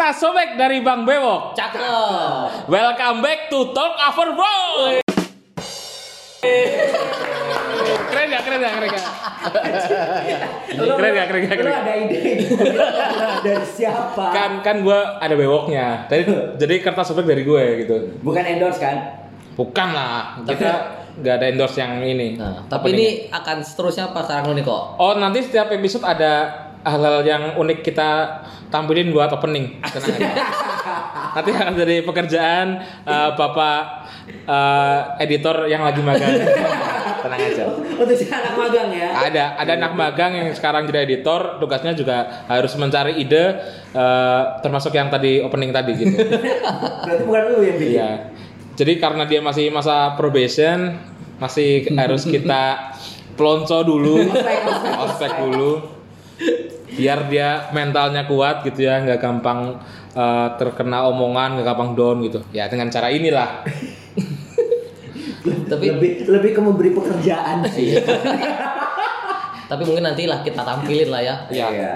kertas 0.00 0.16
sobek 0.16 0.56
dari 0.56 0.80
Bang 0.80 1.04
Bewok. 1.04 1.52
Cakep. 1.52 2.72
Welcome 2.72 3.20
back 3.20 3.52
to 3.52 3.68
Talk 3.76 4.00
Over 4.00 4.32
Bro. 4.32 4.56
keren 8.08 8.28
ya, 8.32 8.40
keren 8.40 8.60
ya, 8.64 8.70
keren 8.80 8.90
ya. 8.96 9.02
Keren 10.72 11.12
ya, 11.12 11.24
keren 11.28 11.42
ya, 11.44 11.52
keren 11.52 11.68
Lu 11.68 11.76
ada 11.84 11.92
ide 12.00 12.16
dari 13.44 13.66
siapa? 13.68 14.24
Kan 14.32 14.64
kan 14.64 14.80
gua 14.80 15.20
ada 15.20 15.36
bewoknya. 15.36 16.08
Jadi 16.08 16.56
jadi 16.56 16.74
kertas 16.80 17.12
sobek 17.12 17.28
dari 17.28 17.44
gue 17.44 17.84
gitu. 17.84 18.24
Bukan 18.24 18.40
endorse 18.40 18.80
kan? 18.80 19.28
Bukan 19.52 19.88
lah, 19.92 20.40
kita 20.48 20.96
nggak 21.20 21.34
ada 21.44 21.46
endorse 21.52 21.76
yang 21.76 22.00
ini. 22.00 22.40
Nah, 22.40 22.64
tapi 22.72 22.96
ini 22.96 23.28
akan 23.28 23.60
seterusnya 23.60 24.16
apa 24.16 24.24
sekarang 24.24 24.48
lu 24.48 24.56
nih 24.56 24.64
kok? 24.64 24.96
Oh 24.96 25.12
nanti 25.20 25.44
setiap 25.44 25.68
episode 25.68 26.08
ada 26.08 26.32
hal-hal 26.84 27.20
yang 27.24 27.42
unik 27.60 27.84
kita 27.84 28.40
tampilin 28.70 29.10
buat 29.12 29.30
opening. 29.34 29.82
Tenang 29.82 30.16
aja. 30.16 30.44
nanti 31.36 31.50
akan 31.54 31.74
jadi 31.78 31.96
pekerjaan 32.02 32.66
eh, 33.06 33.30
bapak 33.34 33.82
eh, 34.46 35.24
editor 35.26 35.66
yang 35.66 35.82
lagi 35.84 36.00
magang. 36.00 36.34
Tenang 37.20 37.40
aja. 37.40 37.64
Untuk 37.70 38.16
si 38.16 38.26
anak 38.30 38.54
magang 38.56 38.88
ya. 38.94 39.10
Ada 39.12 39.44
ada 39.60 39.72
anak 39.76 39.92
magang 39.92 40.32
yang 40.34 40.48
sekarang 40.56 40.88
jadi 40.88 41.04
editor, 41.04 41.60
tugasnya 41.60 41.92
juga 41.92 42.46
harus 42.48 42.72
mencari 42.78 43.20
ide 43.20 43.44
eh, 43.92 44.42
termasuk 44.64 44.94
yang 44.94 45.12
tadi 45.12 45.42
opening 45.44 45.70
tadi 45.74 45.92
gitu. 45.98 46.14
Berarti 47.04 47.22
bukan 47.26 47.42
lu 47.52 47.60
yang 47.66 47.78
bikin. 47.78 47.96
Iya. 47.98 48.10
Jadi 48.80 48.92
karena 48.96 49.28
dia 49.28 49.44
masih 49.44 49.68
masa 49.68 50.16
probation, 50.16 50.96
masih 51.36 51.90
harus 52.00 52.24
kita 52.24 52.94
pelonco 53.36 53.84
dulu, 53.84 54.24
ospek 55.04 55.32
dulu, 55.44 55.99
biar 56.90 57.30
dia 57.30 57.70
mentalnya 57.72 58.26
kuat 58.26 58.66
gitu 58.66 58.84
ya, 58.84 59.00
nggak 59.00 59.20
gampang 59.20 59.78
eh, 60.12 60.48
terkena 60.58 61.06
omongan, 61.08 61.58
nggak 61.58 61.66
gampang 61.66 61.90
down 61.96 62.18
gitu. 62.26 62.40
Ya 62.50 62.66
dengan 62.66 62.90
cara 62.90 63.08
inilah. 63.12 63.64
Tapi 65.70 65.86
lebih 65.88 66.28
lebih 66.28 66.50
ke 66.52 66.60
memberi 66.60 66.90
pekerjaan 66.92 67.64
sih. 67.70 67.96
tapi 69.70 69.86
mungkin 69.86 70.02
nantilah 70.02 70.42
kita 70.42 70.66
tampilin 70.66 71.14
lah 71.14 71.22
ya. 71.22 71.34
Ya. 71.46 71.68
Iya. 71.70 71.92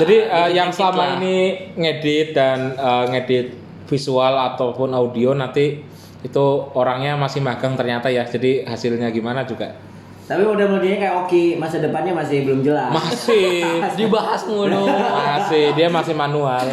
Jadi 0.00 0.16
Ya, 0.16 0.48
eh, 0.48 0.50
yang 0.56 0.72
selama 0.72 1.04
lah. 1.04 1.08
ini 1.20 1.36
ngedit 1.76 2.32
dan 2.32 2.72
eh, 2.72 3.04
ngedit 3.12 3.52
visual 3.84 4.32
ataupun 4.32 4.96
audio 4.96 5.36
nanti 5.36 5.84
itu 6.24 6.46
orangnya 6.72 7.20
masih 7.20 7.44
magang 7.44 7.76
ternyata 7.76 8.08
ya. 8.08 8.24
Jadi 8.24 8.64
hasilnya 8.64 9.12
gimana 9.12 9.44
juga 9.44 9.76
Tapi 10.28 10.44
mudah-mudahan 10.44 11.00
kayak 11.00 11.14
Oki 11.24 11.56
masa 11.56 11.80
depannya 11.80 12.12
masih 12.12 12.44
belum 12.44 12.60
jelas. 12.60 12.92
masih 12.92 13.64
Dibahas 13.98 14.44
mulu. 14.44 14.84
masih 14.84 15.72
dia 15.72 15.88
masih 15.88 16.12
manual. 16.12 16.60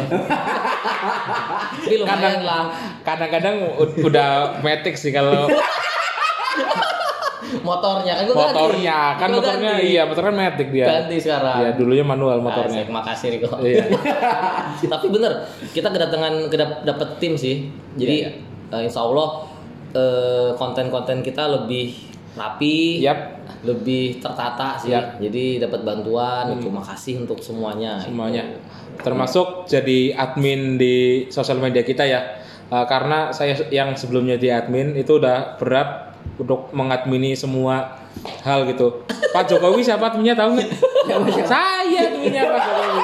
Tapi 1.80 1.96
lumayan 1.96 2.42
lah. 2.42 2.68
kadang-kadang 3.00 3.56
udah 3.98 4.28
matic 4.60 4.92
sih 4.94 5.08
kalau 5.08 5.48
Motornya 7.56 8.12
kan 8.12 8.24
gua 8.26 8.36
motornya 8.44 8.98
ganti. 9.08 9.16
kan 9.16 9.28
Gua 9.28 9.38
motornya 9.38 9.70
ganti. 9.72 9.86
iya 9.86 10.02
motor 10.02 10.22
kan 10.24 10.34
matic 10.34 10.68
dia 10.68 10.86
Ganti 10.86 11.16
sekarang. 11.16 11.56
Iya, 11.56 11.70
dulunya 11.72 12.04
manual 12.04 12.38
motornya 12.40 12.82
Asik, 12.82 12.90
makasih 12.90 13.28
Riko. 13.32 13.48
iya 13.62 13.84
Tapi 14.92 15.06
bener, 15.08 15.32
kita 15.70 15.88
kedatangan 15.88 16.50
kedap 16.50 16.82
dapet 16.82 17.08
tim 17.16 17.32
sih. 17.34 17.70
Jadi 17.94 18.16
Iya, 18.20 18.30
eh, 18.68 18.82
insya 18.82 19.00
Allah 19.00 19.46
eh, 19.92 20.50
konten-konten 20.52 21.22
kita 21.22 21.46
lebih 21.48 21.94
rapi, 22.34 23.00
Yap. 23.00 23.45
Lebih 23.66 24.22
tertata 24.22 24.78
sih. 24.78 24.94
Yap. 24.94 25.18
Jadi 25.18 25.58
dapat 25.58 25.82
bantuan. 25.82 26.54
Itu 26.54 26.70
makasih 26.70 27.26
untuk 27.26 27.42
semuanya. 27.42 27.98
semuanya 27.98 28.56
termasuk 29.00 29.68
jadi 29.68 30.16
admin 30.16 30.80
di 30.80 31.26
sosial 31.28 31.60
media 31.60 31.84
kita 31.84 32.04
ya 32.06 32.22
Uh, 32.66 32.82
karena 32.82 33.30
saya 33.30 33.54
yang 33.70 33.94
sebelumnya 33.94 34.34
di 34.34 34.50
admin 34.50 34.98
itu 34.98 35.22
udah 35.22 35.54
berat 35.54 36.18
untuk 36.34 36.74
mengadmini 36.74 37.38
semua 37.38 38.02
hal 38.42 38.66
gitu 38.66 39.06
Pak 39.06 39.46
Jokowi 39.46 39.86
siapa 39.86 40.10
adminnya 40.10 40.34
tahu 40.34 40.58
nggak 41.06 41.46
saya 41.46 42.10
adminnya 42.10 42.42
Pak 42.42 42.58
Jokowi 42.66 43.00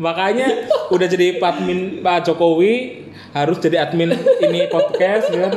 makanya 0.00 0.64
udah 0.88 1.06
jadi 1.12 1.36
admin 1.36 2.00
Pak 2.00 2.24
Jokowi 2.24 3.03
harus 3.34 3.58
jadi 3.58 3.82
admin 3.82 4.14
ini 4.40 4.70
podcast 4.70 5.26
kan 5.28 5.50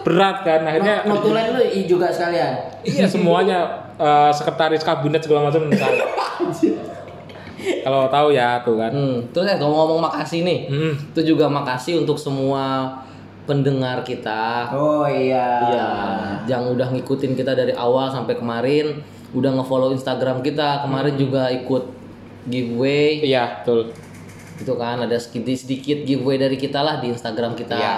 berat 0.00 0.36
kan 0.40 0.62
akhirnya 0.62 1.02
Not, 1.02 1.18
notulen 1.18 1.46
lu 1.50 1.60
i- 1.60 1.84
juga 1.84 2.06
sekalian. 2.08 2.54
iya 2.86 3.04
semuanya 3.04 3.58
uh, 3.98 4.30
sekretaris 4.30 4.80
kabinet 4.80 5.18
segala 5.18 5.50
macam 5.50 5.66
saya. 5.68 5.98
kalau 7.82 8.06
tahu 8.06 8.28
ya 8.30 8.60
tuh 8.60 8.76
kan 8.76 8.92
Hmm, 8.92 9.18
terus 9.32 9.46
eh 9.46 9.56
ngomong-ngomong 9.56 10.00
makasih 10.04 10.44
nih. 10.44 10.58
Hmm. 10.68 10.92
Itu 11.10 11.20
juga 11.26 11.48
makasih 11.48 11.98
untuk 11.98 12.14
semua 12.16 12.92
pendengar 13.44 14.04
kita. 14.04 14.68
Oh 14.70 15.04
iya. 15.04 15.48
Iya, 15.64 15.88
yang 16.46 16.70
udah 16.70 16.92
ngikutin 16.92 17.32
kita 17.32 17.52
dari 17.52 17.72
awal 17.72 18.08
sampai 18.08 18.36
kemarin, 18.36 19.00
udah 19.32 19.50
ngefollow 19.54 19.90
Instagram 19.90 20.38
kita. 20.40 20.84
Kemarin 20.84 21.14
juga 21.16 21.48
ikut 21.48 21.84
giveaway. 22.44 23.24
Iya, 23.24 23.64
betul. 23.64 23.92
Itu 24.54 24.74
kan 24.74 25.00
ada 25.00 25.16
sedikit 25.16 25.50
sedikit 25.52 25.98
giveaway 26.02 26.36
dari 26.36 26.54
kita 26.54 26.78
lah 26.78 26.98
di 26.98 27.10
Instagram 27.10 27.54
kita. 27.54 27.74
Iya, 27.74 27.94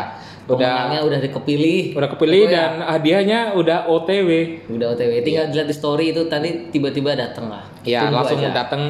udah- 0.47 0.57
Pemenangnya 0.57 1.01
udah 1.05 1.19
dikepilih. 1.21 1.83
Udah 1.93 2.09
kepilih 2.09 2.43
ya, 2.43 2.51
dan 2.51 2.71
hadiahnya 2.83 3.41
udah 3.53 3.85
OTW. 3.87 4.29
udah 4.69 4.87
OTW. 4.93 5.13
Tinggal 5.21 5.51
dilihat 5.51 5.69
di 5.69 5.75
story 5.75 6.05
itu 6.11 6.25
tadi 6.27 6.71
tiba-tiba 6.71 7.13
dateng 7.13 7.49
lah. 7.49 7.65
Ya, 7.83 8.07
Tunggu 8.07 8.17
langsung 8.17 8.41
aja. 8.41 8.51
datang 8.55 8.83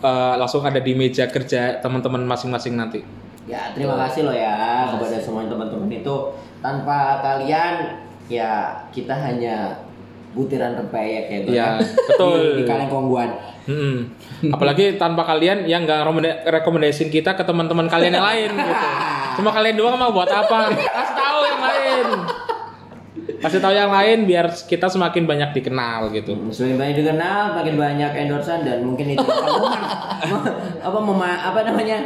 eh, 0.00 0.34
langsung 0.34 0.62
ada 0.62 0.78
di 0.78 0.92
meja 0.94 1.26
kerja 1.26 1.76
teman-teman 1.78 2.24
masing-masing 2.24 2.72
nanti. 2.72 3.04
Ya 3.44 3.74
terima 3.74 3.98
kasih 3.98 4.24
loh 4.24 4.32
ya 4.32 4.86
kepada 4.88 5.18
semua 5.18 5.42
teman-teman 5.42 5.90
itu 5.90 6.14
tanpa 6.62 7.18
kalian 7.18 7.98
ya 8.30 8.70
kita 8.94 9.10
hanya 9.10 9.74
butiran 10.30 10.72
rempeyek 10.74 11.24
ya 11.26 11.38
Bro, 11.40 11.50
Iya, 11.50 11.66
ya. 11.66 11.70
betul. 12.06 12.34
di, 12.34 12.48
di 12.56 12.64
kaleng 12.64 12.86
kongguan. 12.86 13.30
Mm-mm. 13.62 13.96
Apalagi 14.48 14.94
tanpa 14.94 15.22
kalian 15.24 15.64
yang 15.64 15.82
nggak 15.82 16.00
rekomenda- 16.00 16.40
rekomendasiin 16.44 17.08
kita 17.08 17.32
ke 17.32 17.42
teman-teman 17.42 17.86
kalian 17.86 18.14
yang 18.14 18.24
lain 18.24 18.50
gitu. 18.50 18.74
Cuma 19.36 19.50
kalian 19.50 19.74
doang 19.74 19.94
mau 19.94 20.10
buat 20.10 20.26
apa? 20.26 20.70
Kasih 20.70 20.86
tahu 21.14 21.38
yang 21.44 21.60
lain. 21.60 22.06
Kasih 23.38 23.58
tahu 23.58 23.72
yang 23.72 23.88
lain 23.88 24.18
biar 24.24 24.46
kita 24.50 24.86
semakin 24.86 25.24
banyak 25.24 25.50
dikenal 25.52 26.10
gitu. 26.10 26.34
Semakin 26.48 26.76
banyak 26.76 26.96
dikenal, 26.96 27.42
makin 27.52 27.74
banyak 27.74 28.10
endorsan 28.16 28.62
dan 28.62 28.82
mungkin 28.82 29.12
itu 29.12 29.22
apa 30.80 30.98
mema, 31.00 31.30
apa 31.44 31.60
namanya 31.62 31.98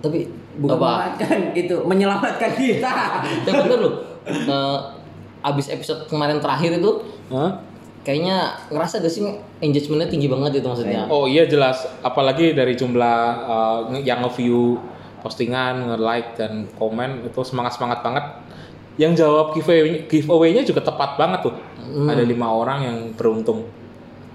Tapi 0.00 0.24
bukan 0.56 0.70
apa? 0.70 0.80
memanfaatkan 0.80 1.38
itu 1.52 1.76
menyelamatkan 1.82 2.50
kita. 2.52 2.92
Tapi 3.44 3.58
bener 3.60 3.78
loh. 3.80 3.94
eh, 4.26 4.78
abis 5.42 5.66
episode 5.68 6.04
kemarin 6.06 6.36
terakhir 6.38 6.74
itu 6.74 6.90
Hah? 7.30 7.70
kayaknya 8.00 8.56
ngerasa 8.72 9.04
gak 9.04 9.12
sih 9.12 9.22
engagementnya 9.60 10.08
tinggi 10.08 10.28
banget 10.28 10.60
itu 10.60 10.66
maksudnya. 10.66 11.04
Oh 11.12 11.28
iya 11.28 11.44
jelas, 11.44 11.84
apalagi 12.00 12.56
dari 12.56 12.72
jumlah 12.72 13.18
uh, 13.44 13.80
yang 14.00 14.24
nge-view 14.24 14.80
postingan, 15.20 15.84
nge-like 15.92 16.40
dan 16.40 16.64
komen 16.80 17.28
itu 17.28 17.40
semangat-semangat 17.44 18.00
banget. 18.00 18.24
Yang 18.96 19.24
jawab 19.24 19.52
giveaway 19.56 20.08
giveaway-nya 20.08 20.64
juga 20.64 20.84
tepat 20.84 21.20
banget 21.20 21.52
tuh. 21.52 21.54
Ada 22.08 22.24
lima 22.24 22.48
orang 22.48 22.78
yang 22.84 22.96
beruntung. 23.16 23.68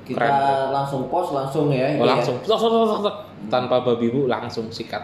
Kita 0.05 0.21
Keren. 0.21 0.69
langsung 0.69 1.09
post 1.09 1.33
langsung 1.33 1.73
ya. 1.73 1.97
Oh, 1.97 2.05
iya. 2.05 2.21
langsung 2.21 2.37
tok. 2.45 3.13
tanpa 3.49 3.81
babi 3.81 4.13
bu 4.13 4.29
langsung 4.29 4.69
sikat. 4.69 5.01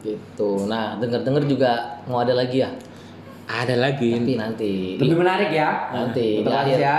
Gitu. 0.00 0.64
Nah, 0.64 0.96
denger-denger 0.96 1.44
juga 1.44 2.00
mau 2.08 2.24
ada 2.24 2.32
lagi 2.32 2.64
ya. 2.64 2.72
Ada 3.50 3.74
lagi. 3.74 4.14
Tapi 4.14 4.38
nanti 4.38 4.72
Lebih 4.94 5.16
menarik 5.18 5.50
ya. 5.50 5.90
Nanti, 5.90 6.46
di 6.46 6.46
akhir. 6.46 6.78
ya. 6.78 6.98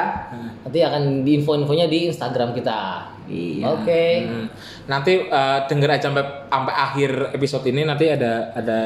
nanti 0.67 0.79
akan 0.83 1.23
di 1.23 1.31
info-infonya 1.39 1.87
di 1.87 2.11
Instagram 2.11 2.51
kita. 2.51 3.07
Iya. 3.31 3.65
Oke. 3.71 4.03
Hmm. 4.27 4.47
Nanti 4.91 5.31
uh, 5.31 5.63
denger 5.71 5.89
aja 5.95 6.11
sampai 6.11 6.23
sampai 6.51 6.75
akhir 6.75 7.11
episode 7.31 7.65
ini 7.71 7.87
nanti 7.87 8.11
ada 8.11 8.51
ada 8.51 8.79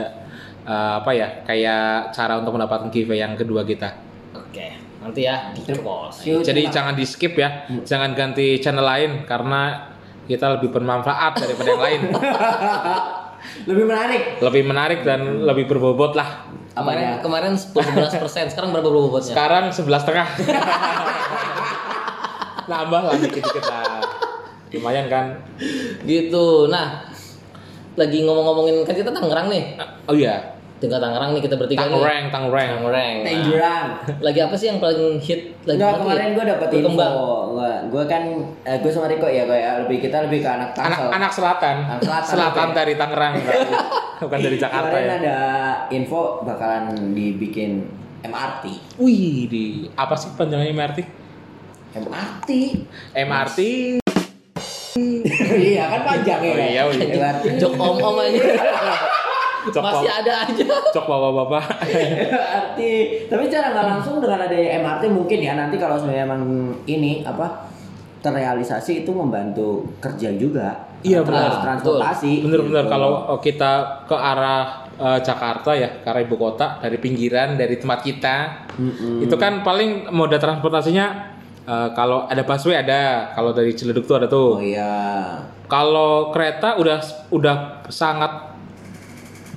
uh, 0.69 1.01
apa 1.01 1.12
ya 1.17 1.27
kayak 1.41 2.13
cara 2.13 2.38
untuk 2.38 2.53
mendapatkan 2.53 2.94
giveaway 2.94 3.25
yang 3.25 3.33
kedua 3.33 3.65
kita. 3.65 3.97
Oke. 4.38 4.77
Nanti 5.01 5.21
ya 5.25 5.53
di 5.53 5.61
Jadi 6.41 6.61
jangan 6.73 6.97
di 6.97 7.06
skip 7.06 7.38
ya, 7.38 7.69
jangan 7.85 8.18
ganti 8.18 8.57
channel 8.57 8.81
lain 8.81 9.11
karena 9.29 9.94
kita 10.25 10.57
lebih 10.57 10.73
bermanfaat 10.73 11.38
daripada 11.38 11.69
yang 11.69 11.83
lain. 11.85 12.01
lebih 13.69 13.85
menarik. 13.85 14.21
lebih 14.41 14.63
menarik 14.65 15.00
dan 15.06 15.45
lebih 15.45 15.69
berbobot 15.69 16.18
lah. 16.18 16.50
Kemarin 16.75 17.24
kemarin 17.24 17.54
10 17.56 17.72
11 17.72 18.19
persen. 18.19 18.45
Sekarang 18.51 18.75
berapa 18.75 18.92
bobotnya? 18.92 19.31
Sekarang 19.31 19.72
sebelas 19.72 20.04
setengah. 20.04 20.27
Nambah 22.72 23.01
lah 23.07 23.16
dikit-dikit 23.16 23.63
lah. 23.63 24.04
Lumayan 24.75 25.07
kan? 25.07 25.39
Gitu. 26.04 26.68
Nah, 26.68 27.07
lagi 27.95 28.27
ngomong-ngomongin 28.27 28.83
kan 28.83 28.92
kita 28.92 29.16
Tangerang 29.16 29.48
nih. 29.48 29.80
Oh 30.12 30.16
iya. 30.16 30.55
Tinggal 30.85 31.01
Tangerang 31.01 31.29
nih 31.33 31.41
kita 31.41 31.55
bertiga 31.57 31.81
nih. 31.81 31.89
Tangerang, 31.89 32.23
Tangerang. 32.29 32.67
Tangerang. 32.77 33.15
Nah, 33.17 33.31
Tangerang. 33.33 33.87
lagi 34.21 34.39
apa 34.39 34.55
sih 34.55 34.67
yang 34.69 34.77
paling 34.77 35.17
hit 35.17 35.41
lagi 35.65 35.75
Enggak 35.75 35.89
banget 35.91 36.01
kemarin 36.05 36.29
gue 36.31 36.45
dapet 36.45 36.67
info. 36.69 36.79
Berkembang. 36.85 37.13
Gua 37.85 38.03
kan 38.05 38.23
eh, 38.61 38.77
gue 38.77 38.91
sama 38.91 39.07
Riko 39.07 39.25
ya 39.25 39.43
kayak 39.43 39.71
lebih 39.83 39.97
kita 39.99 40.17
lebih 40.23 40.39
ke 40.39 40.49
anak 40.49 40.69
Anak 40.71 40.93
Tangsel. 40.95 41.09
anak 41.09 41.31
selatan. 41.31 41.75
Anak 41.83 42.01
selatan, 42.01 42.29
selatan 42.37 42.67
dari 42.71 42.93
Tangerang. 42.93 43.33
Bukan 44.23 44.39
dari 44.39 44.55
Jakarta 44.55 44.87
Kemarin 44.89 45.09
ya. 45.09 45.15
ada 45.19 45.37
info 45.89 46.21
bakalan 46.41 46.83
dibikin 47.11 47.83
MRT. 48.21 48.63
Wih, 48.97 49.45
di 49.45 49.65
apa 49.91 50.13
sih 50.13 50.33
panjangnya 50.33 50.71
MRT? 50.71 50.99
MRT. 51.95 52.49
MRT. 53.13 53.59
iya 55.59 55.83
kan 55.91 56.01
panjang 56.01 56.39
ya. 56.39 56.51
Oh 56.51 56.57
iya, 56.57 56.81
oh 56.87 56.91
iya. 56.91 57.05
MRT. 57.11 57.45
Jok 57.59 57.73
om-om 57.75 58.15
aja. 58.17 58.39
Cok 59.65 59.81
Masih 59.81 60.09
ada 60.09 60.33
aja. 60.45 60.63
Cok 60.95 61.06
bapak-bapak. 61.06 61.63
MRT. 61.85 62.79
Tapi 63.31 63.44
cara 63.50 63.67
nggak 63.73 63.88
langsung 63.88 64.15
dengan 64.19 64.39
ada 64.45 64.56
MRT 64.56 65.03
mungkin 65.09 65.39
ya 65.41 65.53
nanti 65.56 65.75
kalau 65.77 65.95
sebenarnya 65.97 66.25
emang 66.25 66.41
ini 66.85 67.21
apa 67.21 67.69
terrealisasi 68.21 69.06
itu 69.06 69.12
membantu 69.13 69.85
kerja 70.01 70.33
juga. 70.33 70.89
Iya, 71.06 71.21
benar. 71.21 71.62
Transportasi. 71.62 72.41
Bener-bener 72.41 72.89
gitu. 72.89 72.94
kalau 72.94 73.12
kita 73.38 73.71
ke 74.09 74.17
arah 74.17 74.89
eh, 74.97 75.19
Jakarta 75.21 75.77
ya, 75.77 76.01
ke 76.01 76.07
arah 76.09 76.21
ibu 76.25 76.33
kota 76.33 76.81
dari 76.81 76.97
pinggiran 76.97 77.53
dari 77.53 77.77
tempat 77.77 78.01
kita, 78.01 78.65
Mm-mm. 78.73 79.21
itu 79.21 79.35
kan 79.38 79.61
paling 79.61 80.09
moda 80.09 80.41
transportasinya 80.41 81.38
eh, 81.61 81.89
kalau 81.94 82.25
ada 82.25 82.41
busway 82.41 82.81
ada, 82.81 83.29
kalau 83.38 83.53
dari 83.53 83.77
Ciledug 83.77 84.09
tuh 84.09 84.18
ada 84.18 84.25
Oh 84.25 84.57
tuh. 84.57 84.65
iya. 84.65 85.38
Kalau 85.69 86.33
kereta 86.33 86.81
udah 86.81 86.97
udah 87.29 87.85
sangat 87.94 88.55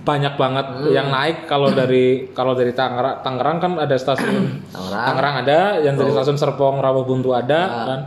banyak 0.08 0.34
banget 0.34 0.66
yang 0.88 1.08
naik 1.08 1.44
kalau 1.44 1.68
dari 1.70 2.32
kalau 2.32 2.52
dari 2.52 2.72
Tangerang 2.72 3.20
Tangerang 3.20 3.56
kan 3.58 3.72
ada 3.76 3.92
stasiun 3.94 4.44
Tangerang. 4.72 5.04
Tangerang 5.04 5.34
ada 5.44 5.58
yang 5.78 5.94
dari 5.94 6.08
stasiun 6.10 6.36
Serpong 6.36 6.80
Rawabuntu 6.80 7.30
ada 7.30 7.60
Ah. 7.60 7.84
kan 7.84 8.00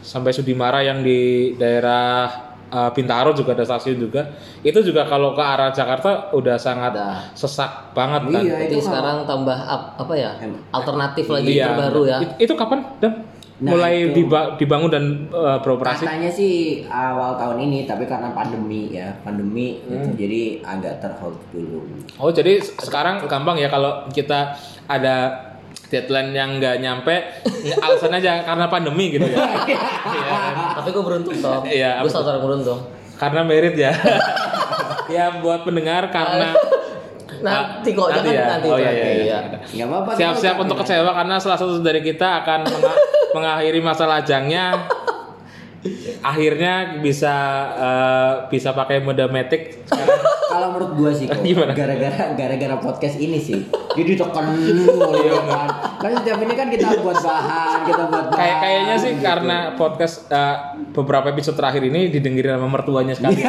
sampai 0.00 0.32
Sudimara 0.32 0.80
yang 0.80 0.98
di 0.98 1.52
daerah 1.54 2.26
uh, 2.66 2.90
Bintaro 2.90 3.30
juga 3.30 3.52
ada 3.52 3.62
stasiun 3.62 4.00
juga 4.00 4.32
itu 4.60 4.80
juga 4.80 5.04
kalau 5.04 5.30
ke 5.30 5.42
arah 5.42 5.70
Jakarta 5.70 6.32
udah 6.32 6.56
sangat 6.56 6.90
Udah. 6.90 7.20
sesak 7.32 7.70
banget 7.92 8.22
kan 8.26 8.40
Iya, 8.40 8.56
Jadi 8.56 8.64
itu 8.64 8.74
kalau- 8.74 8.86
sekarang 8.88 9.16
tambah 9.22 9.58
ap- 9.60 9.92
apa 9.98 10.14
ya? 10.16 10.30
Alternatif 10.70 11.26
lagi 11.28 11.52
Iya. 11.52 11.66
terbaru 11.70 12.02
ya. 12.04 12.18
It- 12.18 12.36
itu 12.40 12.54
kapan 12.54 12.80
dan 12.98 13.12
Nah, 13.62 13.70
mulai 13.70 13.94
itu. 14.04 14.18
diba- 14.18 14.58
dibangun 14.58 14.90
dan 14.90 15.04
uh, 15.28 15.56
beroperasi 15.56 16.02
Katanya 16.02 16.26
sih 16.28 16.54
awal 16.84 17.38
tahun 17.38 17.62
ini, 17.62 17.86
tapi 17.86 18.04
karena 18.04 18.30
pandemi 18.30 18.90
ya, 18.90 19.14
pandemi 19.22 19.78
Hmm. 19.80 20.02
itu 20.02 20.08
jadi 20.18 20.42
agak 20.60 20.98
terhold 20.98 21.38
dulu. 21.48 21.86
Oh 22.16 22.28
jadi 22.28 22.58
se- 22.58 22.74
sekarang 22.76 23.22
gampang 23.22 23.54
ya 23.54 23.66
kalau 23.66 24.02
kita 24.08 24.58
ada 24.84 25.46
deadline 25.88 26.32
yang 26.32 26.58
nggak 26.58 26.76
nyampe 26.76 27.14
ya 27.62 27.78
alasan 27.78 28.10
aja 28.12 28.42
karena 28.42 28.66
pandemi 28.66 29.12
gitu 29.12 29.24
ya. 29.24 29.38
Iya 29.62 29.78
kan? 30.26 30.54
Tapi 30.76 30.88
gue 30.90 31.04
beruntung 31.04 31.36
toh. 31.38 31.62
Iya, 31.62 32.02
Gue 32.02 32.10
orang 32.10 32.42
beruntung. 32.42 32.80
karena 33.14 33.40
merit 33.42 33.76
ya. 33.76 33.92
ya 35.14 35.38
buat 35.38 35.62
pendengar 35.62 36.08
karena 36.08 36.50
Nanti 37.42 37.88
kok 37.90 38.06
Nanti 38.08 38.28
jangan 38.28 38.38
ya? 38.38 38.46
nanti. 38.48 38.66
Oh, 38.66 38.78
iya, 38.78 38.86
nanti, 38.86 39.02
iya, 39.02 39.12
iya. 39.20 39.38
Nggak 39.74 39.86
apa-apa. 39.88 40.10
siap-siap 40.14 40.56
untuk 40.58 40.76
kecewa 40.78 41.10
karena 41.12 41.34
salah 41.36 41.58
satu 41.58 41.78
dari 41.78 42.00
kita 42.00 42.28
akan 42.40 42.60
menga- 42.64 43.00
mengakhiri 43.36 43.80
masa 43.80 44.04
lajangnya. 44.06 44.64
Akhirnya 46.22 47.02
bisa 47.02 47.34
eh, 47.74 48.32
bisa 48.46 48.70
pakai 48.70 49.02
mode 49.02 49.26
matic 49.26 49.82
sekarang. 49.82 50.22
Kalau 50.46 50.66
menurut 50.70 50.90
gua 50.94 51.10
sih 51.10 51.26
kok, 51.28 51.42
Gimana? 51.42 51.74
gara-gara 51.74 52.30
gara-gara 52.32 52.76
podcast 52.78 53.18
ini 53.18 53.36
sih. 53.36 53.66
Jadi 53.92 54.14
tekan 54.14 54.54
dulu 54.54 54.86
ya 55.26 55.42
kan. 55.42 55.68
Kan 55.98 56.10
setiap 56.14 56.38
ini 56.38 56.54
kan 56.54 56.70
kita 56.70 57.02
buat 57.02 57.18
bahan, 57.18 57.78
kita 57.82 58.02
buat 58.06 58.26
bahan. 58.30 58.38
Kayak 58.38 58.56
kayaknya 58.60 58.94
sih 58.96 59.12
gitu. 59.12 59.24
karena 59.26 59.56
podcast 59.74 60.30
eh, 60.30 60.56
beberapa 60.94 61.26
episode 61.28 61.58
terakhir 61.58 61.82
ini 61.82 62.06
didengerin 62.08 62.54
sama 62.54 62.68
mertuanya 62.70 63.18
sekali. 63.18 63.42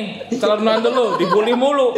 Nih, 0.00 0.06
calon 0.34 0.60
menantu 0.60 0.88
lu 0.88 1.06
dibully 1.14 1.52
mulu. 1.52 1.92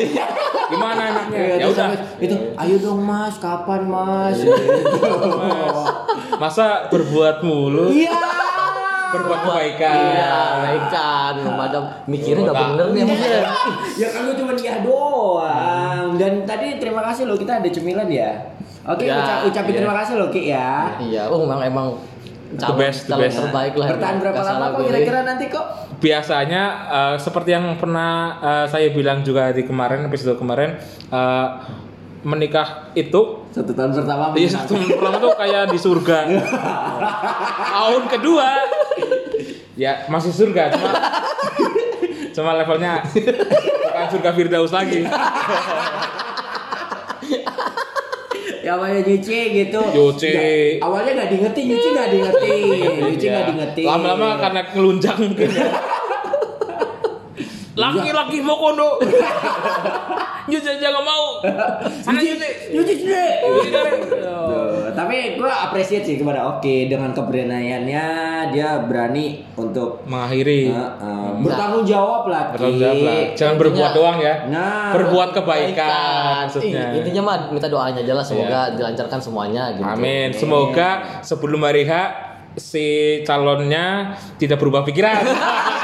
Gimana 0.66 1.02
enaknya? 1.06 1.38
Iya, 1.38 1.54
Ya 1.54 1.64
terus 1.64 1.76
udah. 1.76 1.88
itu, 2.19 2.34
ayo 2.56 2.76
dong 2.78 3.00
mas, 3.00 3.37
kapan 3.37 3.82
mas? 3.84 4.37
Iya. 4.37 4.52
Gitu. 4.52 4.99
Masa 6.34 6.88
berbuat 6.88 7.40
mulu, 7.40 7.87
Iya. 7.88 8.10
berbuat 9.08 9.40
kebaikan. 9.43 9.96
Iya, 10.08 10.34
ikan. 10.81 11.34
Madam 11.52 11.82
mikirnya 12.06 12.43
nggak 12.43 12.56
bener 12.66 12.87
nih 12.88 13.00
emang. 13.02 13.19
ya 13.94 14.08
kan 14.08 14.20
lu 14.25 14.32
cuma 14.34 14.52
dia 14.52 14.81
doang. 14.81 16.06
Dan 16.16 16.43
tadi 16.43 16.76
terima 16.76 17.05
kasih 17.05 17.25
loh 17.25 17.37
kita 17.37 17.60
ada 17.60 17.69
cemilan 17.69 18.08
ya. 18.08 18.32
Oke, 18.82 19.05
Ya, 19.05 19.14
ucap- 19.16 19.43
ucapin 19.46 19.70
iya. 19.70 19.78
terima 19.78 19.94
kasih 19.94 20.14
loh 20.16 20.28
Ki 20.28 20.43
ya. 20.48 20.90
Iya, 20.98 21.22
oh 21.28 21.38
memang 21.38 21.60
emang 21.62 21.87
The 22.52 22.75
best, 22.76 23.08
the 23.08 23.16
calon 23.16 23.25
best. 23.25 23.37
terbaik 23.40 23.72
lah. 23.75 23.87
Bertahan 23.96 24.16
berapa 24.20 24.40
lama 24.44 24.64
kok 24.70 24.81
kira-kira 24.84 25.19
nanti 25.25 25.44
kok? 25.49 25.64
Biasanya 25.99 26.62
eh, 26.90 27.16
seperti 27.16 27.50
yang 27.54 27.66
pernah 27.76 28.10
eh, 28.38 28.66
saya 28.69 28.93
bilang 28.93 29.25
juga 29.25 29.50
di 29.50 29.64
kemarin 29.64 30.04
episode 30.04 30.37
kemarin 30.37 30.76
eh, 31.08 31.49
menikah 32.22 32.93
itu 32.94 33.43
Satu 33.50 33.75
tahun 33.75 33.90
pertama 33.93 34.31
Iya 34.32 34.49
satu 34.54 34.78
pertama 34.78 35.16
tuh 35.19 35.34
kayak 35.34 35.75
di 35.75 35.78
surga. 35.81 36.19
Tahun 37.75 38.02
kedua 38.06 38.49
ya 39.72 40.05
masih 40.06 40.28
surga 40.31 40.69
cuma 40.76 40.93
cuma 42.37 42.50
levelnya 42.55 43.00
bukan 43.08 44.06
surga 44.12 44.31
Firdaus 44.32 44.70
lagi. 44.70 45.02
Ya 48.62 48.79
namanya 48.79 49.03
nyuci 49.03 49.38
gitu. 49.59 49.81
Nyuci. 49.91 50.31
Nggak- 50.31 50.79
awalnya 50.87 51.11
nggak 51.19 51.29
diingetin, 51.35 51.64
nyuci 51.67 51.88
nggak 51.91 52.09
diingetin, 52.14 52.61
nyuci 53.03 53.26
nggak 53.26 53.44
diingetin. 53.50 53.87
Lama-lama 53.91 54.29
karena 54.38 54.61
ngelunjang 54.70 55.19
mungkin. 55.19 55.50
Laki-laki 57.72 58.44
mau 58.44 58.60
kondo. 58.60 59.00
Nyuci 60.50 60.69
aja 60.69 60.90
nggak 60.90 61.06
mau. 61.06 61.38
Sana 62.02 62.19
nyuci. 62.20 62.74
nyuci. 62.74 62.94
Nyuci. 63.06 63.70
Tuh, 64.20 64.90
tapi 64.92 65.38
gue 65.38 65.48
apresiasi 65.48 66.04
sih 66.04 66.16
kepada 66.19 66.58
Oke 66.58 66.90
dengan 66.90 67.14
keberaniannya 67.14 68.06
dia 68.50 68.82
berani 68.84 69.46
untuk 69.54 70.02
Mengakhiri. 70.04 70.69
uh, 70.74 70.98
uh, 70.98 71.28
bertanggung 71.40 71.86
jawab 71.86 72.28
lah. 72.28 72.50
Ki. 72.50 72.58
Bertanggung 72.58 72.80
jawab 72.82 72.98
lah. 73.06 73.19
Jangan 73.38 73.56
berbuat 73.56 73.90
doang 73.94 74.19
ya. 74.20 74.34
Nah, 74.50 74.90
Berbuat 74.92 75.28
kebaikan 75.32 76.50
maksudnya. 76.50 76.93
Intinya 76.93 77.22
mah 77.24 77.36
minta 77.55 77.70
doanya 77.70 78.02
aja 78.02 78.12
lah 78.12 78.24
semoga 78.26 78.60
dilancarkan 78.76 79.20
semuanya 79.22 79.72
gitu. 79.79 79.86
Amin. 79.86 80.29
Semoga 80.34 81.22
sebelum 81.22 81.62
hari 81.64 81.86
H 81.88 81.93
si 82.58 82.84
calonnya 83.24 84.12
tidak 84.36 84.60
berubah 84.60 84.84
pikiran. 84.84 85.24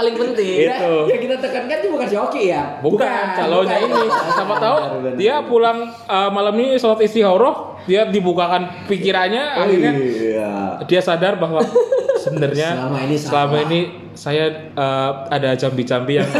Paling 0.00 0.16
penting. 0.16 0.56
Itu. 0.64 0.72
Nah, 0.72 1.12
yang 1.12 1.20
kita 1.20 1.36
tekankan 1.36 1.76
itu 1.84 1.88
bukan 1.92 2.06
si 2.08 2.16
Oki 2.16 2.42
ya. 2.48 2.62
Bukan, 2.80 3.24
calonnya 3.36 3.76
bukan. 3.84 3.92
ini. 3.92 4.02
Siapa 4.32 4.54
tahu 4.56 4.76
dia 5.20 5.34
pulang 5.44 5.78
uh, 6.08 6.30
malam 6.32 6.56
ini 6.56 6.80
sholat 6.80 7.04
istikharah, 7.04 7.84
dia 7.84 8.08
dibukakan 8.08 8.88
pikirannya, 8.88 9.44
Oh, 9.60 9.62
akhirnya 9.68 9.92
iya. 10.00 10.50
dia 10.88 11.00
sadar 11.04 11.36
bahwa 11.36 11.60
sebenarnya 12.16 12.68
Selama 12.80 12.98
ini 13.04 13.16
selama 13.20 13.52
salah. 13.52 13.64
ini 13.68 13.80
saya 14.16 14.44
uh, 14.72 15.10
ada 15.28 15.52
jambi-jambi 15.56 16.16
yang 16.16 16.28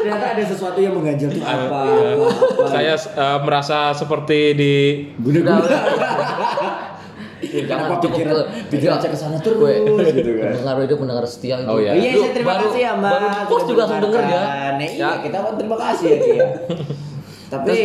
Ternyata 0.00 0.32
ada 0.32 0.42
sesuatu 0.48 0.80
yang 0.80 0.96
mengganjal 0.96 1.28
tuh 1.28 1.44
apa? 1.44 1.52
Iya. 1.84 2.08
apa, 2.16 2.24
apa. 2.24 2.64
saya 2.72 2.94
uh, 3.20 3.38
merasa 3.44 3.92
seperti 3.92 4.56
di 4.56 4.72
Guna-guna. 5.20 5.60
Jangan 7.40 7.66
Kenapa 7.66 7.94
cukup 7.98 8.10
pikiran 8.12 8.32
ke 8.32 8.42
pikiran 8.68 8.96
Iya. 8.96 9.08
ke 9.08 9.16
sana 9.16 9.36
terus 9.36 9.56
Gue- 9.56 10.12
gitu 10.12 10.30
kan. 10.36 10.50
Pendengar 10.52 10.76
itu 10.82 10.94
pendengar 10.94 11.24
setia 11.24 11.56
itu. 11.56 11.66
Oh, 11.66 11.78
iya. 11.78 11.92
Iya, 11.92 12.12
saya 12.14 12.32
terima 12.32 12.50
baru- 12.50 12.64
kasih 12.66 12.80
ya 12.80 12.92
Mbak. 12.94 13.12
Baru 13.12 13.28
post 13.46 13.64
juga 13.66 13.80
langsung 13.82 14.00
denger 14.02 14.20
dia. 14.20 14.28
mendengarkan. 14.30 14.72
Nah, 14.72 14.86
iya, 14.86 15.00
Ya. 15.00 15.10
kita 15.20 15.36
mau 15.38 15.52
terima 15.54 15.76
kasih 15.78 16.06
ya 16.06 16.16
Ki 16.18 16.32
ya. 16.32 16.46
tapi 17.52 17.78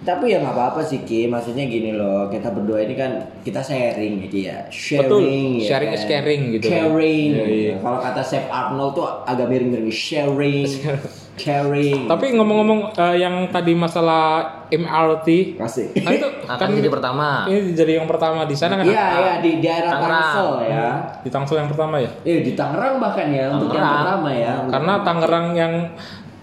tapi 0.00 0.24
ya 0.26 0.38
nggak 0.38 0.54
apa-apa 0.54 0.80
sih 0.82 1.00
Ki. 1.02 1.20
Maksudnya 1.26 1.64
gini 1.66 1.90
loh, 1.92 2.26
kita 2.26 2.48
berdua 2.50 2.78
ini 2.80 2.94
kan 2.94 3.10
kita 3.40 3.60
sharing 3.60 4.14
ya 4.18 4.26
Ki 4.26 4.40
ya. 4.42 4.58
Sharing 4.68 5.04
Betul. 5.06 5.22
ya 5.56 5.66
Sharing 5.66 5.90
kan? 5.90 5.98
is 5.98 6.04
caring 6.06 6.40
gitu 6.50 6.64
kan. 6.64 6.72
Sharing. 6.74 7.28
Iya, 7.30 7.44
iya. 7.46 7.74
Kalau 7.78 7.98
kata 7.98 8.22
Chef 8.22 8.44
Arnold 8.46 8.92
tuh 8.94 9.06
agak 9.22 9.46
miring-miring 9.46 9.88
sharing. 9.90 10.64
caring. 11.40 12.04
Tapi 12.04 12.36
ngomong-ngomong 12.36 12.92
uh, 12.92 13.16
yang 13.16 13.48
tadi 13.48 13.72
masalah 13.72 14.60
MRT, 14.68 15.56
kasih. 15.56 15.96
nah 16.04 16.12
itu 16.12 16.28
Akan 16.52 16.76
jadi 16.76 16.92
pertama. 16.92 17.48
ini 17.48 17.72
jadi 17.72 17.96
yang 17.96 18.06
pertama 18.06 18.44
di 18.44 18.52
sana 18.52 18.76
kan? 18.76 18.84
Iya, 18.84 19.06
iya 19.16 19.32
di 19.40 19.52
daerah 19.64 19.90
Tangerang. 19.96 20.20
Tangsel 20.20 20.50
ya. 20.68 20.88
Di 21.24 21.30
Tangsel 21.32 21.56
yang 21.64 21.70
pertama 21.72 21.96
ya? 21.96 22.10
Eh 22.28 22.44
di 22.44 22.52
Tangerang 22.52 23.00
bahkan 23.00 23.32
ya 23.32 23.48
untuk 23.56 23.72
yang 23.72 23.80
Tangerang. 23.80 24.04
pertama 24.04 24.28
ya. 24.36 24.52
Karena 24.68 24.94
Tangerang 25.00 25.46
yang 25.56 25.72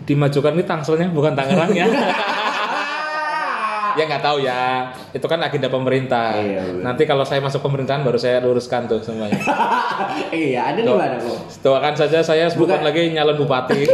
dimajukan 0.07 0.51
ini 0.57 0.63
Tangselnya 0.65 1.07
bukan 1.13 1.37
Tangerang 1.37 1.71
ya. 1.75 1.85
ya 3.97 4.05
nggak 4.05 4.21
tahu 4.21 4.37
ya. 4.39 4.93
Itu 5.09 5.25
kan 5.25 5.41
agenda 5.41 5.67
pemerintah. 5.67 6.37
Iya, 6.37 6.61
bener. 6.63 6.83
Nanti 6.85 7.03
kalau 7.03 7.25
saya 7.25 7.41
masuk 7.41 7.59
pemerintahan 7.59 8.01
baru 8.01 8.15
saya 8.15 8.37
luruskan 8.39 8.85
tuh 8.85 9.01
semuanya. 9.01 9.35
iya, 10.31 10.69
ada 10.69 10.79
di 10.79 10.87
mana 10.87 11.17
kok? 11.17 11.37
Doakan 11.59 11.93
saja 11.93 12.21
saya 12.21 12.45
bukan 12.49 12.77
Bukan. 12.77 12.85
lagi 12.85 13.09
nyalon 13.09 13.35
bupati. 13.35 13.81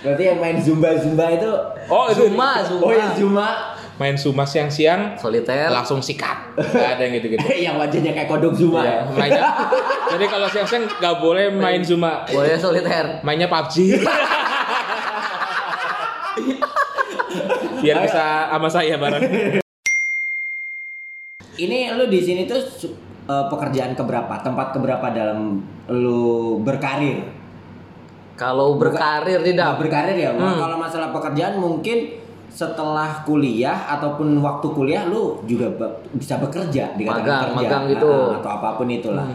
Berarti 0.00 0.22
yang 0.24 0.38
main 0.38 0.56
zumba-zumba 0.56 1.26
itu 1.30 1.50
oh 1.86 2.06
itu 2.08 2.30
Zuma, 2.30 2.62
Zuma. 2.64 2.80
Oh 2.80 2.92
ya 2.92 3.06
Zuma 3.12 3.48
main 4.00 4.12
suma 4.12 4.44
siang-siang 4.44 5.16
Soliter. 5.16 5.68
langsung 5.68 6.00
sikat. 6.00 6.52
Gak 6.54 6.96
ada 6.96 7.02
yang 7.02 7.16
gitu-gitu. 7.16 7.40
yang 7.58 7.76
wajahnya 7.76 8.12
kayak 8.12 8.28
kodok 8.30 8.52
Zuma 8.52 8.84
Iya, 8.84 8.92
ya. 8.92 9.00
mainnya. 9.10 9.44
Jadi 10.12 10.24
kalau 10.28 10.46
siang-siang 10.46 10.84
nggak 10.86 11.16
boleh 11.18 11.48
main 11.50 11.80
Zuma. 11.80 12.24
Boleh 12.24 12.56
soliter. 12.56 13.20
Mainnya 13.20 13.48
PUBG. 13.48 13.96
Biar 17.78 17.96
bisa 18.02 18.24
sama 18.48 18.68
saya 18.68 18.96
bareng. 18.96 19.22
Ini 21.56 21.96
lu 21.96 22.04
di 22.06 22.20
sini 22.20 22.44
tuh 22.44 22.60
eh, 23.26 23.44
pekerjaan 23.48 23.96
keberapa? 23.96 24.34
Tempat 24.38 24.76
keberapa 24.76 25.08
dalam 25.08 25.60
lu 25.88 26.60
berkarir? 26.60 27.24
Kalau 28.36 28.76
berkarir 28.76 29.40
Nah, 29.40 29.46
tidak. 29.46 29.70
berkarir 29.80 30.16
ya. 30.18 30.30
Hmm. 30.30 30.60
Kalau 30.60 30.76
masalah 30.76 31.08
pekerjaan 31.08 31.56
mungkin 31.56 32.12
setelah 32.46 33.24
kuliah 33.24 33.88
ataupun 33.90 34.40
waktu 34.40 34.66
kuliah 34.70 35.04
lu 35.04 35.40
juga 35.44 35.68
be- 35.70 35.96
bisa 36.14 36.36
bekerja 36.36 36.92
dikatakan 36.94 37.24
Magang, 37.24 37.42
kerja 37.42 37.56
magang 37.56 37.82
gitu. 37.88 38.08
Ah, 38.08 38.36
atau 38.38 38.50
apa 38.52 38.68
pun 38.76 38.88
itulah. 38.88 39.26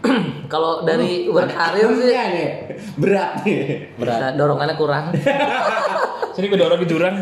Kalau 0.52 0.82
dari 0.82 1.28
berkarir 1.28 1.88
sih 1.94 2.10
nih, 2.10 2.48
berat 2.96 3.44
nih. 3.44 3.92
Berat. 3.94 4.34
dorongannya 4.34 4.74
kurang. 4.74 5.12
Sini 6.34 6.46
gue 6.46 6.56
dorong 6.56 6.80
di 6.80 6.88
jurang. 6.88 7.20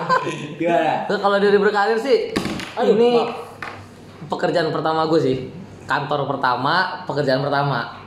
Gimana? 0.60 1.08
Kalau 1.08 1.36
dari 1.36 1.56
berkarir 1.56 1.96
sih, 1.96 2.36
Aduh, 2.74 2.94
ini 2.94 3.10
maaf. 3.16 4.28
pekerjaan 4.28 4.68
pertama 4.68 5.06
gue 5.06 5.18
sih, 5.18 5.36
kantor 5.84 6.28
pertama, 6.28 7.02
pekerjaan 7.02 7.40
pertama. 7.40 7.98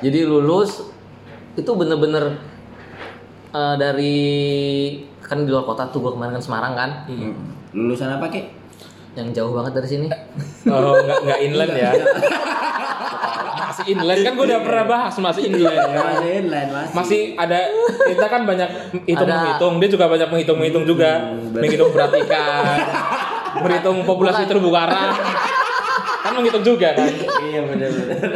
Jadi 0.00 0.20
lulus 0.22 0.84
itu 1.54 1.70
bener-bener 1.72 2.36
eh, 3.50 3.74
dari 3.78 4.16
kan 5.20 5.44
di 5.44 5.50
luar 5.50 5.64
kota 5.64 5.88
tuh 5.88 6.00
gue 6.00 6.12
kemarin 6.12 6.36
kan 6.36 6.44
Semarang 6.44 6.72
kan, 6.74 6.90
Hmm. 7.06 7.32
Lulusan 7.70 8.10
apa, 8.10 8.28
Ki? 8.28 8.42
yang 9.12 9.34
jauh 9.34 9.50
banget 9.50 9.72
dari 9.74 9.88
sini. 9.88 10.06
Oh, 10.70 10.94
nggak 10.94 11.18
nggak 11.26 11.38
inland 11.42 11.74
ya. 11.74 11.90
Masih 13.78 13.94
inland 13.94 14.20
kan 14.26 14.32
gue 14.34 14.46
udah 14.50 14.60
pernah 14.66 14.84
bahas 14.90 15.14
masih 15.22 15.42
inland 15.54 15.78
ya. 15.78 16.02
Masih 16.02 16.30
inline, 16.42 16.70
masih. 16.74 16.94
Masih 16.98 17.20
ada 17.38 17.58
kita 18.10 18.26
kan 18.26 18.42
banyak 18.42 18.68
hitung 19.06 19.28
Ada. 19.30 19.36
menghitung, 19.38 19.74
dia 19.78 19.88
juga 19.94 20.04
banyak 20.10 20.28
menghitung 20.34 20.56
menghitung 20.58 20.84
juga, 20.88 21.10
betul. 21.30 21.60
menghitung 21.62 21.90
berat 21.94 22.12
ikan, 22.26 22.76
berhitung 23.62 23.96
populasi 24.02 24.42
Bukan. 24.42 24.50
terumbu 24.50 24.70
karang, 24.74 25.14
kan 26.26 26.32
menghitung 26.34 26.64
juga 26.66 26.88
kan. 26.98 27.06
Iya 27.46 27.60
benar-benar. 27.70 28.18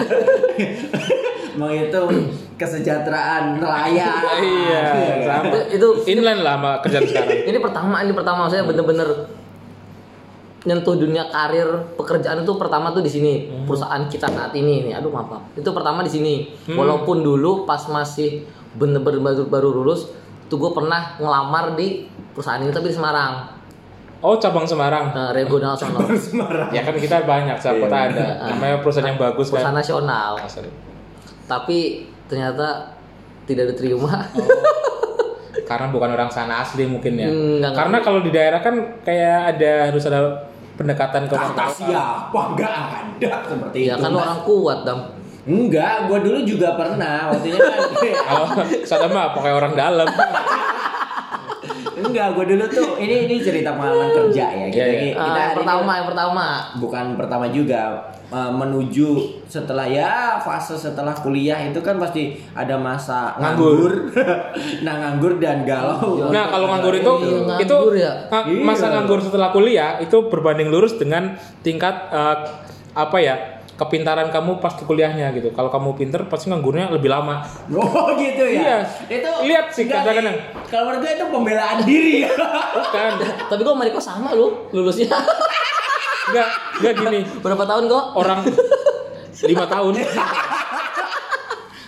Menghitung 1.53 2.33
kesejahteraan 2.57 3.61
nelayan. 3.61 4.25
Iya, 4.41 4.85
sama. 5.21 5.53
Itu 5.69 5.89
Inland 6.09 6.41
lah 6.41 6.57
sama 6.57 6.71
kerjaan 6.81 7.05
sekarang. 7.05 7.45
ini 7.45 7.59
pertama 7.61 7.97
ini 8.01 8.13
pertama 8.17 8.49
saya 8.49 8.65
bener-bener 8.65 9.29
nyentuh 10.63 10.95
dunia 10.95 11.27
karir 11.27 11.67
pekerjaan 11.99 12.47
itu 12.47 12.53
pertama 12.55 12.95
tuh 12.95 13.03
di 13.03 13.11
sini 13.11 13.33
perusahaan 13.67 14.07
kita 14.07 14.31
saat 14.31 14.55
ini 14.55 14.87
nih. 14.87 14.95
Aduh 14.95 15.11
maaf 15.11 15.43
itu 15.55 15.67
pertama 15.75 16.07
di 16.07 16.11
sini. 16.11 16.35
Walaupun 16.71 17.21
dulu 17.21 17.67
pas 17.67 17.83
masih 17.87 18.47
bener-bener 18.73 19.21
baru, 19.21 19.43
baru 19.51 19.69
lulus 19.75 20.09
tuh 20.47 20.57
gue 20.57 20.71
pernah 20.71 21.17
ngelamar 21.19 21.75
di 21.75 22.07
perusahaan 22.33 22.63
ini 22.63 22.71
tapi 22.71 22.89
di 22.89 22.97
Semarang. 22.97 23.59
Oh 24.23 24.39
cabang 24.39 24.63
Semarang. 24.63 25.11
nah, 25.11 25.35
regional 25.35 25.75
sono 25.75 25.99
Semarang. 26.15 26.71
Ya 26.71 26.87
kan 26.87 26.95
kita 26.95 27.27
banyak, 27.27 27.59
siapa 27.59 27.83
kota 27.83 27.99
ada. 28.07 28.27
Namanya 28.55 28.79
perusahaan 28.79 29.11
yang 29.11 29.19
bagus 29.19 29.51
perusahaan 29.51 29.75
kan. 29.75 29.83
nasional 29.83 30.33
Asli. 30.39 30.71
tapi 31.51 32.07
ternyata 32.31 32.95
tidak 33.45 33.75
diterima. 33.75 34.23
Karena 35.69 35.89
bukan 35.89 36.11
orang 36.13 36.29
sana 36.29 36.61
asli 36.61 36.85
mungkin 36.85 37.17
ya. 37.17 37.29
Hmm, 37.29 37.65
Karena 37.73 38.05
kalau 38.05 38.21
di 38.21 38.29
daerah 38.29 38.61
kan 38.61 39.01
kayak 39.03 39.57
ada 39.57 39.73
harus 39.89 40.05
ada 40.05 40.52
pendekatan 40.75 41.23
ke 41.25 41.35
Kata 41.35 41.67
siapa? 41.69 42.41
Enggak 42.51 42.75
ada 43.19 43.33
seperti 43.45 43.79
ya 43.85 43.95
itu. 43.95 44.03
kan 44.03 44.11
Mas. 44.11 44.21
orang 44.21 44.41
kuat 44.43 44.79
dam 44.83 45.01
Enggak, 45.43 46.07
gua 46.07 46.23
dulu 46.23 46.39
juga 46.47 46.79
pernah. 46.79 47.35
Waktunya 47.35 47.59
kan 47.59 47.83
Kalau 48.31 48.47
sana 48.87 49.07
mah 49.11 49.35
pakai 49.35 49.51
orang 49.51 49.75
dalam. 49.75 50.07
Enggak, 51.95 52.33
gua 52.33 52.45
dulu 52.45 52.65
tuh 52.67 52.97
ini 52.97 53.27
ini 53.27 53.37
cerita 53.39 53.73
pengalaman 53.73 54.09
kerja 54.09 54.45
ya. 54.47 54.67
Kita, 54.67 54.77
Iya, 54.79 54.87
iya. 54.89 55.13
kita 55.13 55.21
Ah, 55.21 55.29
hari 55.29 55.41
yang 55.43 55.57
pertama 55.59 55.81
ini- 55.85 55.95
yang 55.95 56.09
pertama 56.09 56.47
bukan 56.77 57.05
pertama 57.15 57.45
juga 57.49 57.83
eh, 58.29 58.49
menuju 58.51 59.09
setelah 59.45 59.85
ya 59.85 60.11
fase 60.39 60.73
setelah 60.75 61.13
kuliah 61.13 61.61
itu 61.61 61.77
kan 61.79 61.97
pasti 61.97 62.23
ada 62.51 62.75
masa 62.75 63.37
Nganggur. 63.37 64.09
nah 64.85 64.95
nganggur 64.99 65.37
dan 65.37 65.63
galau. 65.63 66.17
Nah 66.27 66.49
kalau 66.49 66.67
nganggur 66.67 66.95
itu 66.95 67.13
Iya, 67.21 67.61
itu 67.61 67.77
nganggur 67.77 67.95
ya. 67.95 68.13
nga- 68.27 68.47
Iya. 68.47 68.63
masa 68.63 68.87
nganggur 68.91 69.21
setelah 69.21 69.51
kuliah 69.51 69.99
itu 69.99 70.17
berbanding 70.27 70.67
lurus 70.67 70.97
dengan 70.97 71.35
tingkat 71.61 71.93
eh, 72.09 72.37
apa 72.95 73.17
ya 73.19 73.37
kepintaran 73.83 74.31
kamu 74.31 74.63
pas 74.63 74.79
di 74.79 74.87
kuliahnya 74.87 75.35
gitu. 75.35 75.51
Kalau 75.51 75.67
kamu 75.69 75.99
pinter 75.99 76.23
pasti 76.31 76.49
nganggurnya 76.55 76.95
lebih 76.95 77.11
lama. 77.11 77.43
Oh 77.83 78.15
gitu 78.15 78.45
ya. 78.47 78.63
Iya. 78.63 78.79
Itu 79.11 79.29
Lihat 79.49 79.67
sih 79.75 79.85
kadang-kadang. 79.91 80.39
Kalau 80.71 80.89
menurut 80.89 81.03
gue 81.03 81.13
itu 81.19 81.27
pembelaan 81.27 81.79
diri. 81.83 82.25
Bukan, 82.77 83.13
tapi 83.51 83.61
kok 83.61 83.75
Mariko 83.75 84.01
sama 84.01 84.33
lu 84.33 84.71
lulusnya 84.71 85.11
enggak, 86.31 86.49
enggak 86.81 86.95
gini. 87.03 87.21
berapa 87.43 87.65
tahun 87.67 87.85
kok 87.91 88.05
Orang 88.15 88.41
lima 89.43 89.65
tahun. 89.67 89.93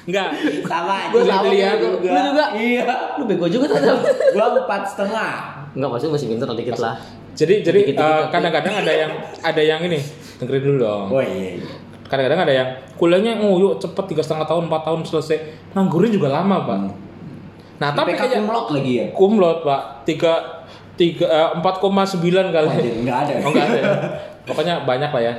Enggak. 0.05 0.29
Sama 0.69 0.97
Gua 1.09 1.21
aja. 1.25 1.33
sama, 1.41 1.49
lihat. 1.49 1.77
Lu 1.81 1.97
juga? 2.05 2.45
Iya. 2.53 2.85
lu 3.17 3.25
bego 3.25 3.47
juga 3.49 3.65
tuh 3.73 3.79
Dam. 3.81 3.99
Gua 4.37 4.47
empat 4.53 4.83
setengah. 4.93 5.33
Enggak 5.75 5.91
pasti 5.97 6.07
masih 6.13 6.27
pinter 6.31 6.47
dikit 6.55 6.79
lah 6.79 6.95
Jadi 7.35 7.67
jadi 7.67 7.81
eh, 7.99 8.23
kadang-kadang 8.31 8.75
ada 8.79 8.93
yang 8.95 9.11
ada 9.43 9.59
yang 9.59 9.81
ini 9.83 9.99
dengerin 10.39 10.63
dulu 10.63 10.77
dong. 10.79 11.05
Oh 11.11 11.23
iya. 11.23 11.59
Kadang-kadang 12.05 12.41
ada 12.45 12.55
yang 12.55 12.69
kuliahnya 13.01 13.41
nguyuk 13.41 13.81
cepet 13.81 14.05
tiga 14.13 14.23
setengah 14.23 14.45
tahun 14.45 14.69
empat 14.69 14.83
tahun 14.87 15.01
selesai 15.09 15.39
nganggurnya 15.73 16.11
juga 16.13 16.29
lama 16.31 16.57
pak. 16.69 16.79
Nah 17.81 17.91
tapi 17.97 18.15
IPK 18.15 18.21
kayak 18.21 18.37
kumlot 18.45 18.67
lagi 18.71 18.93
ya. 18.93 19.07
kumlot 19.17 19.59
pak 19.65 19.81
tiga 20.07 20.33
tiga 20.95 21.27
eh, 21.27 21.49
empat 21.59 21.75
koma 21.81 22.05
sembilan 22.07 22.47
kali. 22.53 22.69
Anjir, 22.71 22.95
Enggak 23.03 23.19
ada. 23.27 23.33
Oh 23.43 23.51
enggak 23.51 23.67
ada 23.73 23.79
ya. 23.79 23.93
Pokoknya 24.47 24.75
banyak 24.85 25.11
lah 25.11 25.23
ya. 25.25 25.35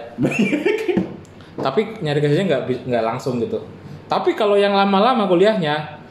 Tapi 1.65 1.81
nyari 2.03 2.19
kerjanya 2.19 2.45
nggak 2.49 2.61
nggak 2.89 3.03
langsung 3.05 3.39
gitu. 3.39 3.61
Tapi 4.05 4.37
kalau 4.37 4.57
yang 4.59 4.73
lama-lama 4.73 5.25
kuliahnya 5.25 6.01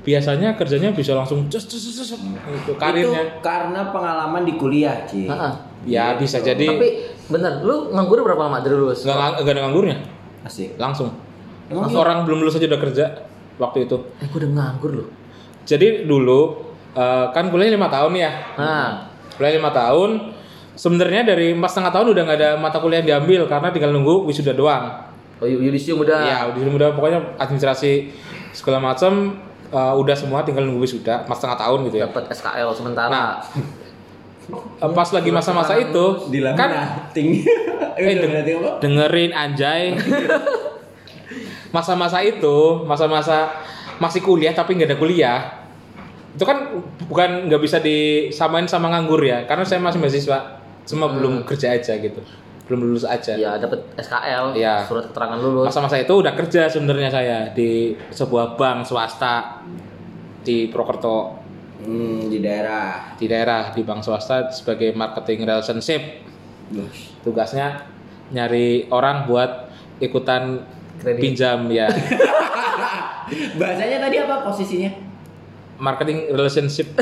biasanya 0.00 0.56
kerjanya 0.56 0.96
bisa 0.96 1.12
langsung 1.12 1.44
cus 1.52 1.68
cus 1.68 1.82
cus 1.92 1.96
cus, 2.02 2.10
gitu 2.16 2.72
karirnya. 2.80 3.36
Itu 3.36 3.44
karena 3.44 3.92
pengalaman 3.92 4.42
di 4.48 4.54
kuliah, 4.56 5.04
Ci. 5.04 5.28
Heeh. 5.28 5.52
Ya 5.88 6.12
bisa 6.16 6.44
jadi 6.44 6.76
tapi 6.76 6.88
bener 7.30 7.62
lu 7.62 7.90
nganggur 7.90 8.20
berapa 8.20 8.42
lama 8.42 8.58
dari 8.58 8.74
lulus 8.74 9.02
nggak 9.02 9.14
lang- 9.14 9.36
nggak 9.38 9.52
ada 9.52 9.62
nganggurnya 9.64 9.96
Asik. 10.40 10.74
langsung. 10.76 11.14
Emang 11.66 11.86
Orang 11.92 12.24
belum 12.24 12.40
lulus 12.40 12.56
aja 12.56 12.66
udah 12.66 12.80
kerja 12.80 13.04
waktu 13.56 13.84
itu. 13.84 13.96
eh 14.18 14.26
gua 14.26 14.40
udah 14.40 14.50
nganggur 14.50 14.92
loh 14.96 15.08
Jadi 15.62 16.02
dulu 16.02 16.40
eh, 16.90 17.26
kan 17.30 17.46
kuliah 17.46 17.70
lima 17.70 17.86
tahun 17.86 18.12
ya. 18.16 18.30
nah 18.54 19.06
Kuliah 19.32 19.54
lima 19.54 19.70
tahun. 19.70 20.34
Sebenarnya 20.72 21.22
dari 21.26 21.52
empat 21.52 21.70
setengah 21.70 21.92
tahun 21.92 22.06
udah 22.10 22.22
nggak 22.24 22.38
ada 22.38 22.50
mata 22.56 22.76
kuliah 22.76 22.98
yang 22.98 23.20
diambil 23.20 23.44
karena 23.46 23.68
tinggal 23.68 23.90
nunggu 23.90 24.24
wisuda 24.24 24.50
doang. 24.50 25.06
oh 25.36 25.46
yudisium 25.46 25.96
udah 25.98 26.20
Ya, 26.20 26.38
udah 26.46 26.60
udah 26.74 26.90
pokoknya 26.92 27.36
administrasi 27.36 28.10
segala 28.50 28.80
macam 28.82 29.36
eh, 29.66 29.94
udah 29.94 30.12
semua 30.12 30.40
tinggal 30.40 30.64
nunggu 30.64 30.82
wisuda 30.82 31.22
empat 31.22 31.36
setengah 31.36 31.58
tahun 31.60 31.78
gitu 31.86 31.96
ya. 31.96 32.04
dapat 32.06 32.24
SKL 32.30 32.68
sementara 32.72 33.08
Nah, 33.08 33.30
pas 34.80 35.08
lagi 35.10 35.30
masa-masa 35.30 35.76
itu 35.76 36.04
Dilaminating. 36.28 37.44
kan 37.44 37.98
eh, 38.00 38.14
dilaminating 38.14 38.54
apa? 38.58 38.70
dengerin 38.78 39.30
anjay. 39.30 39.82
Masa-masa 41.70 42.18
itu, 42.20 42.82
masa-masa 42.82 43.46
masih 44.02 44.20
kuliah 44.20 44.50
tapi 44.50 44.74
nggak 44.74 44.90
ada 44.90 44.98
kuliah. 44.98 45.38
Itu 46.34 46.42
kan 46.42 46.82
bukan 47.06 47.46
nggak 47.46 47.62
bisa 47.62 47.78
disamain 47.78 48.66
sama 48.66 48.90
nganggur 48.90 49.22
ya, 49.22 49.46
karena 49.46 49.62
saya 49.62 49.78
masih 49.78 49.98
mahasiswa, 49.98 50.38
cuma 50.82 51.10
belum 51.10 51.42
kerja 51.42 51.70
aja 51.70 51.94
gitu, 51.94 52.18
belum 52.66 52.86
lulus 52.86 53.02
aja. 53.02 53.34
ya 53.34 53.54
dapat 53.56 53.82
SKL 53.94 54.54
Iya. 54.54 54.82
surat 54.82 55.10
keterangan 55.10 55.38
lulus 55.38 55.66
Masa-masa 55.66 55.98
itu 55.98 56.10
udah 56.12 56.34
kerja 56.34 56.66
sebenarnya 56.66 57.10
saya 57.10 57.38
di 57.50 57.94
sebuah 58.08 58.54
bank 58.54 58.86
swasta 58.86 59.62
di 60.40 60.66
Prokerto 60.66 61.39
Hmm, 61.80 62.28
di 62.28 62.38
daerah. 62.38 63.16
di 63.16 63.24
daerah 63.24 63.72
di 63.72 63.80
bank 63.80 64.04
swasta 64.04 64.52
sebagai 64.52 64.92
marketing 64.92 65.44
relationship. 65.44 66.02
Tugasnya 67.20 67.84
nyari 68.30 68.86
orang 68.88 69.26
buat 69.26 69.68
ikutan 69.98 70.62
Kredit. 71.00 71.20
pinjam 71.20 71.66
ya. 71.68 71.88
Bahasanya 73.58 73.98
tadi 74.00 74.16
apa 74.18 74.42
posisinya? 74.42 75.10
marketing 75.80 76.28
relationship 76.28 76.92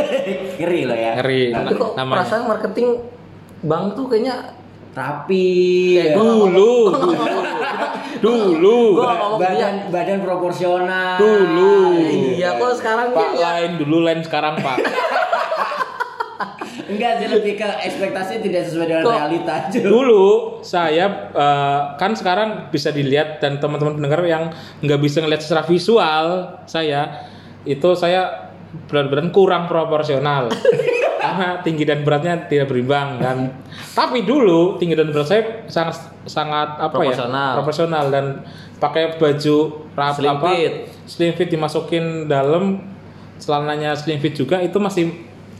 Ngeri 0.56 0.88
loh 0.88 0.96
ya. 0.96 1.20
ngeri 1.20 1.52
Tapi 1.52 1.72
kok 1.76 1.90
namanya. 2.00 2.24
perasaan 2.24 2.44
marketing 2.48 2.88
bank 3.60 3.92
tuh 3.92 4.08
kayaknya 4.08 4.56
Rapi. 4.92 5.48
Kayak 6.00 6.08
ya. 6.12 6.16
Dulu, 6.16 6.36
dulu, 6.52 6.72
dulu. 8.24 8.98
Gua 8.98 9.04
nggak 9.04 9.18
ngomong 9.20 9.40
badan 9.40 9.74
badan 9.90 10.18
proporsional. 10.22 11.16
Dulu. 11.18 11.74
iya 12.36 12.56
kok 12.56 12.72
sekarang 12.78 13.12
Pak 13.12 13.28
kayaknya 13.34 13.42
lain 13.44 13.70
dulu 13.80 13.96
lain 14.04 14.20
sekarang 14.24 14.54
Pak. 14.60 14.78
Enggak 16.92 17.24
sih 17.24 17.28
lebih 17.30 17.56
ke 17.56 17.68
ekspektasi 17.88 18.42
tidak 18.44 18.68
sesuai 18.68 18.86
dengan 18.90 19.04
Kok- 19.06 19.14
realita 19.16 19.52
aja. 19.68 19.78
Dulu 19.80 20.24
saya 20.60 21.06
eh, 21.32 21.80
kan 21.96 22.12
sekarang 22.12 22.68
bisa 22.68 22.92
dilihat 22.92 23.40
dan 23.40 23.56
teman-teman 23.62 23.96
pendengar 23.96 24.20
yang 24.28 24.52
nggak 24.84 25.00
bisa 25.00 25.24
ngeliat 25.24 25.40
secara 25.40 25.64
visual 25.64 26.26
saya 26.68 27.28
itu 27.64 27.94
saya 27.94 28.52
berat 28.88 29.12
badan 29.12 29.28
kurang 29.30 29.68
proporsional 29.68 30.48
karena 31.32 31.48
tinggi 31.60 31.84
dan 31.84 31.98
beratnya 32.00 32.34
tidak 32.44 32.68
berimbang 32.68 33.16
kan. 33.16 33.38
Tapi 33.92 34.22
dulu 34.22 34.76
tinggi 34.76 34.92
dan 34.92 35.08
berat 35.08 35.26
saya 35.26 35.42
sangat 35.66 35.96
sangat 36.24 36.68
apa 36.76 36.92
Proporsional. 36.92 37.48
ya 37.48 37.56
proporsional. 37.56 38.04
dan 38.08 38.24
pakai 38.76 39.16
baju 39.16 39.56
rap 39.92 40.14
Slim 40.14 40.30
apa 40.32 40.48
fit. 40.50 40.74
slim 41.04 41.32
fit 41.32 41.48
dimasukin 41.48 42.04
dalam 42.26 42.82
celananya 43.36 43.92
slim 43.92 44.18
fit 44.18 44.32
juga 44.32 44.58
itu 44.58 44.76
masih 44.76 45.10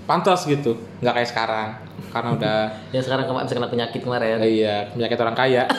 pantas 0.05 0.45
gitu. 0.45 0.75
Nggak 1.00 1.14
kayak 1.17 1.29
sekarang 1.29 1.69
karena 2.12 2.29
udah 2.33 2.57
yang 2.95 3.00
sekarang 3.00 3.25
kemarin 3.25 3.47
bisa 3.47 3.57
kena 3.57 3.69
penyakit 3.69 4.00
kemarin. 4.00 4.37
Eh, 4.38 4.61
iya 4.61 4.87
penyakit 4.88 5.17
orang 5.17 5.35
kaya. 5.35 5.64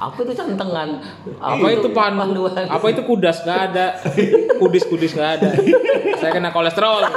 Apa 0.00 0.16
itu 0.18 0.32
cantengan. 0.32 0.96
Apa 1.36 1.66
itu 1.70 1.88
pandu 1.92 2.48
panduan. 2.48 2.64
Apa 2.64 2.86
itu 2.88 3.02
kudas? 3.04 3.44
Nggak 3.44 3.60
ada. 3.68 3.86
Kudis 4.56 4.84
kudis 4.84 5.12
nggak 5.12 5.30
ada. 5.36 5.48
Saya 6.16 6.32
kena 6.32 6.48
kolesterol 6.50 7.04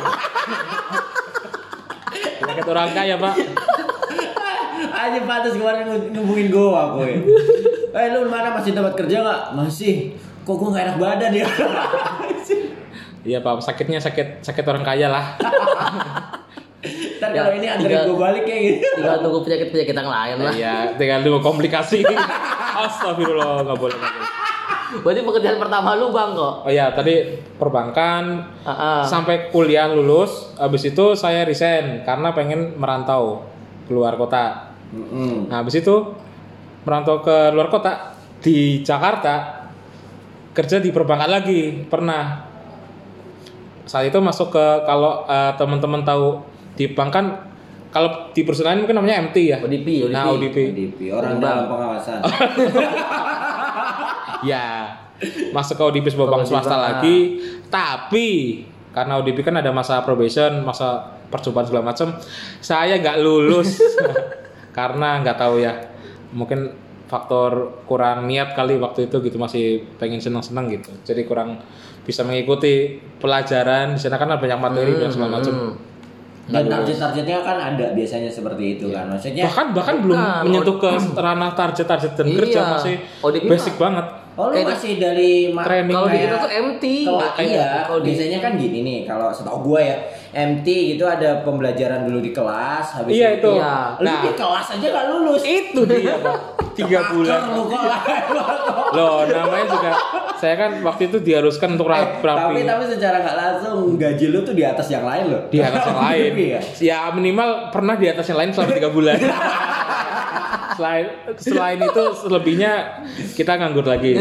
penyakit 2.43 2.65
orang 2.65 2.89
kaya 2.91 3.15
pak 3.17 3.33
Aja 4.93 5.19
pantas 5.23 5.53
kemarin 5.53 5.83
ngubungin 6.11 6.47
gua 6.49 6.93
boy. 6.93 7.11
Eh 7.89 8.05
lu 8.09 8.27
mana 8.27 8.51
masih 8.51 8.71
tempat 8.71 8.93
kerja 8.93 9.19
nggak? 9.19 9.41
Masih. 9.53 10.13
Kok 10.43 10.53
gua 10.53 10.69
nggak 10.71 10.83
enak 10.85 10.97
badan 10.97 11.31
ya? 11.33 11.47
iya 13.23 13.39
pak 13.39 13.57
sakitnya 13.57 13.97
sakit 13.97 14.43
sakit 14.43 14.65
orang 14.65 14.83
kaya 14.83 15.07
lah 15.07 15.39
Ntar 17.15 17.31
Ya, 17.31 17.39
kalau 17.39 17.55
ini 17.55 17.67
tinggal- 17.79 18.03
gua 18.05 18.19
balik 18.27 18.43
kayak 18.43 18.61
gitu. 18.75 18.87
tinggal 18.93 19.15
tunggu 19.17 19.39
penyakit 19.41 19.67
penyakit 19.71 19.95
yang 19.95 20.11
lain 20.11 20.35
lah 20.37 20.51
iya 20.53 20.75
tinggal 20.93 21.19
dulu 21.23 21.37
komplikasi 21.41 22.03
astagfirullah 22.77 23.63
nggak 23.63 23.77
boleh 23.77 23.95
nggak 23.95 24.11
boleh 24.13 24.42
berarti 25.01 25.21
pekerjaan 25.23 25.57
pertama 25.57 25.97
lu 25.97 26.13
bang 26.13 26.29
kok 26.31 26.53
oh 26.61 26.69
iya 26.69 26.93
tadi 26.93 27.41
perbankan 27.57 28.45
ah. 28.61 29.01
sampai 29.01 29.49
kuliah 29.49 29.89
lulus 29.89 30.53
habis 30.55 30.85
itu 30.85 31.17
saya 31.17 31.41
resign 31.41 32.05
karena 32.05 32.29
pengen 32.31 32.77
merantau 32.77 33.41
keluar 33.89 34.13
kota 34.13 34.69
Mm-mm. 34.93 35.49
Nah, 35.49 35.65
habis 35.65 35.81
itu 35.81 36.13
merantau 36.85 37.17
ke 37.19 37.49
luar 37.49 37.65
kota 37.67 38.13
di 38.37 38.85
Jakarta 38.85 39.65
kerja 40.53 40.77
di 40.77 40.93
perbankan 40.93 41.33
lagi 41.33 41.81
pernah. 41.89 42.45
Saat 43.83 44.13
itu 44.13 44.21
masuk 44.21 44.53
ke 44.53 44.65
kalau 44.85 45.25
eh, 45.25 45.51
teman-teman 45.57 46.05
tahu 46.05 46.45
di 46.77 46.93
bank 46.93 47.09
kan 47.09 47.25
kalau 47.89 48.29
di 48.29 48.45
perusahaan 48.45 48.77
mungkin 48.77 49.01
namanya 49.01 49.33
MT 49.33 49.37
ya. 49.49 49.57
ODP 49.57 49.87
ODP 50.05 50.13
Nah, 50.13 50.29
ODP. 50.29 50.57
ODP 50.69 50.99
orang 51.09 51.33
Bang. 51.37 51.41
dalam 51.41 51.65
pengawasan. 51.65 52.19
Ya. 54.45 54.99
Masuk 55.55 55.79
ke 55.79 55.83
ODP 55.83 56.05
sebuah 56.11 56.29
bank 56.29 56.43
swasta 56.47 56.75
ah. 56.75 56.81
lagi. 56.91 57.39
Tapi 57.71 58.27
karena 58.93 59.17
ODP 59.19 59.41
kan 59.41 59.57
ada 59.57 59.73
masa 59.73 59.99
probation, 60.05 60.61
masa 60.61 61.17
percobaan 61.33 61.65
segala 61.65 61.89
macam, 61.89 62.13
saya 62.61 63.01
nggak 63.01 63.17
lulus 63.25 63.81
karena 64.77 65.23
nggak 65.25 65.37
tahu 65.37 65.57
ya. 65.63 65.73
Mungkin 66.33 66.73
faktor 67.09 67.83
kurang 67.85 68.25
niat 68.25 68.57
kali 68.57 68.81
waktu 68.81 69.05
itu 69.05 69.21
gitu 69.21 69.37
masih 69.37 69.85
pengen 69.97 70.21
seneng-seneng 70.21 70.69
gitu. 70.73 70.91
Jadi 71.05 71.25
kurang 71.25 71.61
bisa 72.03 72.25
mengikuti 72.25 72.99
pelajaran 73.21 73.95
di 73.95 73.99
sana 74.01 74.19
kan 74.19 74.33
ada 74.33 74.41
banyak 74.41 74.59
materi 74.59 74.93
dan 74.97 75.09
segala 75.13 75.39
macam. 75.39 75.53
Hmm. 75.53 75.92
Dan 76.43 76.67
target-targetnya 76.67 77.39
kan 77.39 77.57
ada 77.57 77.85
biasanya 77.91 78.27
seperti 78.27 78.75
itu 78.75 78.91
kan. 78.91 79.07
Maksudnya 79.07 79.47
Bahkan 79.47 79.67
bahkan 79.71 79.95
belum 79.97 80.17
Bukan, 80.17 80.43
menyentuh 80.43 80.75
ke 80.75 80.89
ranah 81.15 81.51
target-target 81.53 82.11
dan 82.13 82.27
kerja 82.27 82.59
Iya. 82.59 82.71
masih 82.73 82.95
ODP 83.21 83.43
basic 83.47 83.73
mah- 83.73 83.81
banget. 83.81 84.05
Oh 84.33 84.49
lu 84.49 84.55
Eh, 84.55 84.65
masih 84.65 84.97
dari 84.97 85.31
training 85.53 85.93
kalau 85.93 86.09
di 86.09 86.17
kita 86.19 86.35
tuh 86.35 86.51
MT 86.51 86.83
Kalau 87.05 87.21
Kayak- 87.31 87.47
iya, 87.47 87.67
kalau 87.85 87.99
biasanya 88.01 88.39
kan 88.41 88.51
gini 88.57 88.79
nih, 88.81 88.99
kalau 89.05 89.29
setahu 89.29 89.57
gua 89.63 89.79
ya, 89.79 89.95
MT 90.33 90.65
gitu 90.91 91.05
ada 91.05 91.39
pembelajaran 91.39 92.03
dulu 92.03 92.17
di 92.19 92.29
kelas, 92.29 92.97
habis 92.97 93.13
Iya, 93.13 93.37
itu. 93.37 93.51
Iya. 93.53 93.95
Lu 93.95 94.03
Nah. 94.03 94.21
di 94.21 94.31
kelas 94.33 94.67
aja 94.71 94.87
gak 94.89 95.05
lulus. 95.07 95.41
Itu 95.41 95.85
dia, 95.85 96.17
Pak. 96.17 96.37
Tiga 96.73 96.99
bulan. 97.07 97.53
Lu 97.53 97.69
kok 97.69 97.83
lah. 97.83 98.01
Loh, 98.91 99.17
namanya 99.23 99.65
juga 99.67 99.91
saya 100.35 100.57
kan 100.57 100.81
waktu 100.81 101.07
itu 101.07 101.17
diharuskan 101.21 101.73
untuk 101.73 101.87
Eh, 101.87 101.93
rapi. 102.19 102.25
tapi 102.25 102.59
tapi 102.65 102.83
secara 102.85 103.15
nggak 103.17 103.37
langsung 103.37 103.95
gaji 103.95 104.25
lu 104.27 104.41
tuh 104.41 104.51
di 104.51 104.61
atas 104.61 104.89
yang 104.89 105.01
lain 105.01 105.29
loh. 105.29 105.41
di 105.47 105.57
atas 105.57 105.85
yang 105.85 105.99
lain. 106.03 106.31
Iya. 106.35 106.59
Ya 106.81 106.99
minimal 107.09 107.69
pernah 107.69 107.93
di 107.93 108.05
atas 108.05 108.25
yang 108.25 108.37
lain 108.37 108.51
selama 108.51 108.73
tiga 108.73 108.89
bulan. 108.89 109.17
selain 110.75 111.05
selain 111.37 111.79
itu 111.79 112.03
selebihnya 112.17 113.03
kita 113.37 113.57
nganggur 113.59 113.85
lagi. 113.85 114.17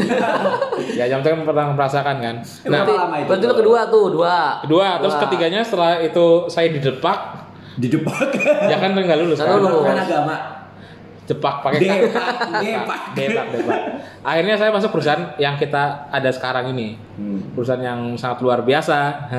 ya 0.99 1.05
yang 1.09 1.25
penting 1.25 1.49
pernah 1.49 1.73
merasakan 1.73 2.17
kan. 2.21 2.37
Nah, 2.69 2.83
itu? 2.85 2.95
berarti 3.29 3.45
lu 3.49 3.55
kedua 3.57 3.81
tuh 3.89 4.05
dua 4.13 4.37
kedua, 4.65 5.01
terus 5.01 5.17
ketiganya 5.19 5.61
setelah 5.65 6.01
itu 6.01 6.47
saya 6.53 6.69
didepak, 6.73 7.19
di 7.77 7.89
depan 7.89 8.27
ya 8.69 8.77
kan 8.77 8.93
nggak 8.93 9.19
lulus 9.21 9.41
kan. 9.41 9.57
lulus. 9.57 9.83
Bukan 9.83 9.99
agama. 9.99 10.37
Depak 11.23 11.63
pakai 11.63 11.79
Depak, 11.79 12.61
depak. 12.61 13.01
depak, 13.15 13.47
depak. 13.55 13.81
Akhirnya 14.27 14.59
saya 14.59 14.75
masuk 14.75 14.91
perusahaan 14.91 15.39
yang 15.39 15.55
kita 15.55 16.11
ada 16.11 16.31
sekarang 16.35 16.75
ini. 16.75 16.99
Hmm. 17.15 17.55
Perusahaan 17.55 17.79
yang 17.79 18.19
sangat 18.19 18.43
luar 18.43 18.67
biasa. 18.67 19.31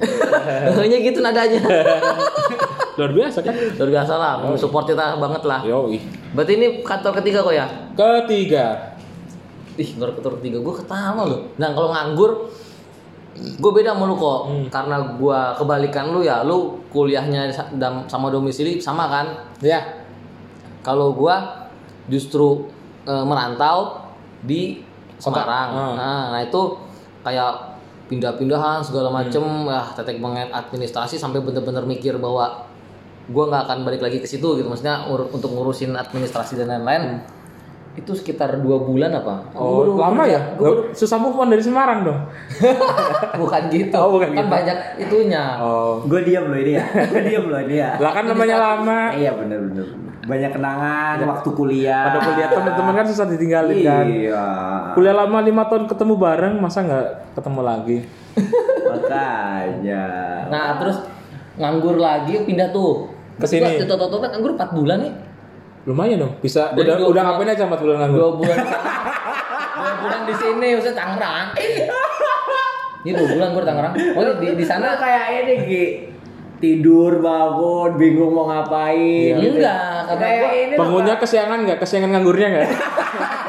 Hanya 0.74 0.98
gitu 0.98 1.22
nadanya 1.22 1.62
luar 2.94 3.12
biasa 3.12 3.38
kan? 3.42 3.54
luar 3.54 3.90
biasa 3.90 4.12
lah 4.16 4.32
support 4.54 4.84
kita 4.86 5.18
banget 5.18 5.42
lah 5.46 5.60
Yoi. 5.66 5.98
berarti 6.32 6.52
ini 6.58 6.66
kantor 6.82 7.12
ketiga 7.22 7.42
kok 7.42 7.54
ya 7.54 7.66
Ketiga, 7.94 8.94
ih 9.78 9.90
kantor 9.94 10.42
ketiga 10.42 10.58
gue 10.58 10.74
ketawa 10.82 11.22
loh 11.26 11.40
nah 11.58 11.70
kalau 11.74 11.90
nganggur 11.94 12.50
gue 13.34 13.70
beda 13.74 13.98
sama 13.98 14.06
lu 14.06 14.14
kok 14.14 14.40
karena 14.70 14.96
gue 15.18 15.40
kebalikan 15.58 16.14
lu 16.14 16.22
ya 16.22 16.46
lu 16.46 16.78
kuliahnya 16.94 17.50
sama 18.06 18.30
domisili 18.30 18.78
sama 18.78 19.10
kan 19.10 19.26
ya. 19.58 20.06
kalau 20.86 21.10
gua 21.10 21.66
justru 22.06 22.68
eh, 23.08 23.24
merantau 23.24 24.04
di. 24.44 24.84
Semarang. 25.14 25.68
Ah. 25.72 25.92
Nah, 25.96 26.22
nah 26.36 26.40
itu 26.42 26.76
kayak 27.24 27.80
pindah-pindahan 28.12 28.84
segala 28.84 29.08
macem, 29.08 29.40
ya 29.40 29.80
tetek 29.96 30.20
banget 30.20 30.52
administrasi 30.52 31.16
sampai 31.16 31.40
bener-bener 31.40 31.80
mikir 31.86 32.20
bahwa 32.20 32.66
gua 33.30 33.44
nggak 33.48 33.62
akan 33.68 33.78
balik 33.88 34.02
lagi 34.04 34.18
ke 34.20 34.28
situ 34.28 34.60
gitu. 34.60 34.66
Maksudnya 34.68 35.08
untuk 35.08 35.50
ngurusin 35.52 35.96
administrasi 35.96 36.60
dan 36.60 36.72
lain-lain. 36.72 37.24
Itu 37.94 38.10
sekitar 38.10 38.58
dua 38.58 38.82
bulan 38.82 39.14
apa? 39.14 39.54
Oh, 39.54 39.86
Gua 39.94 40.10
lama 40.10 40.26
ya? 40.26 40.58
Gua 40.58 40.90
Susah 40.90 41.14
move 41.14 41.38
on 41.38 41.46
dari 41.46 41.62
Semarang 41.62 42.02
dong. 42.02 42.20
bukan 43.40 43.62
gitu. 43.70 43.94
Oh, 43.94 44.18
bukan 44.18 44.34
kan 44.34 44.42
gitu. 44.42 44.50
banyak 44.50 44.78
itunya. 44.98 45.44
Oh. 45.62 46.02
Gue 46.02 46.26
diam 46.26 46.50
loh 46.50 46.58
ini 46.58 46.74
ya. 46.74 46.84
Gue 47.14 47.22
diam 47.22 47.46
loh 47.46 47.60
ini 47.62 47.78
ya. 47.78 47.94
Lah 48.02 48.10
kan 48.10 48.26
namanya 48.26 48.56
lama. 48.58 49.14
Iya 49.14 49.38
bener 49.38 49.58
bener. 49.70 49.86
Banyak 50.24 50.50
kenangan 50.56 51.16
waktu 51.22 51.48
kuliah. 51.54 52.04
Pada 52.10 52.20
kuliah 52.26 52.48
teman-teman 52.50 52.94
kan 52.98 53.06
susah 53.06 53.26
ditinggalin 53.30 53.78
kan. 53.86 54.04
Iya. 54.10 54.46
Kuliah 54.98 55.14
lama 55.14 55.38
lima 55.38 55.62
tahun 55.70 55.84
ketemu 55.86 56.14
bareng, 56.18 56.54
masa 56.58 56.82
nggak 56.82 57.08
ketemu 57.38 57.60
lagi? 57.62 57.98
Makanya. 58.90 60.04
Nah, 60.50 60.82
terus 60.82 60.98
nganggur 61.60 62.00
lagi 62.00 62.42
pindah 62.42 62.74
tuh. 62.74 63.13
Ke 63.38 63.46
sini. 63.46 63.66
Gua 63.66 63.82
Toto-toto 63.82 64.16
kan 64.22 64.28
nganggur 64.34 64.52
4 64.54 64.76
bulan 64.76 64.98
nih. 65.02 65.12
Lumayan 65.84 66.16
dong. 66.16 66.32
Bisa. 66.40 66.72
Dari 66.72 66.88
udah 66.88 66.96
udah 67.12 67.22
ngapain 67.28 67.50
aja 67.52 67.64
empat 67.68 67.80
bulan 67.84 67.96
nganggur? 68.00 68.18
Dua 68.18 68.30
bulan. 68.40 68.56
dua 69.74 69.92
bulan 70.00 70.20
di 70.24 70.34
sini, 70.34 70.66
maksudnya 70.72 70.96
Tangerang. 70.96 71.46
Ini 73.04 73.12
dua 73.12 73.28
bulan 73.36 73.48
gue 73.52 73.62
di 73.62 73.68
Tangerang. 73.68 73.92
Oh 74.16 74.22
di 74.40 74.46
di 74.56 74.64
Sana 74.64 74.96
kayak 74.96 75.24
ini 75.44 75.54
Ki. 75.68 75.84
Tidur 76.54 77.20
bangun 77.20 78.00
bingung 78.00 78.32
mau 78.32 78.48
ngapain. 78.48 79.36
gitu. 79.36 79.60
enggak, 79.60 80.08
karena 80.08 80.26
Penghuninya 80.80 81.16
kesiangan 81.20 81.58
nggak? 81.68 81.78
Kesiangan 81.84 82.08
nganggurnya 82.16 82.46
nggak? 82.48 82.68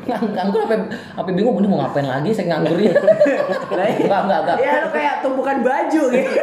ngang- 0.00 0.32
nganggur 0.32 0.60
apa 0.62 0.74
apa 1.14 1.28
bingung 1.28 1.54
ini 1.56 1.66
mau 1.66 1.78
ngapain 1.80 2.04
lagi 2.04 2.30
saya 2.30 2.46
nganggurnya. 2.50 2.92
Lah, 3.70 3.86
iya. 3.88 3.96
enggak, 4.00 4.20
enggak, 4.22 4.40
enggak. 4.40 4.56
Ya 4.58 4.72
lu 4.78 4.88
kayak 4.90 5.14
tumpukan 5.20 5.56
baju 5.60 6.02
gitu. 6.10 6.30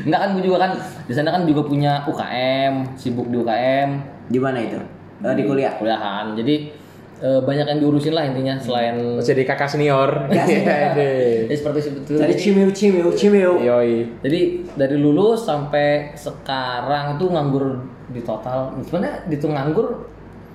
Enggak 0.00 0.20
kan 0.20 0.28
gue 0.32 0.42
juga 0.42 0.58
kan 0.58 0.70
di 1.04 1.12
sana 1.12 1.28
kan 1.30 1.42
juga 1.44 1.64
punya 1.64 2.04
UKM, 2.04 2.74
sibuk 2.94 3.28
di 3.28 3.36
UKM, 3.36 3.88
Di 4.26 4.36
mana 4.36 4.58
itu? 4.60 4.76
Oh, 5.20 5.32
di 5.32 5.42
kuliah. 5.42 5.76
kuliahan. 5.76 6.32
Jadi 6.34 6.72
eh, 7.18 7.40
banyak 7.42 7.66
yang 7.66 7.78
diurusin 7.78 8.12
lah 8.12 8.24
intinya 8.24 8.56
selain 8.56 9.16
Jadi 9.16 9.42
kakak 9.42 9.68
senior. 9.68 10.28
Ya, 10.28 10.44
Iya 10.48 10.92
deh. 10.92 11.36
ya, 11.46 11.54
seperti 11.54 11.78
itu. 11.90 12.12
Dari 12.14 12.34
cimil 12.34 12.68
cimil 12.70 13.08
cimil. 13.12 13.60
Yoi. 13.60 14.08
Jadi 14.20 14.40
dari 14.72 14.96
lulus 14.96 15.44
sampai 15.44 16.12
sekarang 16.14 17.16
itu 17.16 17.24
nganggur 17.26 17.80
di 18.08 18.20
total. 18.20 18.72
Sebenarnya 18.82 19.24
dihitung 19.24 19.52
nganggur 19.52 20.08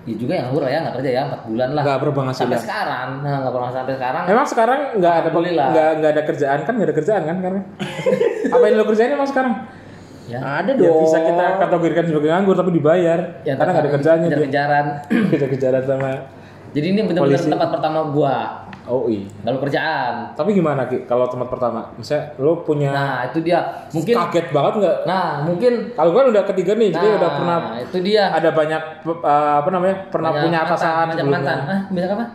ya 0.06 0.16
juga 0.16 0.32
yang 0.32 0.46
nganggur 0.48 0.64
ya 0.66 0.80
nggak 0.80 0.96
kerja 1.02 1.10
ya 1.10 1.22
empat 1.26 1.42
bulan 1.44 1.70
lah. 1.74 1.84
Nggak 1.84 2.00
berubah 2.00 2.24
sampai 2.30 2.60
sekarang. 2.62 3.10
Nah 3.26 3.34
nggak 3.42 3.54
pernah 3.54 3.72
sampai 3.74 3.94
sekarang. 3.98 4.24
Emang 4.30 4.46
sekarang 4.46 4.80
nggak 4.96 5.14
ada 5.16 5.30
nggak 5.34 5.90
nggak 5.98 6.12
ada 6.14 6.24
kerjaan 6.24 6.60
kan 6.62 6.74
nggak 6.78 6.88
ada 6.88 6.96
kerjaan 6.96 7.24
kan 7.26 7.38
karena 7.42 7.62
apa 8.54 8.64
yang 8.64 8.76
lo 8.78 8.86
kerjain 8.86 9.12
emang 9.12 9.30
sekarang? 9.30 9.54
Ya. 10.26 10.40
Ada 10.42 10.74
Ya 10.74 10.90
dong. 10.90 11.06
bisa 11.06 11.18
kita 11.22 11.46
kategorikan 11.60 12.06
sebagai 12.06 12.30
nganggur 12.30 12.56
tapi 12.56 12.72
dibayar 12.74 13.20
Ya, 13.42 13.54
karena 13.54 13.72
nggak 13.72 13.86
ada 13.86 13.92
kerjaannya 13.94 14.26
dia. 14.26 14.34
kejar-kejaran. 14.36 14.86
Kejar-kejaran 15.30 15.84
sama 15.90 16.10
Jadi 16.76 16.88
ini 16.92 17.02
benar-benar 17.02 17.40
tempat 17.40 17.70
pertama 17.72 18.00
gua. 18.10 18.65
Oh 18.86 19.06
iya. 19.06 19.26
Kalau 19.40 19.60
kerjaan. 19.60 20.14
Tapi 20.32 20.50
gimana 20.52 20.86
Ki 20.86 21.04
kalau 21.04 21.26
tempat 21.26 21.48
pertama? 21.48 21.90
Misalnya 21.94 22.34
lo 22.38 22.62
punya 22.62 22.90
Nah 22.90 23.26
itu 23.26 23.42
dia. 23.42 23.60
Mungkin. 23.90 24.16
kaget 24.16 24.48
banget 24.50 24.74
nggak? 24.78 24.98
Nah 25.04 25.26
mungkin. 25.42 25.74
Kalau 25.92 26.10
gue 26.12 26.22
udah 26.28 26.44
ketiga 26.46 26.72
nih, 26.74 26.90
jadi 26.90 27.08
Nah 27.08 27.18
udah 27.18 27.32
pernah 27.32 27.58
itu 27.80 27.98
dia. 28.02 28.24
ada 28.30 28.50
banyak 28.50 28.82
uh, 29.06 29.56
apa 29.60 29.70
namanya? 29.70 29.96
Pernah 30.08 30.30
Banyak 30.32 30.44
punya 30.44 30.60
mantan, 30.60 30.72
atasan 30.72 30.94
banyak 31.06 31.16
sebelumnya. 31.16 31.40
mantan. 31.40 31.60
Ah 31.66 31.82
banyak 31.88 32.12
apa? 32.12 32.26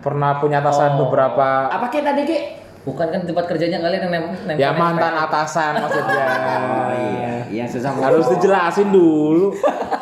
Pernah 0.00 0.30
punya 0.36 0.56
atasan 0.58 0.90
Oh. 0.90 0.98
beberapa 1.02 1.48
Apa 1.68 1.86
kayak 1.88 2.04
tadi 2.06 2.22
ki? 2.24 2.38
Bukan 2.80 3.06
kan 3.06 3.20
tempat 3.20 3.44
kerjanya 3.44 3.76
kalian 3.78 4.08
yang 4.08 4.12
nem 4.46 4.56
ya 4.56 4.72
mantan 4.72 5.12
atasan 5.14 5.76
maksudnya. 5.78 6.24
Oh 6.80 6.90
iya, 6.92 7.32
yang 7.52 7.68
susah 7.68 7.92
Harus 7.92 8.24
dijelasin 8.30 8.88
dulu. 8.88 9.52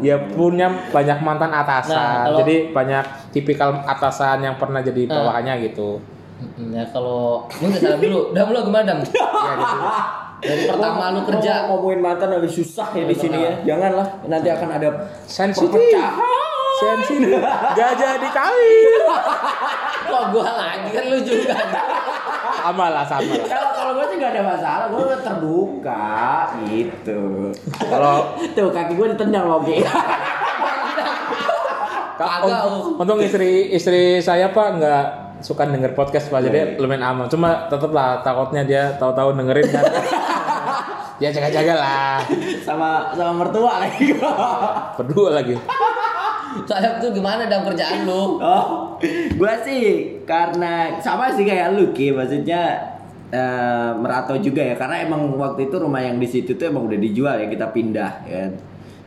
ya 0.00 0.16
punya 0.28 0.66
banyak 0.88 1.18
mantan 1.20 1.48
atasan. 1.48 1.94
Nah, 1.94 2.24
kalau- 2.24 2.38
Jadi 2.40 2.56
banyak 2.70 3.04
tipikal 3.30 3.80
atasan 3.80 4.40
yang 4.40 4.56
pernah 4.56 4.80
jadi 4.80 5.04
Nah. 5.04 5.14
bawahannya 5.20 5.54
gitu. 5.62 6.00
Mm, 6.40 6.72
Ya 6.72 6.84
kalau 6.88 7.44
lu 7.52 7.68
nggak 7.68 7.78
salah 7.78 7.98
dulu, 7.98 8.32
dam 8.32 8.48
lu 8.48 8.60
gimana 8.62 8.84
dam? 8.86 8.98
Ya 9.46 9.52
gitu. 9.54 9.78
Dari 10.40 10.62
pertama 10.66 11.12
lu 11.12 11.20
kerja, 11.22 11.52
Mau 11.62 11.76
ngomongin 11.76 12.00
mantan 12.00 12.32
lebih 12.32 12.48
susah 12.48 12.88
ya 12.90 13.04
di 13.04 13.12
sini 13.12 13.38
ya. 13.38 13.52
Janganlah, 13.66 14.24
nanti 14.24 14.48
akan 14.48 14.68
ada 14.72 14.88
Sensitif. 15.22 15.68
perpecahan. 15.68 16.16
Sensitif. 16.80 17.36
Gak 17.70 17.92
jadi 17.94 18.28
kawin. 18.30 19.00
kok 20.10 20.24
gua 20.32 20.48
lagi 20.50 20.88
kan 20.90 21.04
lu 21.06 21.18
juga. 21.20 21.52
Sama 22.60 22.86
lah 22.92 23.04
sama 23.08 23.32
lah. 23.32 23.46
Kalau 23.48 23.68
kalau 23.72 23.92
gue 23.96 24.04
sih 24.12 24.16
gak 24.20 24.32
ada 24.36 24.42
masalah, 24.44 24.86
gue 24.92 25.16
terbuka 25.24 26.12
gitu. 26.68 27.20
Kalau 27.80 28.16
Tuh 28.52 28.68
kaki 28.70 28.92
gue 28.94 29.06
ditendang 29.16 29.46
lagi. 29.48 29.76
Kagak, 32.20 32.60
Un- 32.68 33.00
untung 33.00 33.20
istri 33.24 33.72
istri 33.72 34.20
saya 34.20 34.52
pak 34.52 34.76
nggak 34.76 35.04
suka 35.40 35.64
denger 35.64 35.96
podcast 35.96 36.28
pak. 36.28 36.44
Jadi 36.44 36.76
lumayan 36.76 37.16
aman. 37.16 37.26
Cuma 37.32 37.64
tetep 37.72 37.88
lah 37.96 38.20
takutnya 38.20 38.60
dia 38.68 38.92
tahu-tahu 39.00 39.32
dengerin 39.36 39.68
kan. 39.72 39.84
Ya 41.20 41.28
jaga-jaga 41.28 41.76
lah 41.76 42.24
sama 42.64 43.12
sama 43.12 43.44
mertua 43.44 43.76
lagi. 43.76 44.16
Berdua 44.96 45.36
lagi 45.36 45.52
Soalnya 46.66 46.98
tuh 46.98 47.10
gimana 47.10 47.46
dam 47.46 47.62
kerjaan 47.62 48.02
lu? 48.04 48.38
Oh, 48.38 48.98
gue 49.30 49.54
sih 49.62 49.82
karena 50.26 50.98
sama 50.98 51.30
sih 51.30 51.46
kayak 51.46 51.74
lu 51.74 51.90
Ki, 51.90 52.10
maksudnya 52.10 52.78
eh, 53.30 53.90
merantau 53.94 54.34
juga 54.36 54.60
ya 54.60 54.74
karena 54.74 55.02
emang 55.02 55.38
waktu 55.38 55.70
itu 55.70 55.76
rumah 55.78 56.02
yang 56.02 56.18
di 56.18 56.26
situ 56.26 56.54
tuh 56.54 56.66
emang 56.66 56.90
udah 56.90 56.98
dijual 56.98 57.38
ya 57.38 57.46
kita 57.46 57.70
pindah 57.70 58.12
ya 58.26 58.38
kan. 58.46 58.52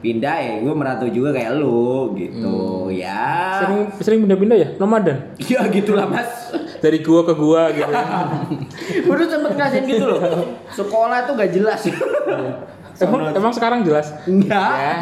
Pindah 0.04 0.36
ya 0.36 0.54
gue 0.60 0.74
merantau 0.76 1.08
juga 1.08 1.32
kayak 1.32 1.56
lu 1.56 2.12
gitu 2.20 2.92
ya. 2.92 3.56
sering 3.64 3.88
sering 4.04 4.20
pindah-pindah 4.28 4.58
ya 4.60 4.68
nomaden 4.76 5.32
Ya 5.40 5.64
gitulah 5.72 6.04
Mas. 6.04 6.52
dari 6.84 7.00
gua 7.00 7.24
ke 7.24 7.32
gua 7.32 7.72
gitu 7.72 7.88
Gue 9.08 9.16
tuh 9.16 9.30
sempet 9.32 9.56
ngasihin 9.56 9.84
gitu 9.88 10.04
loh. 10.04 10.20
Sekolah 10.68 11.24
tuh 11.24 11.40
gak 11.40 11.56
jelas. 11.56 11.88
Emang, 13.04 13.22
emang 13.36 13.54
sekarang 13.54 13.80
jelas 13.84 14.08
Enggak. 14.24 14.74
Ya. 14.80 14.94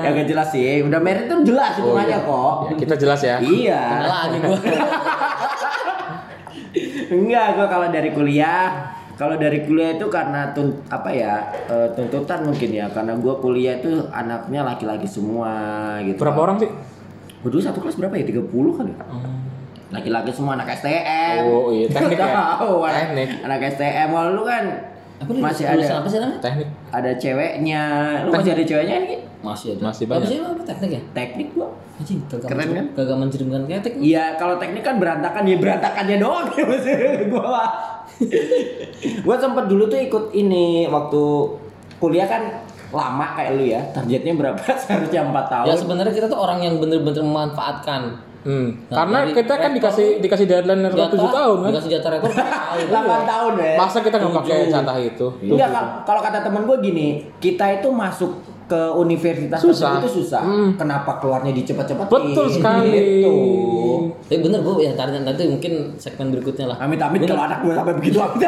Ya 0.00 0.08
gak 0.16 0.28
jelas 0.28 0.48
sih. 0.50 0.80
Udah 0.82 1.00
merit 1.00 1.28
tuh 1.28 1.44
jelas 1.44 1.76
hitungannya 1.76 2.18
kok. 2.24 2.54
Ya, 2.66 2.74
kita 2.80 2.94
jelas 2.96 3.20
ya 3.20 3.36
Iya. 3.40 3.80
Mana 3.80 4.06
lagi 4.08 4.36
gua? 4.40 4.58
Enggak, 7.10 7.46
gua 7.58 7.66
kalau 7.66 7.88
dari 7.90 8.10
kuliah, 8.14 8.94
kalau 9.18 9.34
dari 9.34 9.66
kuliah 9.66 9.98
itu 9.98 10.06
karena 10.06 10.54
tun, 10.54 10.78
apa 10.86 11.10
ya 11.10 11.42
eh, 11.66 11.88
tuntutan 11.98 12.46
mungkin 12.46 12.70
ya, 12.70 12.86
karena 12.94 13.18
gua 13.18 13.42
kuliah 13.42 13.82
itu 13.82 14.06
anaknya 14.14 14.62
laki-laki 14.62 15.06
semua 15.10 15.50
gitu. 16.06 16.16
berapa 16.22 16.38
orang 16.38 16.58
sih 16.62 16.70
Gua 17.40 17.48
dulu 17.48 17.62
satu 17.64 17.80
kelas 17.80 17.96
berapa 17.96 18.14
ya? 18.20 18.24
30 18.28 18.52
kan 18.76 18.84
ya? 18.84 18.96
Laki-laki 19.90 20.30
semua 20.30 20.54
anak 20.54 20.70
STM. 20.76 21.42
oh 21.50 21.72
iya 21.74 21.88
teknik 21.90 22.20
ya 22.20 22.30
Tahu, 22.60 22.84
anak, 22.84 22.94
teknik 23.10 23.28
anak 23.42 23.58
STM. 23.74 24.08
Kalau 24.12 24.30
lu 24.38 24.42
kan 24.46 24.64
Apa 25.20 25.30
nih? 25.36 25.42
masih 25.44 25.64
ada 25.68 25.84
apa 26.00 26.08
sih 26.08 26.18
namanya? 26.18 26.40
teknik 26.40 26.68
ada 26.88 27.10
ceweknya. 27.14 27.82
Lu 28.24 28.30
masih 28.32 28.50
ada 28.56 28.64
ceweknya 28.64 28.96
nih? 29.04 29.18
Masih 29.40 29.66
ada. 29.76 29.80
Masih 29.92 30.04
Apa 30.04 30.12
banyak. 30.16 30.28
sih 30.28 30.36
apa 30.40 30.62
teknik 30.64 30.90
ya? 30.90 31.02
Teknik 31.12 31.48
gua. 31.52 31.68
Anjing, 32.00 32.18
kagak 32.32 32.48
Keren 32.48 32.68
kan? 32.72 32.86
Kagak 32.96 33.16
mencerminkan 33.20 33.62
kayak 33.68 33.82
teknik. 33.84 34.00
Iya, 34.00 34.24
kalau 34.40 34.56
teknik 34.56 34.80
kan 34.80 34.96
berantakan 34.96 35.44
ya 35.44 35.56
berantakannya 35.60 36.16
doang 36.16 36.48
ya 36.48 36.64
maksudnya 36.72 37.12
gua 37.28 37.62
gua 39.28 39.36
sempet 39.36 39.64
dulu 39.68 39.84
tuh 39.86 40.00
ikut 40.00 40.24
ini 40.32 40.88
waktu 40.88 41.22
kuliah 42.00 42.24
kan 42.24 42.42
lama 42.90 43.26
kayak 43.36 43.52
lu 43.60 43.64
ya. 43.68 43.80
Targetnya 43.92 44.32
berapa? 44.34 44.56
Seharusnya 44.82 45.28
4 45.28 45.52
tahun. 45.52 45.66
Ya 45.68 45.74
sebenarnya 45.76 46.14
kita 46.16 46.26
tuh 46.26 46.40
orang 46.40 46.64
yang 46.64 46.80
bener-bener 46.80 47.20
memanfaatkan 47.20 48.16
hmm. 48.42 48.68
Nah, 48.86 48.96
karena 48.96 49.18
dari 49.20 49.32
kita 49.34 49.54
kan 49.54 49.70
dikasih 49.72 50.08
dikasih 50.18 50.46
deadline 50.46 50.82
rekor 50.84 51.08
tujuh 51.10 51.30
tahun 51.30 51.56
kan 51.60 51.70
Dikasih 51.70 51.90
jatah 51.92 52.10
rekor 52.12 52.30
tahun. 52.36 52.84
8 52.88 53.24
tahun 53.26 53.52
ya. 53.54 53.72
masa 53.76 53.98
kita 54.00 54.16
nggak 54.16 54.34
pakai 54.36 54.58
jatah 54.66 54.96
itu 54.98 55.26
Enggak, 55.42 55.68
kal- 55.70 55.92
kalau 56.04 56.20
kata 56.20 56.38
temen 56.40 56.62
gue 56.64 56.76
gini, 56.80 57.06
kita 57.38 57.64
itu 57.76 57.88
masuk 57.88 58.30
ke 58.64 58.80
universitas 58.94 59.58
Susah. 59.58 59.98
itu 59.98 60.22
susah. 60.22 60.40
Hmm. 60.40 60.70
Kenapa 60.74 61.18
keluarnya 61.18 61.50
dicepet-cepetin? 61.50 62.06
betul 62.06 62.46
sekali 62.46 62.90
Gitu. 63.18 63.34
Tapi 64.22 64.38
bener 64.40 64.62
gue 64.62 64.74
ya 64.80 64.94
nanti, 64.94 65.18
nanti 65.20 65.42
mungkin 65.44 65.72
segmen 65.96 66.30
berikutnya 66.30 66.70
lah. 66.70 66.76
Amit-amit 66.78 67.26
kalau 67.26 67.44
anak 67.44 67.60
gue 67.60 67.74
sampai 67.74 67.94
begitu 67.98 68.18
amit. 68.24 68.46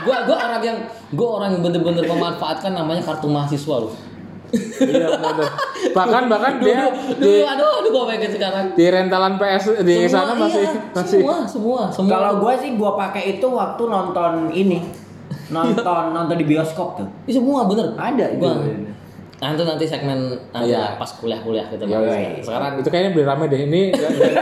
Gue 0.00 0.16
gua 0.22 0.36
orang 0.38 0.62
yang 0.62 0.78
gue 1.10 1.28
orang 1.28 1.50
yang 1.50 1.62
bener-bener 1.62 2.06
memanfaatkan 2.06 2.72
namanya 2.72 3.02
kartu 3.02 3.26
mahasiswa 3.26 3.76
loh. 3.78 3.92
Iya 4.80 5.08
benar 5.20 5.50
bahkan 5.92 6.22
bahkan 6.26 6.52
Dulu, 6.58 6.66
dia 6.66 6.82
dulu, 6.88 7.20
di, 7.20 7.32
aduh, 7.44 7.70
aduh 7.82 7.90
gue 7.90 8.04
pengen 8.08 8.30
sekarang. 8.34 8.64
di 8.74 8.86
rentalan 8.88 9.34
PS 9.36 9.64
di 9.84 9.96
sana 10.08 10.32
masih 10.34 10.64
iya, 10.64 10.80
masih 10.94 11.20
semua, 11.22 11.36
semua, 11.46 11.80
semua. 11.92 12.10
Kalau 12.10 12.32
gue 12.42 12.52
sih 12.60 12.70
gue 12.74 12.90
pakai 12.98 13.22
itu 13.38 13.46
waktu 13.46 13.82
nonton 13.86 14.32
ini, 14.52 14.78
nonton 15.54 16.04
nonton 16.14 16.36
di 16.36 16.46
bioskop 16.46 16.98
tuh. 16.98 17.08
Ih, 17.28 17.34
semua 17.36 17.66
bener. 17.66 17.94
Ada 17.94 18.26
itu. 18.34 18.42
Gua, 18.42 18.54
nah 19.38 19.54
itu 19.54 19.62
nanti 19.62 19.86
segmen 19.86 20.18
nanti 20.50 20.68
Iya. 20.68 20.78
lah, 20.80 20.92
pas 20.98 21.10
kuliah-kuliah 21.14 21.66
Ya, 21.70 21.78
bahas. 21.78 22.10
ya. 22.10 22.30
Sekarang 22.42 22.72
itu 22.76 22.88
kayaknya 22.88 23.10
lebih 23.12 23.24
rame 23.24 23.44
deh 23.46 23.60
ini 23.62 23.82
nggak- 23.94 24.36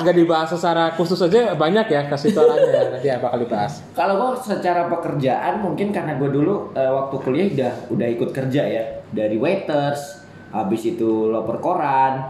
nggak 0.00 0.16
dibahas 0.16 0.48
secara 0.48 0.94
khusus 0.94 1.18
aja 1.20 1.50
banyak 1.52 1.82
ya 1.84 2.06
kasih 2.06 2.30
tau 2.30 2.46
aja 2.46 2.62
ya 2.64 2.82
nanti 2.90 3.08
apa 3.10 3.26
kali 3.28 3.44
bahas 3.44 3.82
Kalau 3.90 4.14
gue 4.16 4.30
secara 4.40 4.86
pekerjaan 4.86 5.58
mungkin 5.58 5.90
karena 5.90 6.14
gue 6.14 6.30
dulu 6.30 6.70
eh, 6.72 6.86
waktu 6.88 7.16
kuliah 7.18 7.46
udah 7.50 7.72
udah 7.90 8.08
ikut 8.08 8.30
kerja 8.30 8.62
ya 8.62 8.84
dari 9.10 9.34
waiters, 9.34 10.22
habis 10.48 10.86
itu 10.86 11.10
loper 11.26 11.58
koran. 11.58 12.22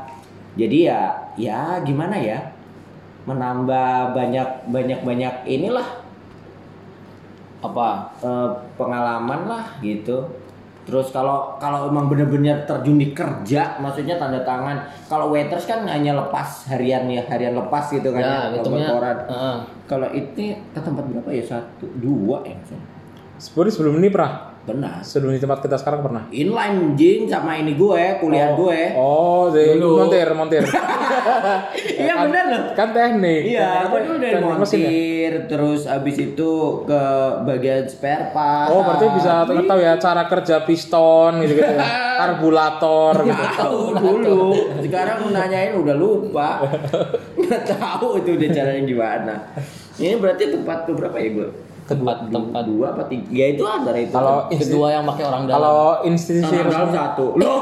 Jadi 0.53 0.89
ya 0.89 1.01
ya 1.37 1.79
gimana 1.81 2.17
ya 2.17 2.41
menambah 3.23 4.11
banyak 4.11 4.49
banyak 4.67 5.01
banyak 5.01 5.35
inilah 5.47 5.85
apa 7.61 7.89
eh, 8.19 8.49
pengalaman 8.75 9.41
lah 9.45 9.65
gitu. 9.79 10.25
Terus 10.85 11.13
kalau 11.13 11.61
kalau 11.61 11.87
emang 11.93 12.11
bener-bener 12.11 12.65
terjun 12.65 12.97
di 12.99 13.13
kerja, 13.13 13.79
maksudnya 13.79 14.17
tanda 14.17 14.43
tangan. 14.43 14.91
Kalau 15.07 15.31
waiters 15.31 15.69
kan 15.69 15.87
hanya 15.87 16.17
lepas 16.17 16.67
harian 16.73 17.07
ya, 17.07 17.23
harian 17.29 17.55
lepas 17.55 17.93
gitu 17.93 18.11
kan 18.11 18.23
ya, 18.23 18.39
hitungnya. 18.57 18.89
koran. 18.91 19.17
Heeh. 19.29 19.57
Kalau 19.87 20.09
itu 20.11 20.57
ke 20.75 20.81
tempat 20.81 21.05
berapa 21.07 21.31
ya? 21.31 21.45
Satu, 21.45 21.87
dua 22.01 22.43
ya. 22.47 22.57
sebelum 23.41 23.73
sebelum 23.73 23.95
ini 24.05 24.13
pernah 24.13 24.50
Benar. 24.61 25.01
sebelum 25.01 25.33
di 25.33 25.41
tempat 25.41 25.61
kita 25.61 25.75
sekarang 25.75 26.01
pernah 26.01 26.29
Inline 26.29 26.93
jing 26.93 27.25
sama 27.25 27.57
ini 27.57 27.75
gue, 27.75 28.05
kuliah 28.17 28.53
gue. 28.53 28.93
oh 28.93 29.49
dari 29.49 29.73
Dulu. 29.73 30.05
montir 30.05 30.29
montir 30.31 30.63
Iya 31.97 32.13
Kan- 32.13 32.29
benar 32.29 32.45
loh. 32.47 32.63
kan 32.73 32.89
teknik 32.91 33.43
Iya, 33.47 33.89
gue 33.89 34.01
dulu 34.05 34.17
dari 34.19 34.37
ya? 34.37 34.41
montir, 34.43 35.33
terus 35.47 35.81
abis 35.85 36.17
itu 36.19 36.51
ke 36.85 37.03
bagian 37.43 37.85
spare 37.85 38.31
part. 38.31 38.69
Oh 38.69 38.81
berarti 38.81 39.07
bisa 39.11 39.33
tahu 39.45 39.79
ya 39.79 39.97
cara 39.97 40.23
kerja 40.27 40.63
piston 40.63 41.41
gitu 41.41 41.57
gitu 41.57 41.73
ya. 41.73 41.89
karburator 42.21 43.15
gitu. 43.23 43.43
Tahu 43.57 43.81
dulu. 43.97 44.45
Sekarang 44.79 45.25
nanyain 45.31 45.73
udah 45.75 45.97
lupa. 45.97 46.61
Nggak 47.41 47.63
tahu 47.67 48.21
itu 48.21 48.37
udah 48.37 48.49
caranya 48.51 48.83
gimana. 48.83 49.35
Ini 49.97 50.17
berarti 50.17 50.45
tempat 50.51 50.85
ke 50.85 50.93
berapa 50.93 51.17
ya 51.17 51.29
gue? 51.33 51.49
Tempat 51.91 52.31
tempat 52.31 52.63
Dua 52.71 52.95
apa 52.95 53.03
tiga? 53.11 53.27
Ya 53.35 53.47
itu 53.51 53.67
antara 53.67 53.99
itu. 53.99 54.15
Kalau 54.15 54.47
kedua 54.47 54.87
yang 54.95 55.05
pakai 55.11 55.25
orang 55.27 55.43
dalam. 55.51 55.59
kalau 55.59 55.83
institusi 56.07 56.55
Orang 56.55 56.71
dalam 56.71 56.91
satu. 56.95 57.27
Loh. 57.41 57.61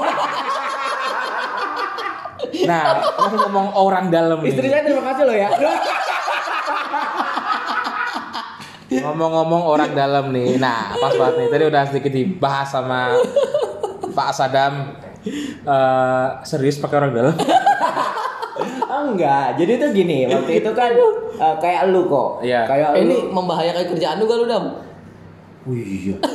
Nah, 2.69 2.85
ngomong 3.33 3.67
orang 3.73 4.13
dalam 4.13 4.45
nih. 4.45 4.53
Istri 4.53 4.69
saya 4.69 4.83
terima 4.85 5.03
kasih 5.09 5.25
loh 5.25 5.37
ya. 5.37 5.49
Ngomong-ngomong 8.89 9.63
orang 9.65 9.91
dalam 9.97 10.29
nih. 10.33 10.61
Nah, 10.61 10.93
pas 11.01 11.13
banget 11.17 11.35
nih. 11.41 11.49
Tadi 11.49 11.65
udah 11.65 11.83
sedikit 11.89 12.13
dibahas 12.13 12.69
sama 12.69 13.17
Pak 14.13 14.31
Sadam. 14.37 14.75
Eh, 15.65 16.29
serius 16.45 16.77
pakai 16.81 16.97
orang 17.01 17.13
dalam? 17.17 17.35
Enggak, 19.01 19.47
jadi 19.55 19.73
tuh 19.77 19.91
gini, 19.91 20.27
waktu 20.27 20.53
itu 20.59 20.71
kan 20.73 20.91
eh, 21.45 21.55
kayak 21.59 21.83
lu 21.89 22.05
kok. 22.05 22.41
Iya. 22.41 22.65
Kayak 22.65 22.89
Eh, 22.93 22.97
lu. 22.97 23.05
ini 23.05 23.17
membahayakan 23.29 23.85
kerjaan 23.89 24.17
lu 24.17 24.25
gak 24.25 24.39
lu 24.39 24.47
dam? 24.47 24.65
Wih, 25.65 25.83
iya. 25.83 26.17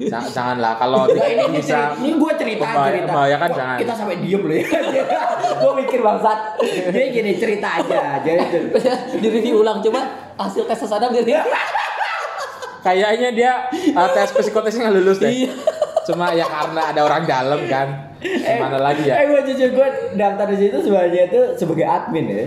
Jangan- 0.00 0.30
Janganlah 0.30 0.78
kalau 0.78 1.10
ini, 1.10 1.18
ini, 1.18 1.58
bisa 1.58 1.90
ini 1.98 2.14
gue 2.14 2.32
cerita 2.38 2.62
cerita. 2.70 3.10
membahayakan 3.10 3.48
Wah, 3.50 3.56
jangan. 3.56 3.76
Kita 3.82 3.92
sampai 3.92 4.16
diem 4.22 4.38
loh 4.40 4.54
ya. 4.54 4.66
gue 5.60 5.72
mikir 5.76 5.98
bangsat. 5.98 6.38
Jadi 6.62 7.00
gini 7.10 7.30
cerita 7.34 7.68
aja. 7.76 8.22
Jadi 8.22 8.42
tuh. 8.46 8.62
di 9.18 9.28
review 9.28 9.58
ulang 9.58 9.82
coba 9.82 10.06
hasil 10.38 10.62
tes 10.64 10.78
sadam 10.80 11.10
jadi 11.10 11.42
kayaknya 12.78 13.28
dia 13.34 13.52
uh, 13.92 14.08
tes 14.08 14.30
psikotesnya 14.30 14.86
nggak 14.86 14.96
lulus 14.96 15.18
deh. 15.18 15.34
Iya. 15.34 15.50
Cuma 16.08 16.32
ya 16.32 16.48
karena 16.48 16.82
ada 16.88 17.00
orang 17.04 17.22
dalam 17.28 17.60
kan. 17.68 17.88
Gimana 18.24 18.80
lagi 18.80 19.04
Eh 19.04 19.12
ya? 19.12 19.28
gue 19.28 19.40
jujur 19.52 19.68
gue 19.76 19.88
daftar 20.16 20.48
di 20.48 20.56
situ 20.56 20.76
sebenarnya 20.80 21.28
tuh 21.28 21.44
sebagai 21.52 21.84
admin 21.84 22.26
ya. 22.32 22.44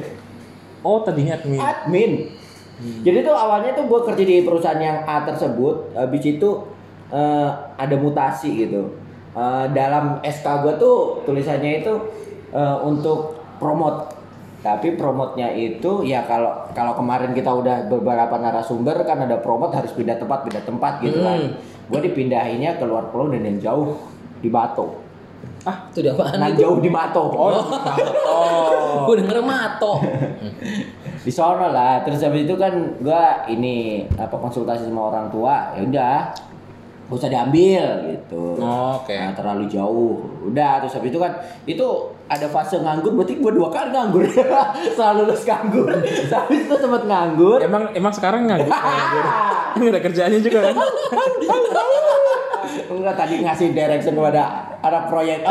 Oh 0.82 1.06
tadinya 1.06 1.38
admin. 1.38 1.62
Admin. 1.62 2.12
Jadi 3.06 3.22
tuh 3.22 3.38
awalnya 3.38 3.78
tuh 3.78 3.86
gue 3.86 4.00
kerja 4.02 4.24
di 4.26 4.42
perusahaan 4.42 4.82
yang 4.82 5.06
A 5.06 5.22
tersebut. 5.30 5.94
Habis 5.94 6.24
itu 6.26 6.50
eh, 7.14 7.50
ada 7.78 7.96
mutasi 8.02 8.66
gitu. 8.66 8.98
Eh, 9.38 9.66
dalam 9.78 10.26
SK 10.26 10.66
gue 10.66 10.74
tuh 10.82 11.22
tulisannya 11.30 11.86
itu 11.86 11.94
eh, 12.50 12.78
untuk 12.82 13.38
promote. 13.62 14.18
Tapi 14.62 14.94
promotnya 14.94 15.50
itu 15.54 16.06
ya 16.06 16.26
kalau 16.26 16.66
kalau 16.74 16.94
kemarin 16.94 17.34
kita 17.34 17.50
udah 17.50 17.90
beberapa 17.90 18.38
narasumber 18.38 19.06
kan 19.06 19.26
ada 19.26 19.42
promote 19.42 19.74
harus 19.74 19.90
pindah 19.94 20.18
tempat 20.18 20.50
pindah 20.50 20.66
tempat 20.66 21.02
gitu 21.02 21.22
kan. 21.22 21.58
Gue 21.92 22.00
dipindahinnya 22.08 22.80
ke 22.80 22.84
luar 22.88 23.12
pulau 23.12 23.28
dan 23.28 23.44
yang 23.44 23.60
jauh 23.60 24.00
di 24.40 24.48
Bato. 24.48 24.98
Ah, 25.62 25.86
itu 25.94 26.02
dia 26.02 26.16
apaan 26.18 26.42
Nah 26.42 26.50
itu 26.50 26.66
jauh 26.66 26.80
di 26.82 26.90
Bato. 26.90 27.22
oh, 27.30 27.52
oh. 28.26 29.04
gue 29.06 29.16
denger 29.22 29.42
mato 29.42 29.98
di 31.26 31.32
sono 31.32 31.70
lah 31.70 32.02
terus 32.02 32.22
habis 32.26 32.50
itu 32.50 32.56
kan 32.58 32.74
gua 33.02 33.46
ini 33.46 34.06
apa 34.18 34.34
konsultasi 34.34 34.90
sama 34.90 35.14
orang 35.14 35.30
tua 35.30 35.74
ya 35.78 35.82
udah 35.86 36.16
gak 37.12 37.18
usah 37.18 37.30
diambil 37.30 37.84
gitu 38.10 38.58
Oh, 38.58 38.98
oke. 39.04 39.12
Nah, 39.14 39.36
terlalu 39.36 39.68
jauh 39.70 40.18
udah 40.48 40.82
terus 40.82 40.98
habis 40.98 41.12
itu 41.14 41.20
kan 41.22 41.34
itu 41.68 41.88
ada 42.32 42.48
fase 42.48 42.80
nganggur 42.80 43.12
berarti 43.12 43.38
gua 43.38 43.52
dua 43.52 43.68
kali 43.68 43.92
nganggur 43.92 44.24
selalu 44.96 45.28
lulus 45.28 45.44
nganggur 45.44 45.92
habis 46.32 46.60
itu 46.64 46.76
sempat 46.76 47.04
nganggur 47.04 47.60
Emang 47.60 47.92
emang 47.92 48.10
sekarang 48.10 48.48
nganggur. 48.48 48.72
nganggur. 48.72 49.26
Nggak 49.74 49.92
ada 49.92 50.02
kerjaannya 50.02 50.40
juga 50.40 50.60
kan? 50.64 50.76
enggak 52.92 53.16
tadi 53.16 53.36
ngasih 53.42 53.68
direction 53.72 54.14
kepada 54.14 54.44
anak 54.80 55.04
proyek 55.08 55.44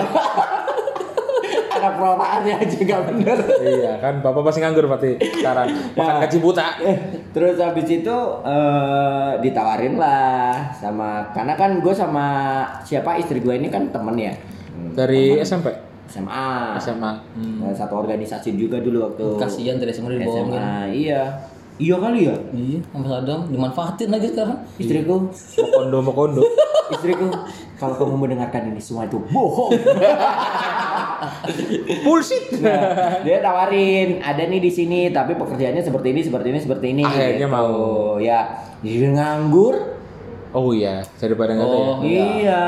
anak 1.71 1.93
proyeknya 1.97 2.57
juga 2.67 2.97
bener 3.07 3.39
iya 3.61 3.93
kan, 3.97 4.21
bapak 4.21 4.43
pasti 4.43 4.61
nganggur 4.61 4.85
berarti 4.85 5.17
sekarang. 5.17 5.69
Makan 5.95 6.15
Nah. 6.21 6.41
buta. 6.41 6.67
Eh, 6.83 6.97
Terus 7.31 7.57
habis 7.57 7.87
itu 7.87 8.17
eh, 8.43 9.31
ditawarin 9.39 9.97
lah 9.97 10.73
sama 10.73 11.31
karena 11.31 11.55
kan 11.55 11.79
gue 11.79 11.95
sama 11.95 12.27
siapa 12.83 13.17
istri 13.17 13.41
gue 13.41 13.55
ini 13.55 13.69
kan 13.69 13.89
temen 13.89 14.17
ya 14.17 14.35
Dari 14.93 15.41
SMP. 15.41 15.90
SMA. 16.11 16.75
SMA. 16.83 17.13
Hmm. 17.39 17.63
Nah, 17.63 17.71
satu 17.71 18.03
organisasi 18.03 18.59
juga 18.59 18.83
dulu 18.83 19.07
waktu 19.07 19.25
kasihan 19.39 19.79
tadi 19.79 19.95
semua 19.95 20.11
dibohongin 20.13 20.59
SMA. 20.59 20.79
Iya. 20.91 21.23
Iya 21.81 21.97
kali 21.97 22.29
ya. 22.29 22.37
iya 22.53 22.77
sama 22.93 23.09
sadam 23.09 23.49
dimanfaatin 23.49 24.13
lagi 24.13 24.29
sekarang 24.29 24.61
Istriku, 24.77 25.33
Mau 25.33 25.69
kondo 25.73 25.99
mau 26.05 26.13
kondo. 26.13 26.45
istriku, 26.93 27.31
kalau 27.79 27.95
kamu 27.97 28.27
mendengarkan 28.27 28.69
ini 28.69 28.83
semua 28.83 29.07
itu 29.07 29.23
bohong. 29.31 29.73
Bullshit. 32.05 32.61
Nah, 32.61 33.23
dia 33.23 33.39
tawarin, 33.45 34.19
ada 34.21 34.43
nih 34.45 34.61
di 34.61 34.71
sini, 34.73 35.01
tapi 35.15 35.39
pekerjaannya 35.39 35.85
seperti 35.85 36.09
ini, 36.13 36.21
seperti 36.25 36.47
ini, 36.51 36.61
seperti 36.61 36.87
ini. 36.91 37.03
Akhirnya 37.07 37.47
gitu. 37.47 37.55
mau. 37.55 37.73
Ya, 38.19 38.67
jadi 38.83 39.15
nganggur. 39.15 40.00
Oh 40.51 40.71
iya, 40.71 40.99
daripada 41.15 41.55
nggak 41.55 41.63
ada 41.63 41.77
ya. 41.77 41.87
Oh. 41.87 41.99
Iya, 42.03 42.65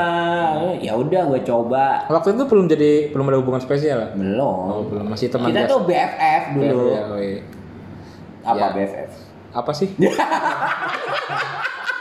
ya 0.79 0.93
udah 0.95 1.21
gue 1.27 1.41
coba. 1.41 2.07
Waktu 2.07 2.31
itu 2.31 2.43
belum 2.45 2.65
jadi 2.65 3.11
belum 3.11 3.27
ada 3.27 3.37
hubungan 3.37 3.59
spesial. 3.59 3.99
ya? 3.99 4.07
Belum. 4.13 4.55
Oh, 4.63 4.83
belum 4.85 5.03
masih 5.05 5.27
teman 5.27 5.51
Kita 5.51 5.61
biasa. 5.61 5.69
tuh 5.69 5.79
BFF 5.83 6.43
dulu. 6.53 6.83
Ya, 6.89 7.01
oh 7.05 7.19
iya. 7.19 7.41
Apa 8.41 8.55
Ya. 8.57 8.67
BFF? 8.71 9.09
Apa 9.53 9.71
sih? 9.71 9.91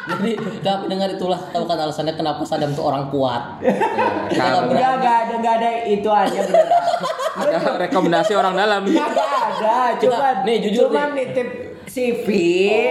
jadi 0.02 0.30
gak 0.60 0.76
pendengar 0.80 1.08
itulah 1.08 1.38
tahu 1.48 1.62
kan 1.62 1.78
alasannya 1.78 2.10
kenapa 2.12 2.42
sadam 2.42 2.70
tuh 2.72 2.82
orang 2.82 3.06
kuat 3.08 3.62
Ya, 3.62 3.70
nggak 3.70 4.34
karena 4.34 4.58
Enggak, 4.66 4.90
enggak 4.98 5.16
ada, 5.16 5.34
enggak 5.36 5.54
ada 5.56 5.68
itu 5.84 6.08
aja 6.10 6.38
beneran. 6.42 6.82
ada 7.42 7.58
rekomendasi 7.80 8.32
orang 8.34 8.54
dalam. 8.54 8.82
Enggak 8.82 9.08
ada, 9.08 9.94
cuman 9.96 10.34
nih, 10.42 10.56
jujur 10.60 10.88
cuman 10.88 11.08
nih. 11.08 11.22
nitip 11.24 11.48
CV 11.92 12.26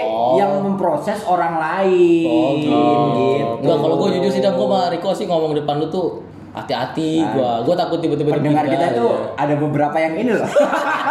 Oh. 0.06 0.38
yang 0.38 0.62
memproses 0.62 1.26
orang 1.26 1.58
lain. 1.58 2.30
Oh, 2.30 2.50
gitu. 2.54 3.58
Enggak, 3.60 3.78
kalau 3.80 3.96
gue 3.98 4.10
jujur 4.16 4.30
sih, 4.30 4.40
Dam, 4.40 4.54
gue 4.54 4.64
sama 4.64 4.90
Riko 4.90 5.10
sih 5.12 5.26
ngomong 5.26 5.58
depan 5.58 5.82
lu 5.82 5.90
tuh 5.90 6.22
hati-hati 6.52 7.26
gue. 7.26 7.52
Gue 7.66 7.74
takut 7.74 7.98
tiba-tiba 7.98 8.38
Pendengar 8.38 8.62
dipindah, 8.62 8.92
kita 8.92 9.00
tuh 9.00 9.10
ya. 9.10 9.42
ada 9.42 9.54
beberapa 9.58 9.98
yang 9.98 10.14
ini 10.16 10.32
loh. 10.32 10.46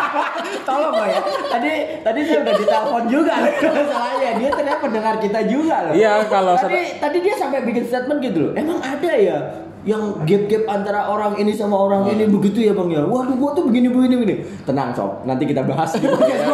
Tolong 0.68 0.92
loh 0.92 1.07
ya. 1.07 1.20
Tadi 1.48 1.72
tadi 2.00 2.20
saya 2.22 2.38
udah 2.40 2.55
ditelepon 2.55 3.05
juga 3.09 3.35
loh 3.40 3.53
masalahnya. 3.59 4.31
Dia 4.37 4.50
ternyata 4.53 4.79
pendengar 4.79 5.14
kita 5.18 5.40
juga 5.48 5.76
loh. 5.90 5.92
Iya, 5.96 6.12
kalau 6.29 6.55
tadi 6.55 6.81
tadi 6.96 7.18
dia 7.18 7.35
sampai 7.35 7.64
bikin 7.64 7.85
statement 7.85 8.20
gitu 8.20 8.38
loh. 8.38 8.53
Emang 8.55 8.79
ada 8.79 9.12
ya 9.12 9.38
yang 9.81 10.12
gap-gap 10.22 10.68
antara 10.68 11.09
orang 11.09 11.40
ini 11.40 11.57
sama 11.57 11.72
orang 11.72 12.05
ini 12.07 12.29
begitu 12.29 12.61
ya 12.61 12.76
bang 12.76 12.92
ya 12.92 13.00
waduh 13.00 13.33
gua 13.33 13.57
tuh 13.57 13.64
begini 13.64 13.88
begini 13.88 14.12
begini 14.20 14.35
tenang 14.68 14.92
sob 14.92 15.24
nanti 15.24 15.48
kita 15.48 15.64
bahas 15.64 15.96
di 15.96 16.05
podcast. 16.12 16.44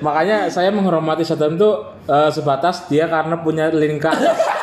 Makanya 0.00 0.48
saya 0.48 0.68
menghormati 0.68 1.22
Saddam 1.22 1.54
tuh 1.54 1.84
eh, 2.04 2.30
sebatas 2.30 2.84
dia 2.86 3.06
karena 3.06 3.36
punya 3.36 3.68
atas. 3.68 4.16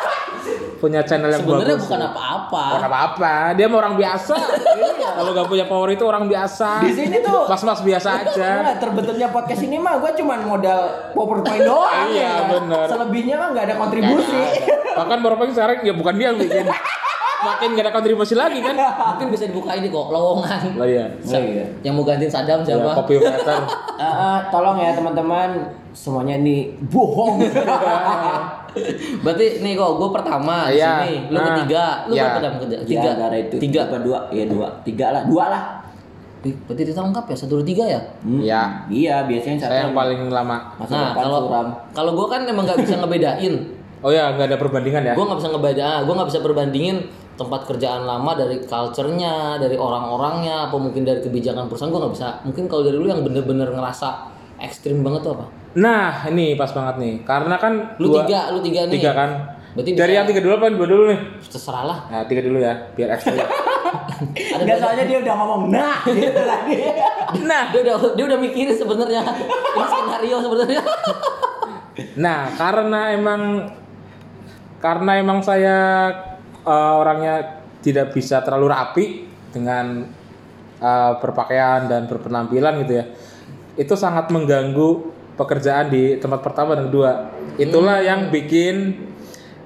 punya 0.78 1.02
channel 1.02 1.34
yang 1.34 1.41
Sebenarnya 1.41 1.73
bagus. 1.73 1.89
bukan 1.89 2.02
apa-apa. 2.06 2.63
Bukan 2.69 2.86
apa-apa, 2.86 3.34
dia 3.58 3.65
mah 3.65 3.78
orang 3.82 3.97
biasa. 3.97 4.36
Kalau 5.17 5.34
gak 5.34 5.50
punya 5.50 5.65
power 5.65 5.89
itu 5.89 6.06
orang 6.06 6.30
biasa. 6.30 6.86
Di 6.86 6.93
sini 6.93 7.17
tuh- 7.17 7.50
mas-mas 7.50 7.82
biasa 7.82 8.10
aja. 8.21 8.50
Nah, 8.62 8.76
terbentuknya 8.78 9.34
podcast 9.34 9.65
ini 9.65 9.82
mah 9.82 9.97
gue 9.97 10.13
cuman 10.13 10.45
modal 10.45 10.80
PowerPoint 11.17 11.65
doang 11.65 12.13
Iya, 12.13 12.21
ya. 12.21 12.34
bener. 12.54 12.86
Selebihnya 12.86 13.36
mah 13.41 13.47
nggak 13.58 13.65
ada 13.65 13.76
kontribusi. 13.82 14.41
Bahkan 14.93 15.17
baru 15.17 15.36
sekarang 15.50 15.78
ya 15.82 15.93
bukan 15.97 16.13
dia 16.13 16.26
yang 16.30 16.38
bikin. 16.38 16.65
Makin 17.38 17.67
gak 17.71 17.84
ada 17.84 17.93
kontribusi 17.93 18.34
lagi 18.34 18.58
kan. 18.60 18.73
Mungkin 19.13 19.28
bisa 19.30 19.45
dibuka 19.45 19.71
ini 19.71 19.88
kok, 19.88 20.10
lowongan. 20.10 20.73
Lah 20.73 20.84
iya. 20.84 21.06
Oh, 21.06 21.38
iya. 21.38 21.65
Yang 21.82 21.93
mau 21.93 22.04
gantiin 22.04 22.28
Sadam 22.28 22.60
Ya, 22.60 22.73
siapa? 22.73 22.97
copywriter. 22.97 23.60
Eh, 23.95 24.04
eh, 24.04 24.38
tolong 24.50 24.78
ya 24.78 24.91
teman-teman 24.91 25.50
semuanya 25.91 26.36
ini 26.36 26.58
bohong. 26.84 27.38
Berarti 29.23 29.45
nih 29.60 29.73
kok, 29.73 29.91
gue 29.95 30.10
pertama 30.12 30.56
di 30.67 30.78
Iya. 30.78 30.91
sini, 31.00 31.13
lu 31.28 31.36
Nah, 31.36 31.45
ketiga, 31.52 31.84
lu 32.06 32.13
iya. 32.13 32.23
berapa 32.28 32.39
Dam 32.39 32.54
kerja? 32.60 32.78
tiga 32.80 32.86
Tiga, 32.88 33.12
gara 33.15 33.38
itu 33.38 33.56
tiga. 33.60 33.82
apa 33.84 33.97
dua 34.00 34.19
ya 34.30 34.45
dua 34.45 34.67
tiga 34.82 35.08
lah 35.12 35.23
dua 35.26 35.45
lah 35.47 35.63
Berarti 36.38 36.86
kita 36.86 37.02
lengkap 37.02 37.26
ya, 37.28 37.36
satu 37.36 37.54
dua 37.56 37.65
tiga 37.65 37.84
ya? 37.84 38.00
Hmm, 38.21 38.39
Iya. 38.39 38.62
iya 38.88 39.15
biasanya 39.26 39.58
satu 39.60 39.73
Saya 39.73 39.82
yang 39.84 39.93
paling 39.93 40.19
lama. 40.30 40.58
masa 40.76 40.93
Nah, 40.95 41.10
kalau 41.12 41.39
suram 41.43 41.67
kalau 41.91 42.12
gue 42.13 42.28
kan 42.28 42.41
emang 42.45 42.63
nggak 42.63 42.80
bisa 42.80 42.95
ngebedain. 42.97 43.54
Oh 43.97 44.13
ya, 44.13 44.30
nggak 44.30 44.45
ada 44.47 44.58
perbandingan 44.58 45.02
ya? 45.04 45.13
gue 45.13 45.26
nggak 45.26 45.38
bisa 45.38 45.50
ngebeda 45.50 45.89
gue 46.00 46.13
nggak 46.13 46.30
bisa 46.30 46.39
perbandingin 46.39 46.97
tempat 47.38 47.63
kerjaan 47.63 48.04
lama 48.04 48.34
dari 48.34 48.60
culture-nya 48.60 49.56
dari 49.56 49.78
orang-orangnya 49.78 50.67
apa 50.67 50.76
mungkin 50.76 51.02
dari 51.02 51.21
kebijakan 51.21 51.69
perusahaan 51.69 51.88
gue 51.88 52.02
nggak 52.02 52.13
bisa 52.13 52.28
mungkin 52.43 52.65
kalau 52.65 52.82
dari 52.82 52.97
lu 52.97 53.06
yang 53.06 53.21
bener-bener 53.21 53.69
ngerasa 53.69 54.34
ekstrim 54.58 55.00
banget 55.00 55.23
tuh 55.23 55.34
apa 55.34 55.45
Nah, 55.78 56.26
ini 56.26 56.58
pas 56.58 56.73
banget 56.73 56.97
nih. 56.97 57.15
Karena 57.21 57.54
kan 57.56 57.93
lu 58.02 58.10
dua- 58.10 58.26
tiga 58.26 58.50
lu 58.50 58.65
tiga 58.65 58.89
nih 58.89 58.97
Tiga 58.97 59.13
kan. 59.13 59.30
Berarti 59.78 59.93
Dari 59.93 60.10
yang 60.12 60.26
tiga 60.26 60.41
dulu 60.41 60.58
apa 60.58 60.73
dua 60.73 60.88
dulu 60.89 61.04
nih? 61.06 61.19
terserah 61.45 61.86
lah 61.86 62.00
Nah, 62.10 62.26
tiga 62.26 62.41
dulu 62.41 62.58
ya, 62.58 62.73
biar 62.97 63.13
ekstrim. 63.13 63.38
ada 64.58 64.73
soalnya 64.76 65.06
dia 65.06 65.17
udah 65.21 65.34
ngomong 65.38 65.62
nah 65.69 66.02
gitu 66.10 66.41
lagi 66.41 66.76
nah, 67.45 67.69
dia 67.69 67.80
udah 67.84 67.95
dia 68.13 68.26
udah 68.26 68.39
mikirin 68.39 68.73
sebenarnya 68.73 69.21
ini 69.23 69.86
skenario 69.86 70.38
sebenarnya 70.41 70.82
nah 72.15 72.50
karena 72.52 73.02
emang 73.12 73.41
karena 74.78 75.12
emang 75.17 75.39
saya 75.39 76.10
eh, 76.67 76.93
orangnya 76.99 77.63
tidak 77.80 78.12
bisa 78.12 78.43
terlalu 78.43 78.67
rapi 78.67 79.06
dengan 79.49 80.03
eh, 80.77 81.12
berpakaian 81.23 81.88
dan 81.88 82.06
berpenampilan 82.06 82.84
gitu 82.84 82.93
ya. 82.99 83.06
Itu 83.80 83.95
sangat 83.95 84.27
mengganggu 84.30 85.15
pekerjaan 85.38 85.88
di 85.88 86.17
tempat 86.19 86.43
pertama 86.43 86.75
dan 86.75 86.89
kedua. 86.91 87.32
Itulah 87.56 88.03
yang 88.03 88.27
bikin 88.27 89.08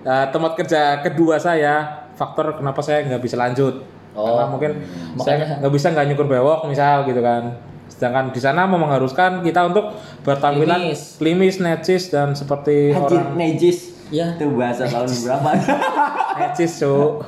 eh, 0.05 0.25
tempat 0.29 0.53
kerja 0.53 1.01
kedua 1.01 1.41
saya 1.41 2.05
faktor 2.13 2.61
kenapa 2.61 2.79
saya 2.85 3.01
nggak 3.07 3.21
bisa 3.21 3.35
lanjut. 3.35 3.81
karena 4.11 4.43
Oh, 4.43 4.51
mungkin 4.51 4.71
makanya. 5.15 5.23
saya 5.23 5.35
nggak 5.63 5.71
bisa 5.71 5.87
nggak 5.95 6.05
nyukur 6.11 6.27
bewok 6.27 6.67
misal 6.67 7.07
gitu 7.07 7.23
kan 7.23 7.55
sedangkan 7.87 8.33
di 8.33 8.41
sana 8.41 8.65
mau 8.65 8.81
mengharuskan 8.81 9.39
kita 9.39 9.67
untuk 9.69 9.93
bertampilan 10.25 10.89
Klimis. 10.89 11.21
klimis, 11.21 11.55
necis 11.61 12.09
dan 12.09 12.33
seperti 12.33 12.91
Anjir, 12.91 13.21
orang 13.21 13.37
nejis. 13.37 13.93
Ya. 14.09 14.35
Itu 14.35 14.51
bahasa 14.57 14.89
tahun 14.89 15.05
berapa? 15.21 15.49
necis 16.39 16.71
cuk. 16.79 17.27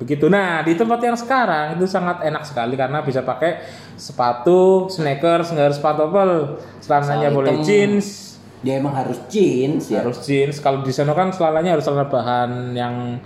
Begitu. 0.00 0.26
Nah 0.32 0.64
di 0.64 0.72
tempat 0.74 1.00
yang 1.04 1.16
sekarang 1.16 1.76
itu 1.76 1.84
sangat 1.84 2.24
enak 2.24 2.42
sekali 2.48 2.72
karena 2.72 3.04
bisa 3.04 3.20
pakai 3.20 3.60
sepatu 4.00 4.88
sneakers 4.88 5.52
nggak 5.52 5.66
harus 5.72 5.80
pantofel 5.80 6.56
celananya 6.80 7.28
Asal 7.28 7.36
boleh 7.36 7.52
hitam. 7.60 7.66
jeans. 7.68 8.06
Dia 8.60 8.76
emang 8.80 8.92
harus 8.92 9.16
jeans 9.28 9.92
ya. 9.92 10.00
harus 10.00 10.20
jeans. 10.24 10.60
Kalau 10.60 10.80
di 10.80 10.92
sana 10.92 11.12
kan 11.12 11.32
celananya 11.32 11.76
harus 11.76 11.84
celana 11.84 12.08
bahan 12.08 12.72
yang 12.72 13.20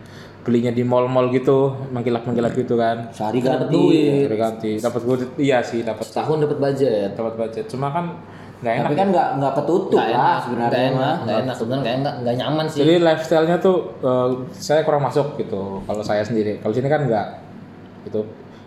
belinya 0.44 0.68
di 0.70 0.84
mall-mall 0.84 1.32
gitu 1.32 1.72
mengkilap-mengkilap 1.94 2.52
gitu 2.58 2.74
kan. 2.76 3.08
Sehari 3.14 3.40
ganti. 3.40 3.84
Dari 4.26 4.36
ganti. 4.36 4.72
Dapat 4.76 5.00
gue 5.06 5.16
iya 5.40 5.62
sih 5.62 5.86
dapat. 5.86 6.04
Setahun 6.04 6.42
dapat 6.42 6.58
budget. 6.58 7.16
dapat 7.16 7.34
budget. 7.38 7.64
Cuma 7.70 7.88
kan 7.94 8.18
nggak 8.56 8.74
enak 8.74 8.84
Tapi 8.84 8.94
kan 8.94 9.08
nggak 9.10 9.28
nggak 9.36 9.52
ketutup 9.54 9.98
Nggak 9.98 10.08
lah 10.08 10.16
enak, 10.16 10.38
sebenarnya. 10.40 10.68
nggak 10.68 10.84
enak, 10.86 11.14
nggak 11.18 11.38
enak 11.38 11.54
sebenarnya 11.54 11.82
nggak 11.82 11.96
enak, 11.96 12.14
nggak 12.18 12.34
nyaman 12.36 12.64
sih. 12.66 12.78
jadi 12.80 12.92
lifestyle-nya 13.00 13.56
tuh 13.58 13.76
eh, 14.00 14.28
saya 14.54 14.80
kurang 14.82 15.02
masuk 15.02 15.26
gitu 15.36 15.62
kalau 15.82 16.02
saya 16.02 16.22
sendiri 16.22 16.58
kalau 16.58 16.72
sini 16.72 16.86
kan 16.86 17.02
nggak 17.02 17.26
gitu 18.04 18.20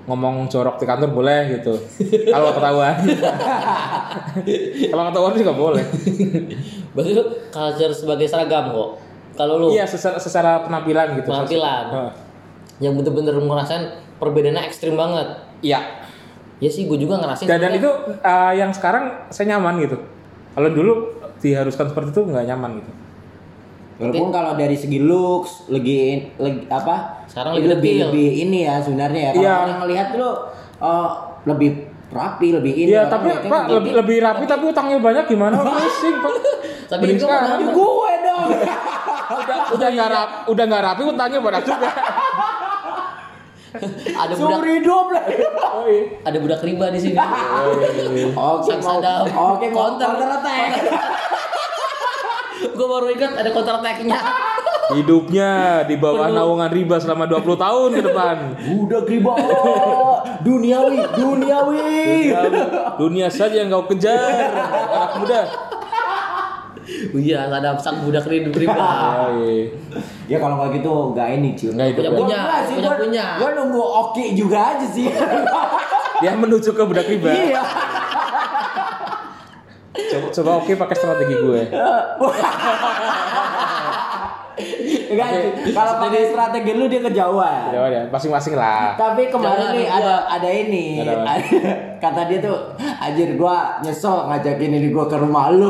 ngomong 0.04 0.48
jorok 0.48 0.76
di 0.76 0.86
kantor 0.86 1.12
boleh 1.12 1.40
gitu 1.52 1.74
kalau 2.34 2.52
ketahuan 2.52 2.96
kalau 4.88 5.04
ketahuan 5.06 5.32
sih 5.34 5.44
nggak 5.44 5.60
boleh 5.60 5.84
Berarti 6.94 7.12
lu 7.14 7.24
culture 7.48 7.94
sebagai 7.94 8.26
seragam 8.26 8.72
kok. 8.72 8.90
Kalau 9.36 9.60
lu 9.60 9.68
iya 9.70 9.86
secara, 9.86 10.18
secara 10.18 10.66
penampilan 10.66 11.14
gitu 11.16 11.30
Penampilan. 11.30 11.86
Heeh. 11.92 12.12
yang 12.80 12.94
bener-bener 12.94 13.34
ngerasain 13.34 13.84
perbedaannya 14.18 14.64
ekstrim 14.64 14.94
banget. 14.94 15.30
iya 15.60 15.78
Ya 16.58 16.70
sih, 16.70 16.90
gue 16.90 16.98
juga 16.98 17.22
ngerasain. 17.22 17.46
dan, 17.46 17.62
dan 17.62 17.72
itu 17.72 17.90
eh, 18.18 18.54
yang 18.56 18.74
sekarang 18.74 19.30
saya 19.30 19.54
nyaman 19.54 19.78
gitu 19.80 19.98
kalau 20.52 20.70
dulu 20.70 20.94
diharuskan 21.38 21.94
seperti 21.94 22.10
itu 22.12 22.22
nggak 22.26 22.46
nyaman 22.48 22.82
gitu 22.82 22.92
Walaupun 23.98 24.30
kalau 24.30 24.54
dari 24.54 24.78
segi 24.78 25.02
looks 25.02 25.74
lagi, 25.74 26.30
lagi 26.38 26.70
apa? 26.70 27.26
Sekarang 27.26 27.58
lebih 27.58 27.70
lebih 27.74 27.94
lebih 28.06 28.30
ini 28.46 28.60
ya 28.62 28.78
sebenarnya 28.78 29.22
ya. 29.22 29.32
Kalau 29.34 29.42
Iya. 29.42 29.54
orang 29.58 29.78
ngelihat 29.82 30.08
lu 30.14 30.30
oh, 30.78 31.10
lebih 31.50 31.70
rapi, 32.08 32.48
lebih 32.54 32.74
ini. 32.78 32.94
Iya 32.94 33.10
orang 33.10 33.14
tapi 33.18 33.28
pak 33.50 33.64
lebih, 33.74 33.92
lebih 33.98 34.18
rapi 34.22 34.44
tapi 34.46 34.64
utangnya 34.70 35.02
banyak 35.02 35.26
gimana 35.26 35.58
pusing 35.66 36.14
pak 36.22 36.34
Tapi 36.88 37.04
itu 37.10 37.26
Ya 37.26 37.58
gue 37.58 38.12
dong. 38.22 38.50
udah 39.44 39.58
udah 39.74 39.88
nggak 39.92 40.10
rapi 40.10 40.36
udah 40.48 40.64
nggak 40.64 40.84
rapi 40.88 41.02
utangnya 41.04 41.40
banyak 41.42 41.64
juga 41.66 41.90
ada 44.24 44.34
budak 44.34 44.62
hidup 44.66 45.06
lah. 45.14 45.24
oh, 45.78 45.86
iya. 45.88 46.04
ada 46.26 46.38
budak 46.42 46.62
riba 46.64 46.86
di 46.90 47.00
sini. 47.00 47.16
Oke, 48.34 48.74
Sadam. 48.82 49.24
oke 49.30 49.68
counter 49.72 50.10
attack. 50.18 50.72
gue 52.78 52.88
baru 52.88 53.08
ingat 53.14 53.32
ada 53.38 53.50
counter 53.54 53.76
attack-nya. 53.82 54.20
hidupnya 54.88 55.84
di 55.84 56.00
bawah 56.00 56.32
naungan 56.32 56.72
riba 56.72 56.96
selama 56.96 57.28
20 57.28 57.60
tahun 57.60 57.90
ke 57.92 58.02
depan 58.08 58.36
Budak 58.56 59.04
riba. 59.12 59.36
Duniawi, 60.48 61.00
duniawi. 61.12 61.92
dunia, 62.32 62.66
dunia 62.96 63.28
saja 63.28 63.68
yang 63.68 63.68
kau 63.68 63.84
kejar 63.92 64.48
anak 64.48 65.12
muda 65.20 65.67
Oh 66.88 67.20
iya, 67.20 67.44
ada 67.46 67.76
sang 67.76 68.00
budak 68.02 68.24
oh, 68.28 68.32
iya. 68.32 69.68
Ya 70.26 70.38
kalau 70.38 70.56
nggak 70.56 70.72
gitu 70.76 71.12
nggak 71.12 71.28
ini 71.36 71.50
cuy. 71.52 71.70
Nggak 71.70 71.88
hidup, 71.92 72.02
Punya 72.02 72.16
ya. 72.16 72.16
punya, 72.16 72.40
Gua 72.40 72.58
sih, 72.64 72.74
punya 72.74 72.88
gua- 72.88 73.00
punya. 73.00 73.26
Gua 73.36 73.50
nunggu 73.54 73.82
oke 73.82 74.24
juga 74.34 74.60
aja 74.70 74.88
sih. 74.88 75.06
dia 76.18 76.32
menuju 76.34 76.70
ke 76.70 76.82
budak 76.82 77.06
riba 77.06 77.30
Iya. 77.30 77.62
coba, 79.94 80.28
coba 80.32 80.52
oke 80.58 80.72
pakai 80.74 80.96
strategi 80.96 81.36
gue 81.36 81.62
Enggak, 85.08 85.28
cuy. 85.30 85.46
kalau 85.70 85.94
pakai 86.00 86.22
strategi 86.26 86.72
lu 86.74 86.86
dia 86.86 86.98
kejauhan. 87.00 87.70
Jawab 87.70 87.90
ya 87.92 88.02
masing-masing 88.08 88.56
lah 88.56 88.98
Tapi 88.98 89.30
kemarin 89.30 89.54
Jangan 89.54 89.74
nih 89.74 89.86
gua. 89.86 89.98
ada 90.00 90.14
ada 90.28 90.50
ini. 90.50 90.86
Ada? 90.98 91.14
Kata 91.98 92.22
dia 92.26 92.40
tuh, 92.40 92.58
anjir 92.78 93.30
gua 93.36 93.56
nyesel 93.80 94.26
ngajakin 94.26 94.72
ini 94.74 94.90
gua 94.90 95.06
ke 95.06 95.16
rumah 95.16 95.52
lu. 95.52 95.70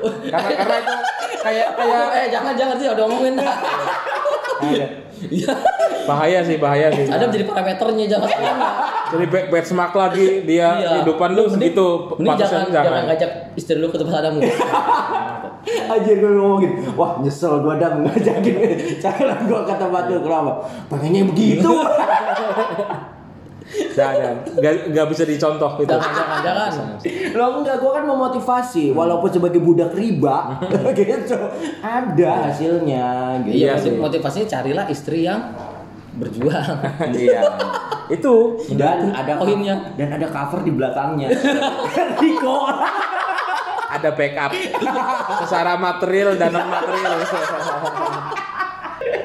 Karena 0.00 0.50
karena 0.56 0.76
itu 0.78 0.94
kayak 1.38 1.68
kayak 1.72 2.02
eh 2.12 2.26
jangan 2.28 2.52
jangan 2.54 2.76
sih 2.76 2.86
udah 2.86 3.04
ngomongin 3.04 3.34
dah. 3.34 3.56
Ada. 4.58 4.86
Iya. 5.18 5.50
bahaya 6.04 6.38
sih 6.40 6.56
bahaya 6.56 6.88
sih 6.88 7.04
Ada 7.04 7.26
menjadi 7.26 7.44
parameternya 7.44 8.06
jangan 8.08 8.30
jangan. 8.30 8.70
jadi 9.08 9.24
back 9.26 9.46
back 9.48 9.64
semak 9.66 9.90
lagi 9.92 10.42
dia 10.42 10.68
kehidupan 10.78 11.28
lu 11.32 11.42
Mending- 11.44 11.74
segitu 11.74 11.86
Mending 12.12 12.38
jangan, 12.38 12.38
pantasnya 12.38 12.70
jangan 12.72 13.02
ngajak 13.04 13.30
istri 13.54 13.76
lu 13.76 13.86
ke 13.88 13.98
tempat 13.98 14.14
adamu. 14.20 14.40
Anjir 15.92 16.16
gua 16.18 16.30
ngomongin, 16.32 16.70
wah 16.94 17.18
nyesel 17.18 17.60
gua 17.60 17.74
dah 17.76 17.90
ngajakin 17.92 18.54
calon 19.02 19.38
gua 19.44 19.60
ke 19.64 19.74
tempat 19.74 20.02
lu 20.06 20.20
kenapa? 20.20 20.52
Pengennya 20.86 21.22
begitu. 21.26 21.66
jangan 23.90 24.34
nggak 24.48 24.74
nggak 24.90 25.06
bisa 25.08 25.22
dicontoh 25.22 25.76
gitu 25.76 25.92
Jangan 25.92 26.40
jangan. 26.40 26.70
Lo 27.30 27.60
enggak, 27.60 27.76
gua 27.78 27.92
kan 27.94 28.04
memotivasi 28.04 28.90
walaupun 28.90 29.28
sebagai 29.28 29.58
budak 29.58 29.92
riba 29.92 30.56
gitu. 30.96 31.36
Ada 31.78 32.48
hasilnya 32.48 33.06
gitu. 33.42 33.54
Iya 33.58 33.70
Iya, 33.70 33.72
sih. 33.78 33.92
motivasinya 33.94 34.46
carilah 34.48 34.86
istri 34.86 35.22
yang 35.22 35.52
berjuang. 36.14 36.64
iya 37.14 37.44
itu 38.08 38.34
Dan 38.72 39.12
ada 39.12 39.36
Poinnya. 39.36 39.92
dan 39.94 40.08
ada 40.10 40.26
cover 40.26 40.60
di 40.60 40.72
belakangnya. 40.72 41.28
Riko. 42.20 42.56
ada 43.88 44.12
backup 44.12 44.52
secara 45.40 45.72
material 45.74 46.36
dan 46.36 46.52
non 46.52 46.68
material 46.68 47.12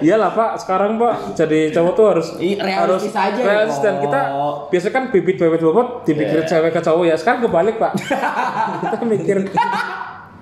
Iyalah 0.04 0.32
pak, 0.36 0.52
sekarang 0.60 1.00
pak 1.00 1.16
jadi 1.40 1.72
cowok 1.72 1.94
tuh 1.96 2.06
harus 2.12 2.28
harus 2.36 2.60
realistis 2.60 3.16
aja 3.16 3.40
ya, 3.40 3.48
realistis. 3.48 3.80
Dan 3.80 3.96
kita 4.04 4.20
biasa 4.68 4.88
kan 4.92 5.04
bibit 5.16 5.40
bebet 5.40 5.64
bobot 5.64 6.04
dipikirin 6.04 6.44
cewek 6.44 6.76
ke 6.76 6.82
cowok 6.84 7.04
ya. 7.08 7.16
Sekarang 7.16 7.40
kebalik 7.48 7.80
pak. 7.80 7.96
Kita 8.84 9.00
mikir 9.08 9.38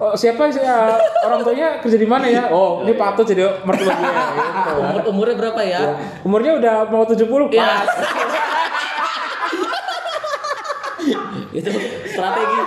oh, 0.01 0.17
siapa 0.17 0.49
sih 0.49 0.65
ya, 0.65 0.97
orang 1.21 1.45
tuanya 1.45 1.77
kerja 1.77 1.97
di 2.01 2.09
mana 2.09 2.25
ya? 2.25 2.49
Oh 2.49 2.81
ini 2.81 2.97
patut 2.97 3.21
jadi 3.21 3.45
mertua 3.61 3.93
gue. 3.93 4.09
Gitu. 4.41 4.71
Umur 4.81 5.01
umurnya 5.13 5.35
berapa 5.37 5.61
ya? 5.61 5.81
umurnya 6.25 6.51
udah 6.57 6.75
mau 6.89 7.05
70 7.05 7.21
Iya. 7.53 7.61
pas 7.61 7.89
itu 11.59 11.71
strategi 12.07 12.59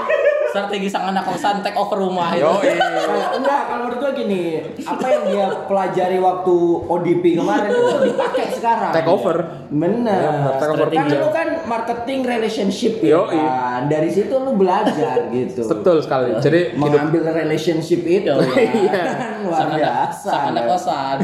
strategi 0.55 0.87
sang 0.87 1.11
anak 1.11 1.27
kosan 1.27 1.59
take 1.61 1.75
over 1.75 1.99
rumah 1.99 2.31
itu. 2.31 2.47
yo 2.47 2.55
Nah, 2.55 3.35
enggak, 3.37 3.61
kalau 3.67 3.83
menurut 3.85 3.99
gua 3.99 4.13
gini, 4.15 4.43
apa 4.79 5.07
yang 5.09 5.23
dia 5.27 5.47
pelajari 5.67 6.17
waktu 6.17 6.55
ODP 6.87 7.25
kemarin 7.35 7.69
itu 7.69 7.95
dipakai 8.07 8.47
sekarang. 8.55 8.93
take 8.95 9.11
over. 9.11 9.37
Iya, 9.43 9.67
bener, 9.69 10.23
take 10.55 10.71
over 10.71 10.87
kan 10.89 11.07
lu 11.11 11.29
kan 11.29 11.49
marketing 11.67 12.21
relationship 12.23 13.03
ya 13.03 13.27
kan. 13.27 13.91
Dari 13.91 14.07
situ 14.09 14.31
lu 14.33 14.55
belajar 14.55 15.27
gitu. 15.29 15.67
betul 15.67 15.99
sekali 15.99 16.39
jadi 16.39 16.71
hidup 16.71 16.79
Mengambil 16.79 17.23
relationship 17.35 18.01
itu. 18.01 18.31
Iya. 18.31 18.95
kan. 18.95 19.07
Luar 19.43 19.59
Sang 19.59 19.69
anak, 19.69 19.79
biasa. 19.83 20.29
sang 20.31 20.45
anak 20.55 20.65
kosan. 20.65 21.17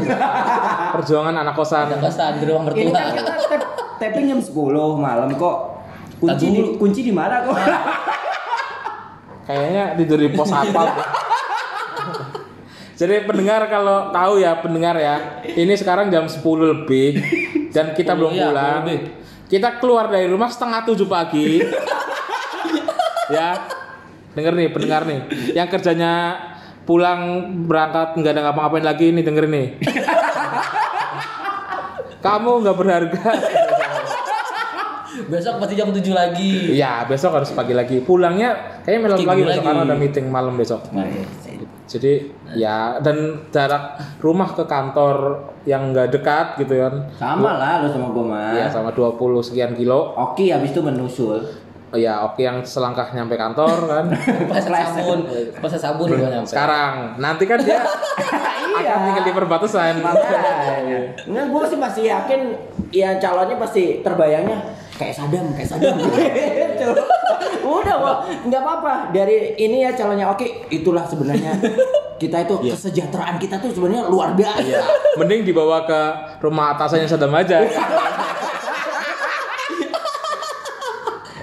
perjuangan 0.98 1.34
anak 1.38 1.54
kosan 1.54 1.86
Anak 1.86 2.02
kosan 2.02 2.32
di 2.36 2.44
ruang 2.44 2.62
Ini 2.66 2.90
mertua. 2.90 2.98
kan 2.98 3.06
kita 3.14 3.32
tap, 3.46 3.62
tapping 3.96 4.26
jam 4.26 4.40
10 4.42 4.58
malam 4.98 5.30
kok. 5.32 5.58
Kunci 6.18 6.46
di, 6.48 6.60
kunci 6.76 7.00
di 7.00 7.12
mana 7.14 7.46
kok? 7.46 7.54
Kayaknya 9.50 9.84
tidur 9.98 10.18
di 10.22 10.30
pos 10.30 10.50
apa? 10.54 10.82
Jadi 12.94 13.26
pendengar 13.26 13.66
kalau 13.66 14.14
tahu 14.14 14.38
ya 14.38 14.62
pendengar 14.62 14.94
ya, 14.94 15.42
ini 15.42 15.74
sekarang 15.74 16.06
jam 16.12 16.30
10 16.30 16.38
lebih 16.62 17.18
dan 17.74 17.96
kita 17.98 18.14
10, 18.14 18.18
belum 18.22 18.32
iya, 18.36 18.46
pulang. 18.46 18.70
10 18.70 18.78
lebih. 18.86 18.98
Kita 19.50 19.68
keluar 19.82 20.06
dari 20.06 20.30
rumah 20.30 20.46
setengah 20.46 20.86
tujuh 20.86 21.10
pagi. 21.10 21.64
ya, 23.34 23.58
denger 24.38 24.52
nih 24.54 24.68
pendengar 24.70 25.02
nih, 25.08 25.20
yang 25.58 25.66
kerjanya 25.66 26.12
pulang 26.86 27.50
berangkat 27.66 28.14
nggak 28.20 28.32
ada 28.36 28.42
ngapa-ngapain 28.46 28.86
lagi 28.86 29.06
nih 29.10 29.24
denger 29.26 29.44
nih. 29.50 29.66
Kamu 32.22 32.52
nggak 32.62 32.76
berharga. 32.78 33.26
Besok 35.28 35.60
pasti 35.60 35.74
jam 35.76 35.90
7 35.90 36.00
lagi. 36.14 36.78
Iya, 36.78 37.04
besok 37.04 37.36
harus 37.36 37.50
pagi 37.52 37.74
lagi. 37.76 38.00
Pulangnya 38.00 38.80
kayaknya 38.86 39.00
malam 39.10 39.18
lagi 39.26 39.42
besok 39.44 39.64
karena 39.66 39.82
ada 39.84 39.96
meeting 39.98 40.26
malam 40.30 40.54
besok. 40.56 40.80
Nah, 40.94 41.04
iya. 41.04 41.26
Jadi 41.90 42.12
ya 42.54 43.02
dan 43.02 43.50
jarak 43.50 43.98
rumah 44.22 44.54
ke 44.54 44.62
kantor 44.62 45.42
yang 45.66 45.90
nggak 45.90 46.14
dekat 46.14 46.62
gitu 46.62 46.78
kan. 46.78 47.10
Sama 47.18 47.58
lah 47.58 47.82
lu 47.82 47.90
sama 47.90 48.14
gua 48.14 48.24
mah. 48.30 48.54
Ya 48.54 48.70
sama 48.70 48.94
20 48.94 49.18
sekian 49.42 49.74
kilo. 49.74 50.14
Oke, 50.14 50.54
habis 50.54 50.70
itu 50.70 50.80
menusul. 50.80 51.42
ya 51.90 52.22
oke 52.22 52.38
yang 52.38 52.62
selangkah 52.62 53.10
nyampe 53.10 53.34
kantor 53.34 53.90
kan. 53.90 54.06
Pas 54.50 54.62
sabun, 54.62 55.26
pas 55.58 55.74
sabun 55.74 56.06
gua 56.14 56.30
nyampe. 56.38 56.46
Sekarang 56.46 57.18
nanti 57.18 57.50
kan 57.50 57.58
dia 57.58 57.82
akan 58.90 59.00
tinggal 59.10 59.24
di 59.24 59.34
perbatasan. 59.34 59.94
Nah, 61.30 61.44
gue 61.46 61.62
sih 61.66 61.78
masih 61.78 62.04
yakin 62.10 62.40
ya 62.90 63.18
calonnya 63.22 63.56
pasti 63.58 64.02
terbayangnya 64.02 64.58
kayak 65.00 65.16
Sadam, 65.16 65.48
kayak 65.56 65.68
Sadam 65.72 65.96
gitu. 66.04 66.92
Udah, 67.64 67.96
Wak. 67.96 68.16
nggak 68.44 68.60
apa-apa. 68.60 68.92
Dari 69.16 69.56
ini 69.56 69.80
ya 69.88 69.96
calonnya 69.96 70.28
oke, 70.28 70.68
itulah 70.68 71.08
sebenarnya 71.08 71.56
kita 72.20 72.44
itu 72.44 72.54
kesejahteraan 72.68 73.40
kita 73.40 73.56
tuh 73.56 73.72
sebenarnya 73.72 74.04
luar 74.12 74.36
biasa. 74.36 74.60
Iya. 74.60 74.84
Mending 75.16 75.48
dibawa 75.48 75.88
ke 75.88 76.00
rumah 76.44 76.76
atasannya 76.76 77.08
Saddam 77.08 77.32
aja. 77.32 77.64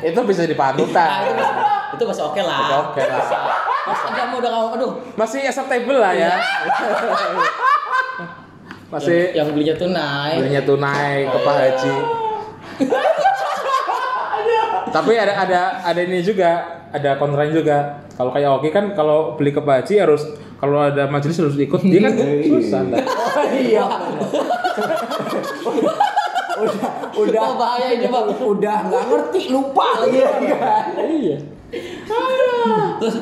itu 0.07 0.21
bisa 0.29 0.45
dipanutan. 0.45 1.09
Itu 1.97 2.05
masih 2.05 2.23
oke 2.29 2.41
lah. 2.45 2.61
Itu 2.61 2.75
oke 2.93 3.01
lah. 3.01 3.25
Pas 3.87 3.99
ada 4.13 4.29
mau 4.29 4.37
udah 4.37 4.51
kamu 4.53 4.67
aduh. 4.77 4.91
Masih 5.17 5.41
acceptable 5.49 5.97
lah 5.97 6.13
ya. 6.13 6.37
Masih 8.87 9.35
yang, 9.35 9.51
yang 9.51 9.51
belinya 9.51 9.75
tunai. 9.75 10.39
belinya 10.39 10.63
tunai 10.63 11.27
ke 11.27 11.37
Pak 11.43 11.55
Haji. 11.59 11.95
Tapi 14.97 15.13
ada 15.13 15.33
ada 15.37 15.59
ada 15.83 15.99
ini 15.99 16.19
juga, 16.19 16.49
ada 16.89 17.15
kontranya 17.15 17.53
juga. 17.53 17.77
Kalau 18.11 18.31
kayak 18.31 18.49
Oki 18.51 18.69
kan 18.69 18.85
kalau 18.91 19.33
beli 19.33 19.51
ke 19.51 19.59
Haji 19.59 19.93
harus 19.99 20.25
kalau 20.57 20.81
ada 20.81 21.05
majelis 21.05 21.37
harus 21.37 21.53
ikut. 21.55 21.81
Dia 21.83 22.01
kan 22.03 22.13
susah. 22.17 22.81
ntar. 22.83 22.97
Oh 23.37 23.45
iya. 23.53 23.85
udah 26.57 26.89
udah 27.15 27.41
Oh, 27.43 27.53
bahaya 27.55 27.87
ini, 27.93 28.05
Bang. 28.07 28.25
udah 28.33 28.77
nggak 28.83 29.03
ngerti 29.05 29.41
lupa 29.47 29.87
lagi 30.01 30.17
kan 30.19 30.41
Iya. 30.99 31.37
Terus 32.97 33.15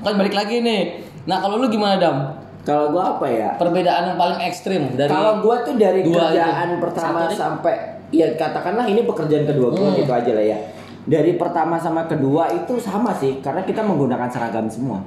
kan 0.00 0.14
balik 0.14 0.32
lagi 0.32 0.56
nih. 0.58 0.82
Nah, 1.24 1.40
kalau 1.40 1.56
lu 1.56 1.68
gimana, 1.68 1.96
Dam? 1.96 2.16
kalau 2.62 2.88
gua 2.88 3.12
apa 3.14 3.28
ya 3.28 3.50
Perbedaan 3.54 4.08
yang 4.08 4.16
paling 4.16 4.40
ekstrim 4.40 4.96
dari 4.96 5.04
Kalau 5.06 5.44
gua 5.44 5.60
tuh 5.60 5.76
dari 5.76 6.00
dua 6.00 6.32
kerjaan 6.32 6.68
itu. 6.70 6.80
pertama 6.80 7.18
Satu 7.22 7.36
sampai 7.36 7.74
ya 8.08 8.24
katakanlah 8.32 8.88
ini 8.88 9.04
pekerjaan 9.04 9.44
kedua 9.44 9.68
gua 9.68 9.84
Hmm. 9.86 10.00
gitu 10.00 10.08
aja 10.10 10.32
lah 10.32 10.44
ya. 10.46 10.58
Dari 11.04 11.32
pertama 11.34 11.76
sama 11.76 12.04
kedua 12.04 12.48
itu 12.50 12.76
sama 12.76 13.12
sih 13.12 13.38
karena 13.38 13.60
kita 13.60 13.80
menggunakan 13.80 14.24
seragam 14.26 14.64
semua. 14.66 15.04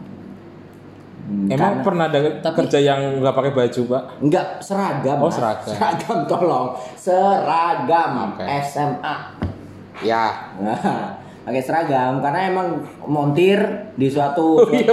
Hmm, 1.19 1.49
Emang 1.49 1.81
karena- 1.81 1.83
pernah 1.83 2.05
ada 2.07 2.19
kerja 2.53 2.79
yang 2.79 3.19
nggak 3.19 3.33
pakai 3.33 3.51
baju, 3.51 3.81
Pak? 3.89 4.03
enggak 4.21 4.45
seragam. 4.59 5.17
Oh, 5.17 5.27
Mas. 5.27 5.35
seragam. 5.35 5.67
Seragam 5.67 6.17
tolong. 6.25 6.67
Seragam 6.95 8.11
Oke. 8.29 8.45
SMA. 8.63 9.15
Ya. 9.99 10.53
Nah, 10.55 10.79
pakai 11.43 11.59
seragam 11.59 12.19
karena 12.19 12.39
emang 12.45 12.67
montir 13.03 13.59
di 13.93 14.07
suatu 14.07 14.61
Oh, 14.61 14.69
iya. 14.69 14.87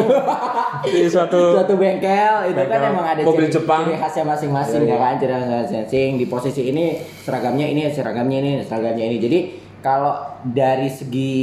Di 0.84 1.05
suatu 1.05 1.52
suatu 1.52 1.74
bengkel 1.74 2.34
itu 2.46 2.61
kan 2.61 2.66
Bengkel. 2.68 2.90
emang 2.90 3.07
ada 3.07 3.20
Mobil 3.20 3.46
ciri, 3.46 3.55
Jepang. 3.55 3.82
ciri 3.84 3.96
khasnya 3.96 4.24
masing-masing 4.24 4.80
Iya, 4.80 4.86
ya 4.86 4.90
iya. 4.90 5.02
kan 5.02 5.14
ciri 5.16 5.32
khasnya 5.32 5.59
masing-masing 5.61 6.11
di 6.14 6.26
posisi 6.26 6.62
ini 6.66 6.84
seragamnya 7.18 7.66
ini 7.66 7.82
seragamnya 7.88 8.38
ini 8.38 8.50
seragamnya 8.61 9.05
ini 9.05 9.16
jadi 9.18 9.38
kalau 9.85 10.16
dari 10.43 10.89
segi 10.89 11.35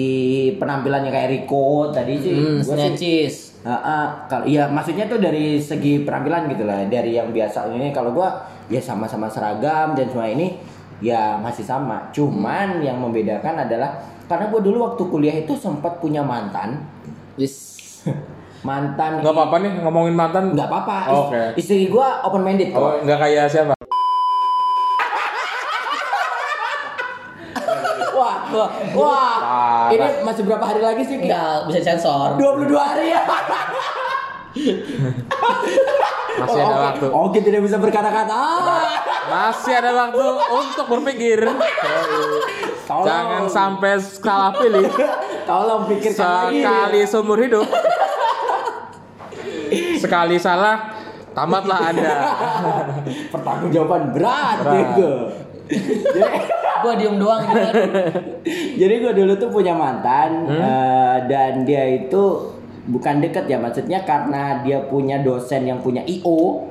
penampilannya 0.58 1.08
kayak 1.08 1.30
Rico 1.32 1.64
tadi 1.88 2.18
sih 2.18 2.34
hmm, 2.34 2.58
gua 2.60 2.74
sih 2.74 2.82
snatches. 2.89 3.36
Ah, 3.62 3.78
ah, 3.78 4.06
kalau 4.26 4.44
iya 4.44 4.66
maksudnya 4.66 5.06
tuh 5.06 5.18
dari 5.18 5.62
segi 5.62 6.02
penampilan 6.02 6.50
gitu 6.50 6.66
lah 6.66 6.82
dari 6.86 7.14
yang 7.14 7.30
biasa 7.30 7.70
ini 7.70 7.94
kalau 7.94 8.10
gua 8.12 8.34
ya 8.66 8.82
sama-sama 8.82 9.30
seragam 9.30 9.94
dan 9.94 10.10
semua 10.10 10.26
ini 10.26 10.58
ya 11.00 11.38
masih 11.38 11.62
sama 11.62 12.10
cuman 12.10 12.78
yang 12.80 12.98
membedakan 12.98 13.62
adalah 13.62 13.94
karena 14.26 14.50
gua 14.50 14.60
dulu 14.60 14.78
waktu 14.84 15.04
kuliah 15.06 15.36
itu 15.36 15.54
sempat 15.54 15.98
punya 15.98 16.22
mantan 16.22 16.82
Yes. 17.36 17.78
mantan 18.62 19.22
nggak 19.22 19.30
apa-apa 19.32 19.56
nih 19.60 19.72
ngomongin 19.80 20.14
mantan. 20.14 20.44
nggak 20.52 20.66
apa-apa 20.66 20.98
Is- 21.04 21.18
Oke. 21.20 21.42
istri 21.58 21.86
gua 21.88 22.22
open 22.22 22.42
minded 22.42 22.70
kok 22.70 22.78
Oh, 22.78 22.98
nggak 23.00 23.18
kayak 23.20 23.46
siapa? 23.46 23.74
Wah 28.52 28.70
wah 28.70 28.70
wah 28.93 29.36
Parah. 29.39 29.89
ini 29.91 30.08
masih 30.22 30.43
berapa 30.43 30.64
hari 30.64 30.82
lagi 30.82 31.02
sih 31.04 31.16
Ki? 31.18 31.28
Enggak 31.28 31.66
bisa 31.68 31.80
sensor. 31.82 32.36
22 32.36 32.72
hari 32.76 33.06
ya 33.10 33.22
Masih 36.32 36.60
ada 36.60 36.78
waktu. 36.89 37.08
Oke 37.08 37.39
tidak 37.39 37.62
bisa 37.62 37.78
berkata-kata 37.78 38.41
Masih 39.30 39.74
ada 39.74 39.91
waktu 39.93 40.26
untuk 40.49 40.86
berpikir. 40.89 41.39
Tolong. 42.84 43.06
Jangan 43.08 43.43
sampai 43.47 43.93
salah 43.95 44.52
pilih. 44.52 44.84
tolong 45.45 45.88
pikirkan 45.88 46.52
lagi 46.52 46.60
Sekali 46.60 46.99
seumur 47.08 47.39
hidup. 47.39 47.64
Sekali 49.95 50.36
salah, 50.36 50.91
tamatlah 51.32 51.80
Anda. 51.88 52.12
pertanggungjawaban 53.34 54.12
berat, 54.12 54.58
Berat. 54.60 54.76
gitu. 54.76 55.10
Jadi, 55.72 56.22
Gua 56.82 56.97
diem 56.97 57.13
doang 57.15 57.45
gitu 57.45 57.59
kan. 57.61 57.74
jadi 58.82 58.93
gue 58.97 59.13
dulu 59.13 59.34
tuh 59.38 59.49
punya 59.49 59.69
mantan 59.72 60.49
Hmm? 60.49 60.57
eh, 60.57 61.17
dan 61.30 61.61
dia 61.61 61.86
itu 61.86 62.22
bukan 62.84 63.22
deket 63.22 63.45
ya 63.45 63.55
maksudnya 63.55 64.01
karena 64.01 64.59
dia 64.59 64.82
punya 64.84 65.22
dosen 65.22 65.63
yang 65.63 65.78
punya 65.78 66.01
IO. 66.01 66.65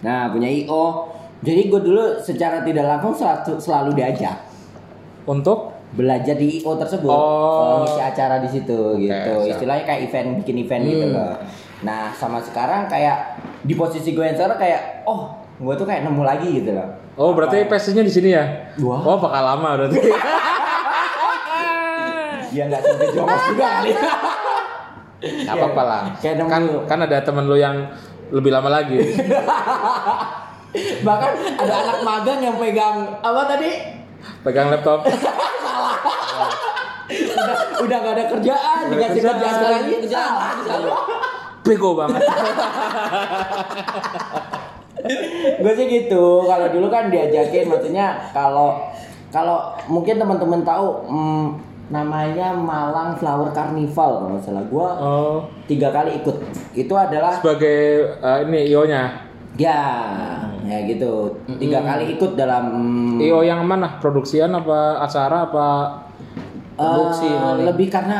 Nah 0.00 0.28
punya 0.28 0.46
IO. 0.46 1.08
Jadi 1.40 1.66
gue 1.66 1.80
dulu 1.80 2.18
secara 2.18 2.60
tidak 2.60 2.84
langsung 2.84 3.14
selalu, 3.14 3.56
selalu 3.56 3.90
diajak 3.94 4.42
Untuk 5.24 5.70
belajar 5.88 6.34
di 6.34 6.58
IO 6.58 6.74
tersebut, 6.74 7.08
Oh. 7.08 7.80
ngisi 7.80 8.00
acara 8.02 8.36
di 8.38 8.48
situ 8.50 8.76
gitu. 8.98 9.32
siap. 9.40 9.48
Istilahnya 9.48 9.84
kayak 9.84 10.00
event 10.04 10.28
bikin 10.38 10.56
event 10.58 10.84
gitu 10.84 11.06
Hmm. 11.06 11.16
loh. 11.16 11.32
Nah 11.80 12.12
sama 12.12 12.40
sekarang 12.40 12.84
kayak 12.86 13.40
di 13.60 13.72
posisi 13.72 14.12
gue 14.12 14.20
yang 14.20 14.36
sekarang 14.36 14.60
kayak 14.60 14.82
oh 15.04 15.32
gue 15.58 15.74
tuh 15.74 15.86
kayak 15.86 16.06
nemu 16.06 16.22
lagi 16.22 16.48
gitu 16.62 16.70
loh. 16.70 16.86
Oh, 17.18 17.34
berarti 17.34 17.66
passionnya 17.66 18.06
di 18.06 18.12
sini 18.14 18.30
ya? 18.30 18.46
Wah. 18.78 19.02
Oh, 19.02 19.18
bakal 19.18 19.42
lama 19.42 19.68
berarti. 19.74 19.98
Ya 22.48 22.64
nggak 22.64 22.80
sampai 22.80 23.12
jongos 23.12 23.42
juga 23.52 23.66
kali. 23.76 23.92
Gak 25.20 25.52
apa-apa 25.52 25.82
lah. 25.84 26.02
Kayak 26.16 26.40
nemu. 26.40 26.48
Kan 26.48 26.62
kan 26.88 26.98
ada 27.04 27.20
temen 27.20 27.44
lu 27.44 27.60
yang 27.60 27.92
lebih 28.32 28.48
lama 28.48 28.72
lagi. 28.72 28.96
Bahkan 31.06 31.32
ada 31.60 31.74
anak 31.84 31.98
magang 32.08 32.40
yang 32.40 32.56
pegang 32.56 33.20
apa 33.20 33.42
tadi? 33.52 33.68
Pegang 34.40 34.72
laptop. 34.72 35.04
Udah 37.08 37.88
udah 37.88 37.98
gak 38.04 38.14
ada 38.20 38.24
kerjaan, 38.28 38.92
dikasih 38.92 39.20
kerjaan. 39.24 39.40
kerjaan 39.40 39.64
lagi. 39.64 39.92
Kerjaan, 40.04 40.28
Salah. 40.28 40.52
kerjaan. 40.60 40.92
Bego 41.64 41.90
banget. 41.96 42.20
Gue 45.58 45.72
sih 45.74 45.86
gitu 45.86 46.42
kalau 46.44 46.66
dulu 46.68 46.86
kan 46.88 47.08
diajakin 47.08 47.66
maksudnya 47.66 48.18
kalau 48.30 48.82
kalau 49.28 49.76
mungkin 49.86 50.16
teman-teman 50.16 50.62
tahu 50.62 50.88
hmm, 51.04 51.46
namanya 51.88 52.52
Malang 52.52 53.16
Flower 53.16 53.48
Carnival 53.50 54.10
kalau 54.18 54.28
nggak 54.30 54.44
salah 54.44 54.64
gue 54.64 54.88
Oh, 54.98 55.38
tiga 55.64 55.88
kali 55.88 56.20
ikut 56.20 56.36
itu 56.74 56.94
adalah 56.94 57.32
sebagai 57.34 57.78
eh, 58.18 58.38
ini 58.44 58.68
IO-nya. 58.68 59.24
ya 59.56 59.80
ya 60.62 60.78
gitu 60.84 61.32
tiga 61.58 61.80
kali 61.80 62.14
ikut 62.14 62.36
dalam 62.36 62.64
IO 63.18 63.40
yang 63.40 63.64
mana? 63.64 63.96
Produksian 63.98 64.52
apa 64.52 65.00
acara 65.00 65.48
apa? 65.48 65.68
eh, 66.76 66.84
produksi 66.84 67.26
paling. 67.26 67.64
lebih 67.66 67.88
karena 67.88 68.18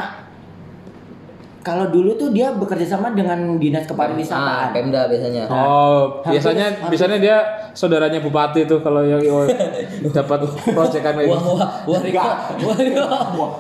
kalau 1.59 1.87
dulu 1.87 2.15
tuh 2.15 2.31
dia 2.31 2.49
bekerja 2.51 2.87
sama 2.89 3.11
dengan 3.11 3.57
dinas 3.57 3.83
Ah, 3.83 3.89
kepariwisataan 3.89 4.67
Pemda 4.71 5.05
biasanya. 5.05 5.43
Oh, 5.45 6.23
hampir- 6.23 6.33
biasanya 6.35 6.67
hampir- 6.73 6.89
biasanya 6.91 7.19
dia 7.19 7.37
saudaranya 7.73 8.19
bupati 8.19 8.65
tuh 8.65 8.79
kalau 8.79 9.03
yang 9.03 9.21
dapat 10.17 10.39
proyekan 10.65 11.13
kayak 11.15 11.29
Wah, 11.29 11.37
gitu. 11.37 11.53
wah, 11.53 11.71
wah, 11.85 12.01
Riko. 12.01 12.23
Wah, 12.63 12.77
Riko. 12.77 13.05
wah 13.05 13.51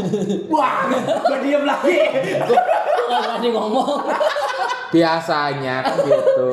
wah 0.49 0.73
gue 1.21 1.39
diem 1.41 1.63
lagi 1.63 1.97
Gua 3.09 3.19
berani 3.19 3.49
ngomong. 3.49 3.91
Biasanya 4.89 5.85
kan 5.85 5.97
gitu. 6.01 6.53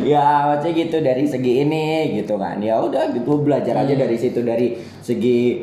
ya 0.00 0.26
maksudnya 0.48 0.72
gitu 0.76 0.96
dari 1.00 1.24
segi 1.24 1.52
ini 1.60 1.86
gitu 2.14 2.38
kan 2.38 2.58
ya 2.58 2.78
udah 2.78 3.10
gitu 3.10 3.42
belajar 3.42 3.74
aja 3.76 3.94
dari 3.94 4.14
situ 4.14 4.40
dari 4.40 4.74
segi 5.00 5.58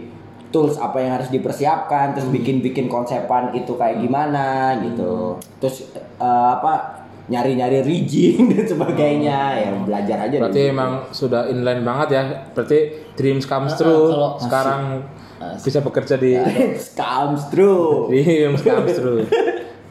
tools 0.53 0.77
apa 0.77 0.97
yang 0.97 1.11
harus 1.13 1.27
dipersiapkan 1.27 2.13
terus 2.13 2.29
bikin 2.29 2.61
bikin 2.61 2.85
konsepan 2.85 3.49
itu 3.51 3.73
kayak 3.73 3.97
gimana 3.97 4.77
gitu 4.79 5.33
terus 5.57 5.89
eh, 5.95 6.49
apa 6.53 7.01
nyari 7.23 7.55
nyari 7.55 7.81
rigging 7.81 8.45
dan 8.51 8.63
sebagainya 8.63 9.37
ya 9.57 9.69
belajar 9.79 10.17
aja 10.21 10.37
Berarti 10.39 10.61
situ. 10.61 10.71
emang 10.71 10.91
sudah 11.09 11.47
inline 11.47 11.81
banget 11.81 12.07
ya. 12.11 12.23
Berarti 12.51 12.79
dreams 13.13 13.43
comes 13.43 13.71
Ah, 13.71 13.79
true. 13.79 14.07
kalau- 14.07 14.35
Sekarang 14.37 14.81
bisa 15.57 15.79
bekerja 15.79 16.15
di 16.15 16.35
Dreams 16.35 16.91
comes 16.93 17.41
true 17.47 18.07
dreams 18.11 18.59
comes 18.61 18.91
true. 18.93 19.23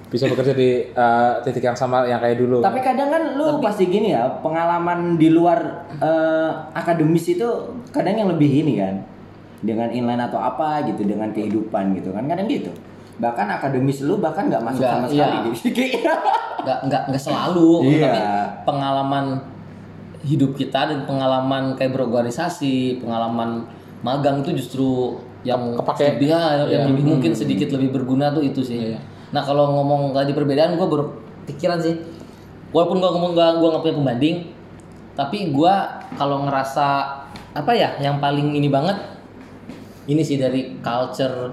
Bisa 0.09 0.29
bekerja 0.29 0.53
di 0.53 0.71
eh, 0.87 1.33
titik 1.41 1.61
yang 1.63 1.73
sama 1.73 2.05
yang 2.05 2.21
kayak 2.21 2.37
dulu. 2.37 2.61
tapi 2.61 2.81
kadang 2.81 3.09
kan 3.09 3.23
lu 3.33 3.57
pasti 3.59 3.89
gini 3.89 4.13
ya 4.13 4.29
pengalaman 4.41 5.17
di 5.17 5.29
luar 5.29 5.89
eh, 5.97 6.51
akademis 6.75 7.33
itu 7.33 7.49
kadang 7.89 8.13
yang 8.15 8.29
lebih 8.29 8.61
ini 8.61 8.77
kan 8.77 8.95
dengan 9.63 9.89
inline 9.89 10.19
atau 10.21 10.39
apa 10.39 10.83
gitu 10.85 11.07
dengan 11.07 11.31
kehidupan 11.31 11.95
gitu 11.97 12.11
kan 12.11 12.27
kadang 12.27 12.51
gitu 12.51 12.71
bahkan 13.17 13.47
akademis 13.47 14.03
lu 14.03 14.19
bahkan 14.19 14.51
nggak 14.51 14.59
masuk 14.61 14.83
Nggak, 14.83 14.93
sama 14.93 15.07
sekali 15.07 15.19
iya. 15.31 15.45
di 15.45 15.51
Fisika. 15.55 15.85
nggak 16.63 16.79
nggak 16.91 17.03
nggak 17.13 17.23
selalu 17.23 17.71
Iya. 17.87 18.03
tapi 18.03 18.21
pengalaman 18.65 19.25
hidup 20.23 20.55
kita 20.55 20.81
dan 20.87 20.99
pengalaman 21.03 21.75
kayak 21.75 21.93
berorganisasi 21.93 22.99
pengalaman 22.99 23.67
magang 24.03 24.43
itu 24.43 24.55
justru 24.57 25.19
yang 25.43 25.75
Kepake. 25.75 26.19
lebih 26.19 26.31
ya, 26.31 26.43
yang 26.67 26.87
Iya. 26.87 26.91
lebih 26.91 27.05
mungkin 27.05 27.33
sedikit 27.35 27.71
lebih 27.71 27.91
berguna 27.93 28.31
tuh 28.31 28.43
itu 28.43 28.63
sih 28.63 28.95
Iya. 28.95 28.99
nah 29.31 29.43
kalau 29.43 29.71
ngomong 29.73 30.11
tadi 30.11 30.35
perbedaan 30.35 30.75
gue 30.75 30.87
berpikiran 30.87 31.79
sih 31.79 31.95
walaupun 32.71 32.99
gue 32.99 33.11
ngomong 33.11 33.33
gak 33.35 33.51
gue 33.59 33.69
nggak 33.69 33.83
punya 33.83 33.97
pembanding 33.97 34.37
tapi 35.13 35.53
gue 35.53 35.75
kalau 36.17 36.43
ngerasa 36.43 36.87
apa 37.53 37.73
ya 37.77 37.93
yang 38.01 38.17
paling 38.17 38.57
ini 38.57 38.67
banget 38.67 38.97
ini 40.05 40.21
sih 40.21 40.37
dari 40.37 40.79
culture 40.79 41.53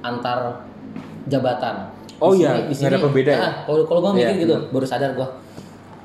antar 0.00 0.64
jabatan. 1.24 1.90
Oh 2.18 2.32
Di 2.32 2.42
iya, 2.42 2.50
sini- 2.52 2.64
di 2.64 2.74
nggak 2.74 2.82
ada 2.84 2.90
sini- 2.92 3.04
pembeda 3.04 3.30
ya? 3.30 3.38
Ah, 3.40 3.52
kalau 3.62 3.82
kalau 3.84 4.00
gue 4.02 4.12
mikir 4.16 4.26
Iya, 4.28 4.42
gitu 4.42 4.56
baru 4.68 4.84
sadar 4.84 5.10
gue 5.12 5.28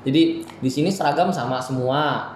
jadi 0.03 0.21
di 0.43 0.69
sini 0.69 0.89
seragam 0.89 1.29
sama 1.29 1.57
semua. 1.57 2.27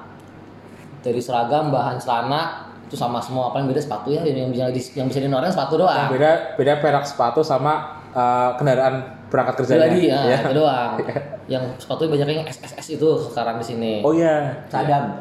Dari 0.98 1.20
seragam 1.20 1.70
bahan 1.70 1.96
celana 1.98 2.68
itu 2.84 2.96
sama 2.96 3.20
semua. 3.20 3.52
Apa 3.52 3.60
yang 3.60 3.68
beda 3.68 3.80
sepatu 3.80 4.10
ya 4.10 4.24
yang 4.24 4.50
bisa 4.50 4.68
di, 4.68 4.82
yang 4.94 5.08
bisa 5.08 5.20
orang 5.22 5.48
sepatu 5.48 5.76
Yang 5.76 5.84
doang 5.84 6.08
beda 6.10 6.32
beda 6.56 6.74
perak 6.80 7.04
sepatu 7.04 7.44
sama 7.44 7.74
uh, 8.12 8.56
kendaraan 8.56 9.04
berangkat 9.28 9.62
kerjanya. 9.62 9.84
pribadi 9.84 10.02
ya, 10.08 10.20
Iya. 10.24 10.38
itu 10.42 10.54
doang. 10.56 10.92
Yang 11.54 11.64
sepatu 11.80 12.02
banyak 12.08 12.28
yang 12.30 12.44
SSS 12.46 12.88
itu 12.96 13.08
sekarang 13.24 13.56
di 13.56 13.66
sini. 13.66 13.94
Oh 14.02 14.12
iya. 14.12 14.64
Sadam. 14.68 15.16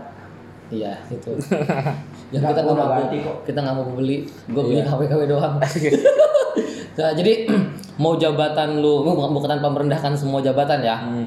Iya 0.66 0.98
itu 1.06 1.30
Nggak, 2.28 2.42
kita 2.48 2.60
nggak 2.60 2.76
mau 2.76 2.90
kok. 2.98 3.36
kita 3.44 3.58
nggak 3.60 3.76
mau 3.76 3.86
beli 3.92 4.16
gue 4.46 4.62
beli 4.64 4.76
Iya. 4.76 4.84
KW 4.84 5.00
KW 5.04 5.22
doang 5.26 5.54
nah, 6.98 7.10
jadi 7.12 7.32
mau 8.02 8.14
jabatan 8.14 8.78
lu 8.78 9.04
bukan 9.04 9.30
bukan 9.32 9.48
tanpa 9.52 9.68
merendahkan 9.70 10.12
semua 10.12 10.40
jabatan 10.40 10.80
ya 10.80 10.96
Hmm. 10.98 11.26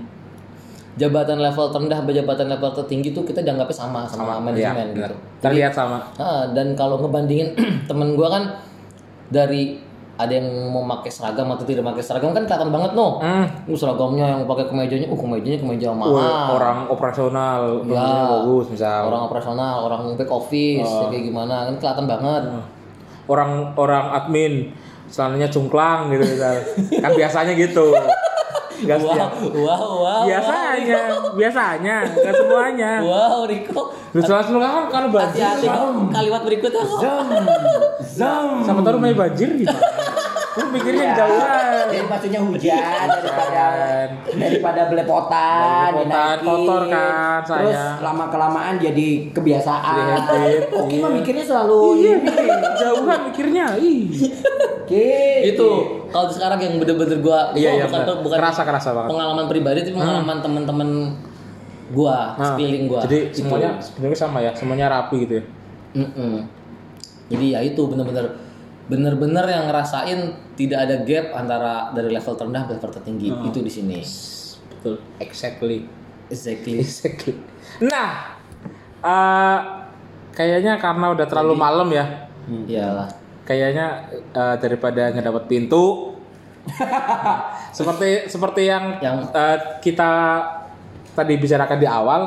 jabatan 0.96 1.40
level 1.40 1.66
terendah 1.70 1.98
sama 1.98 2.12
jabatan 2.12 2.48
level 2.50 2.70
tertinggi 2.74 3.10
tuh 3.10 3.24
kita 3.24 3.40
dianggapnya 3.40 3.72
sama 3.74 4.04
sama, 4.04 4.36
manajemen 4.38 4.92
Iya, 4.92 5.08
gitu. 5.08 5.16
Terlihat 5.40 5.72
sama. 5.72 6.04
Ah, 6.14 6.44
dan 6.50 6.76
kalau 6.76 7.00
ngebandingin 7.00 7.56
temen 7.88 8.14
gua 8.14 8.28
kan 8.30 8.44
dari 9.30 9.80
ada 10.20 10.36
yang 10.36 10.48
mau 10.68 10.84
pakai 10.84 11.08
seragam 11.08 11.48
atau 11.48 11.64
tidak 11.64 11.88
pakai 11.88 12.04
seragam 12.04 12.36
kan 12.36 12.44
kelihatan 12.44 12.76
banget 12.76 12.92
no. 12.92 13.24
Hmm. 13.24 13.48
Uh, 13.64 13.78
seragamnya 13.80 14.26
yang 14.28 14.42
pakai 14.44 14.68
kemejanya, 14.68 15.08
uh 15.08 15.16
kemejanya 15.16 15.58
kemeja 15.64 15.96
mahal. 15.96 16.12
Wah, 16.12 16.48
orang 16.54 16.78
operasional, 16.92 17.88
Ya, 17.88 18.28
bagus 18.28 18.68
misal. 18.68 19.08
orang 19.08 19.22
operasional, 19.26 19.88
orang 19.88 20.02
back 20.20 20.28
office, 20.28 20.84
ya 20.84 21.08
kayak 21.08 21.24
gimana 21.24 21.72
kan 21.72 21.76
kelihatan 21.80 22.06
banget. 22.06 22.44
orang 23.30 23.78
orang 23.78 24.06
admin 24.12 24.74
celananya 25.06 25.48
cungklang 25.48 26.10
gitu 26.10 26.26
misal. 26.28 26.56
kan 27.00 27.12
biasanya 27.16 27.54
gitu. 27.56 27.94
Gak 28.80 28.96
Wow, 28.96 29.12
setiap. 29.12 29.32
wow, 29.60 29.92
wow. 30.00 30.24
Biasanya, 30.24 31.02
biasanya, 31.36 31.98
gak 32.08 32.32
semuanya. 32.32 32.92
Wow, 33.04 33.44
Riko. 33.44 33.92
Lu 34.16 34.20
celana 34.24 34.40
cungklang 34.42 34.72
kan 34.72 34.86
kalau 34.88 35.08
banjir. 35.12 35.44
Hati-hati 35.44 35.68
kalimat 36.10 36.42
berikutnya. 36.48 36.84
Zam, 36.88 37.28
zam. 38.02 38.46
Sama 38.66 38.80
taruh 38.80 38.96
main 38.98 39.12
banjir 39.14 39.52
gimana? 39.54 39.84
Lu 40.60 40.66
mikirnya 40.70 41.06
jauhan. 41.14 41.86
Jadi 41.90 42.06
maksudnya 42.06 42.40
hujan 42.42 43.06
daripada 43.08 43.66
daripada 44.30 44.82
belepotan, 44.86 45.90
Belepotan, 45.92 46.36
kotor 46.40 46.82
kan, 46.86 47.40
Terus 47.42 47.72
saya. 47.72 47.98
lama 48.00 48.26
kelamaan 48.28 48.76
jadi 48.76 49.08
kebiasaan. 49.32 50.20
Oke, 50.70 50.94
iya. 50.94 51.02
mah 51.02 51.12
mikirnya 51.12 51.44
selalu 51.44 51.80
Iya, 51.96 52.14
ini. 52.18 52.32
jauhan 52.78 53.20
mikirnya. 53.26 53.66
Ih. 53.76 54.02
Oke. 54.82 55.06
itu 55.46 55.70
kalau 56.08 56.26
sekarang 56.28 56.58
yang 56.58 56.74
bener-bener 56.76 57.18
gua 57.20 57.54
Iya, 57.54 57.70
iya, 57.76 57.86
bukan 57.86 58.02
benar. 58.02 58.18
bukan 58.20 58.38
Kerasa, 58.38 58.62
kerasa 58.64 58.90
banget. 58.92 59.10
pengalaman 59.10 59.46
pribadi 59.46 59.80
tapi 59.80 59.94
pengalaman 59.96 60.38
teman-teman 60.40 60.90
gua 61.90 62.34
Nah, 62.34 62.54
sekeliling 62.54 62.86
gua 62.86 63.02
Jadi 63.06 63.18
Itu. 63.30 63.36
semuanya 63.40 63.78
sebenarnya 63.78 64.18
sama 64.18 64.38
ya, 64.40 64.52
semuanya 64.52 64.86
rapi 64.90 65.16
gitu 65.24 65.34
ya. 65.36 65.44
Mm-mm. 65.92 66.34
jadi 67.28 67.46
ya 67.48 67.60
itu 67.64 67.82
bener-bener 67.84 68.26
bener-bener 68.90 69.46
yang 69.46 69.70
ngerasain 69.70 70.20
tidak 70.54 70.80
ada 70.84 70.96
gap 71.00 71.32
antara 71.32 71.94
dari 71.94 72.10
level 72.10 72.34
terendah 72.34 72.66
ke 72.66 72.74
level 72.74 72.92
tertinggi 72.92 73.30
Oh. 73.30 73.46
itu 73.46 73.62
di 73.62 73.70
sini 73.70 74.02
Betul. 74.70 74.98
Exactly. 75.18 75.86
exactly 76.28 76.82
Exactly. 76.84 77.34
Nah, 77.82 78.34
eh 79.00 79.60
kayaknya 80.32 80.76
karena 80.76 81.10
udah 81.10 81.26
terlalu 81.26 81.54
malam 81.54 81.88
ya. 81.90 82.28
iyalah 82.66 83.10
Kayaknya 83.44 83.88
eh, 84.32 84.56
daripada 84.58 85.10
nggak 85.10 85.26
dapat 85.26 85.44
pintu, 85.46 86.14
seperti 87.72 88.26
seperti 88.26 88.62
yang, 88.66 88.98
Yang- 89.00 89.30
eh, 89.32 89.58
kita 89.80 90.12
tadi 91.12 91.34
bicarakan 91.36 91.78
di 91.78 91.88
awal, 91.88 92.22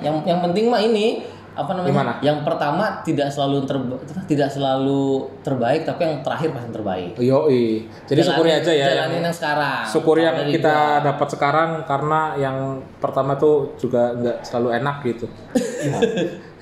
yang 0.00 0.22
yang 0.24 0.40
penting 0.40 0.66
mah 0.66 0.80
ini 0.80 1.22
apa 1.54 1.70
namanya 1.70 1.88
Gimana? 1.88 2.12
yang 2.18 2.38
pertama 2.42 2.82
tidak 3.00 3.28
selalu 3.28 3.62
terba- 3.62 4.00
tidak 4.24 4.48
selalu 4.48 5.28
terbaik 5.40 5.80
tapi 5.82 6.00
yang 6.02 6.14
terakhir 6.20 6.48
pasti 6.50 6.60
yang 6.60 6.72
terbaik 6.74 7.10
yoi. 7.16 7.64
Jadi 8.04 8.16
Jalanin- 8.16 8.28
syukuri 8.28 8.50
aja 8.52 8.70
ya. 8.70 8.84
jalanin 8.88 9.12
yang- 9.12 9.24
yang 9.24 9.32
sekarang 9.32 9.80
syukuri 9.86 10.20
yang 10.22 10.36
kita 10.44 10.76
dapat 11.00 11.26
sekarang 11.30 11.68
karena 11.84 12.20
yang 12.34 12.56
pertama 12.98 13.32
tuh 13.34 13.72
juga 13.76 14.12
nggak 14.12 14.36
selalu 14.42 14.68
enak 14.74 14.96
gitu. 15.04 15.26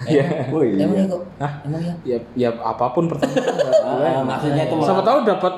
Iya. 0.03 0.51
Oh 0.51 0.59
iya. 0.61 0.83
emang 0.83 0.99
ya 0.99 1.05
kok 1.07 1.23
Hah? 1.39 1.53
emang 1.63 1.81
ya 1.81 1.95
Ya, 2.03 2.19
ya 2.35 2.49
apa 2.59 2.91
pun 2.91 3.07
pertama 3.07 3.39
Ah, 3.87 4.19
maksudnya 4.21 4.67
itu 4.67 4.75
Siapa 4.83 5.01
tahu 5.01 5.19
dapat 5.23 5.53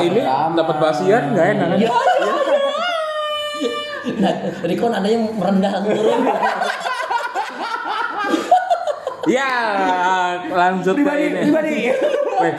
ini 0.00 0.20
dapat 0.54 0.76
basian 0.78 1.22
nggak 1.34 1.46
enak 1.50 1.66
kan? 1.68 1.78
nah, 4.22 4.32
Riko 4.62 4.86
nadanya 4.86 5.18
merendah 5.34 5.72
turun 5.82 6.20
Ya, 9.28 9.52
lanjut 10.48 10.96
ke 10.96 11.12
ini. 11.20 11.40
pribadi. 11.44 11.76
Weh. 12.42 12.56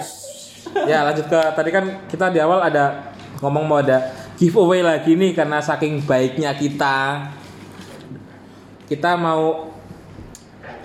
Ya, 0.85 1.01
lanjut 1.01 1.25
ke 1.25 1.39
tadi 1.57 1.69
kan 1.73 1.85
kita 2.05 2.29
di 2.29 2.37
awal 2.37 2.61
ada 2.61 3.09
ngomong 3.41 3.65
mau 3.65 3.81
ada 3.81 4.13
giveaway 4.37 4.85
lagi 4.85 5.17
nih 5.17 5.33
karena 5.33 5.57
saking 5.59 6.05
baiknya 6.05 6.53
kita. 6.53 7.29
Kita 8.85 9.17
mau 9.17 9.73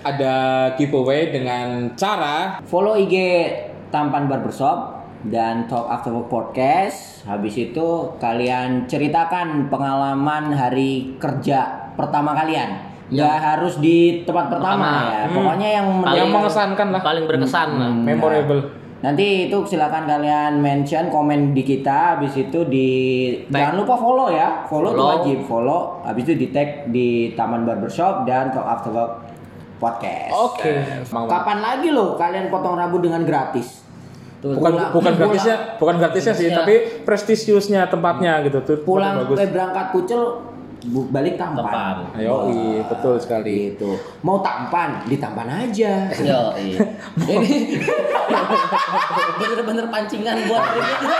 ada 0.05 0.35
giveaway 0.77 1.33
dengan 1.33 1.93
cara 1.97 2.61
Follow 2.65 2.97
IG 2.97 3.15
Tampan 3.89 4.29
Barbershop 4.29 5.05
dan 5.25 5.65
Talk 5.65 5.89
After 5.89 6.13
Work 6.13 6.29
Podcast. 6.29 7.25
Habis 7.25 7.57
itu 7.57 8.13
kalian 8.21 8.85
ceritakan 8.85 9.73
pengalaman 9.73 10.53
hari 10.53 11.17
kerja 11.17 11.89
pertama 11.97 12.37
kalian. 12.37 12.94
Nggak 13.07 13.35
harus 13.37 13.77
di 13.77 13.97
tempat 14.21 14.49
pertama, 14.49 14.81
Pertama. 14.81 14.89
ya. 15.07 15.21
Hmm. 15.21 15.33
Pokoknya 15.33 15.69
yang 15.71 15.87
yang 16.11 16.29
mengesankan 16.29 16.87
lah, 16.89 17.01
paling 17.01 17.25
berkesan 17.25 17.67
lah. 17.75 17.89
Hmm. 17.89 18.01
memorable. 18.01 18.61
Nanti 18.97 19.25
itu 19.45 19.57
silakan 19.63 20.03
kalian 20.03 20.57
mention 20.57 21.07
komen 21.07 21.53
di 21.53 21.61
kita 21.61 22.17
habis 22.17 22.33
itu 22.33 22.65
di 22.65 22.89
jangan 23.47 23.77
lupa 23.77 23.93
follow 23.93 24.27
ya. 24.27 24.65
Follow, 24.65 24.89
itu 24.89 24.97
Follow. 24.97 25.13
wajib 25.13 25.37
follow. 25.45 25.81
Habis 26.01 26.23
itu 26.25 26.33
di 26.35 26.47
tag 26.49 26.69
di 26.89 27.07
Taman 27.31 27.61
Barbershop 27.63 28.25
dan 28.25 28.49
Talk 28.49 28.65
After 28.65 28.89
Work 28.89 29.11
Podcast. 29.75 30.33
Oke. 30.33 30.73
Mau- 31.11 31.27
Kapan 31.27 31.57
lagi 31.59 31.89
loh 31.89 32.15
kalian 32.15 32.49
potong 32.49 32.73
rambut 32.73 32.99
dengan 32.99 33.21
gratis? 33.21 33.85
Tuh, 34.35 34.53
Bukan 34.53 34.71
Pulang- 34.71 34.89
bukan 34.89 34.93
pulang- 35.11 35.17
gratisnya, 35.19 35.55
bukan 35.75 35.95
gratisnya 35.95 36.33
sih, 36.33 36.47
Gratisnya. 36.47 36.59
tapi 36.59 36.75
prestisiusnya 37.05 37.81
tempatnya 37.85 38.41
gitu 38.41 38.59
tuh. 38.63 38.77
Pulang 38.81 39.21
bagus. 39.21 39.37
eh, 39.37 39.47
berangkat 39.47 39.85
kucel 39.91 40.21
balik 40.91 41.35
tampan. 41.39 41.65
Tampan. 41.65 41.95
Ayo, 42.19 42.35
iya, 42.53 42.81
betul 42.85 43.15
sekali. 43.17 43.73
Gitu. 43.73 43.97
Mau 44.21 44.41
tampan, 44.45 45.01
ditampan 45.09 45.49
aja. 45.65 46.09
Yo, 46.21 46.41
iya. 46.57 46.79
Ini 47.35 47.51
bener-bener 49.39 49.85
pancingan 49.89 50.37
buat 50.45 50.63
ini. 50.75 51.17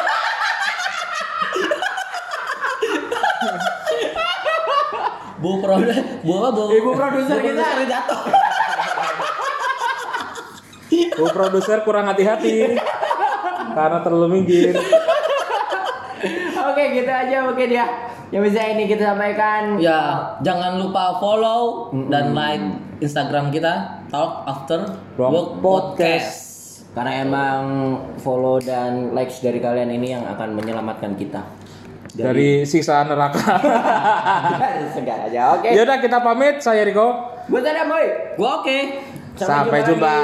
Bu 5.35 5.61
produser, 5.61 6.01
bu 6.25 6.31
apa 6.41 6.49
bu? 6.57 6.63
Ibu 6.73 6.89
produser 6.97 7.37
kita. 7.37 7.65
jatuh. 7.85 8.21
Bu 11.21 11.25
produser 11.29 11.77
kurang 11.85 12.09
hati-hati 12.09 12.73
karena 13.75 13.99
terlalu 14.01 14.41
minggir. 14.41 14.73
Oke, 16.65 16.83
gitu 16.97 17.11
aja 17.11 17.37
mungkin 17.45 17.69
ya. 17.69 17.85
Yang 18.33 18.41
bisa 18.51 18.61
ini 18.73 18.83
kita 18.89 19.13
sampaikan. 19.13 19.77
Ya, 19.77 20.33
jangan 20.41 20.81
lupa 20.81 21.21
follow 21.21 21.93
dan 22.09 22.33
like 22.33 22.63
Instagram 23.01 23.53
kita 23.53 24.01
Talk 24.09 24.45
After 24.49 24.97
Work 25.17 25.61
Podcast. 25.61 26.41
Karena 26.95 27.27
emang 27.27 27.61
follow 28.23 28.57
dan 28.63 29.11
likes 29.11 29.43
dari 29.43 29.59
kalian 29.59 29.91
ini 29.91 30.15
yang 30.15 30.23
akan 30.25 30.55
menyelamatkan 30.55 31.13
kita. 31.19 31.43
Dari 32.15 32.63
sisa 32.63 33.03
neraka. 33.03 33.59
dari 34.63 34.87
segala 34.95 35.27
aja. 35.27 35.59
Oke. 35.59 35.75
Yaudah 35.75 35.99
kita 35.99 36.23
pamit, 36.23 36.63
saya 36.63 36.87
Riko. 36.87 37.35
Buat 37.51 37.67
ada 37.67 37.83
boy. 37.83 38.05
Gua 38.39 38.63
oke. 38.63 38.79
Sampai 39.35 39.83
jumpa. 39.83 40.15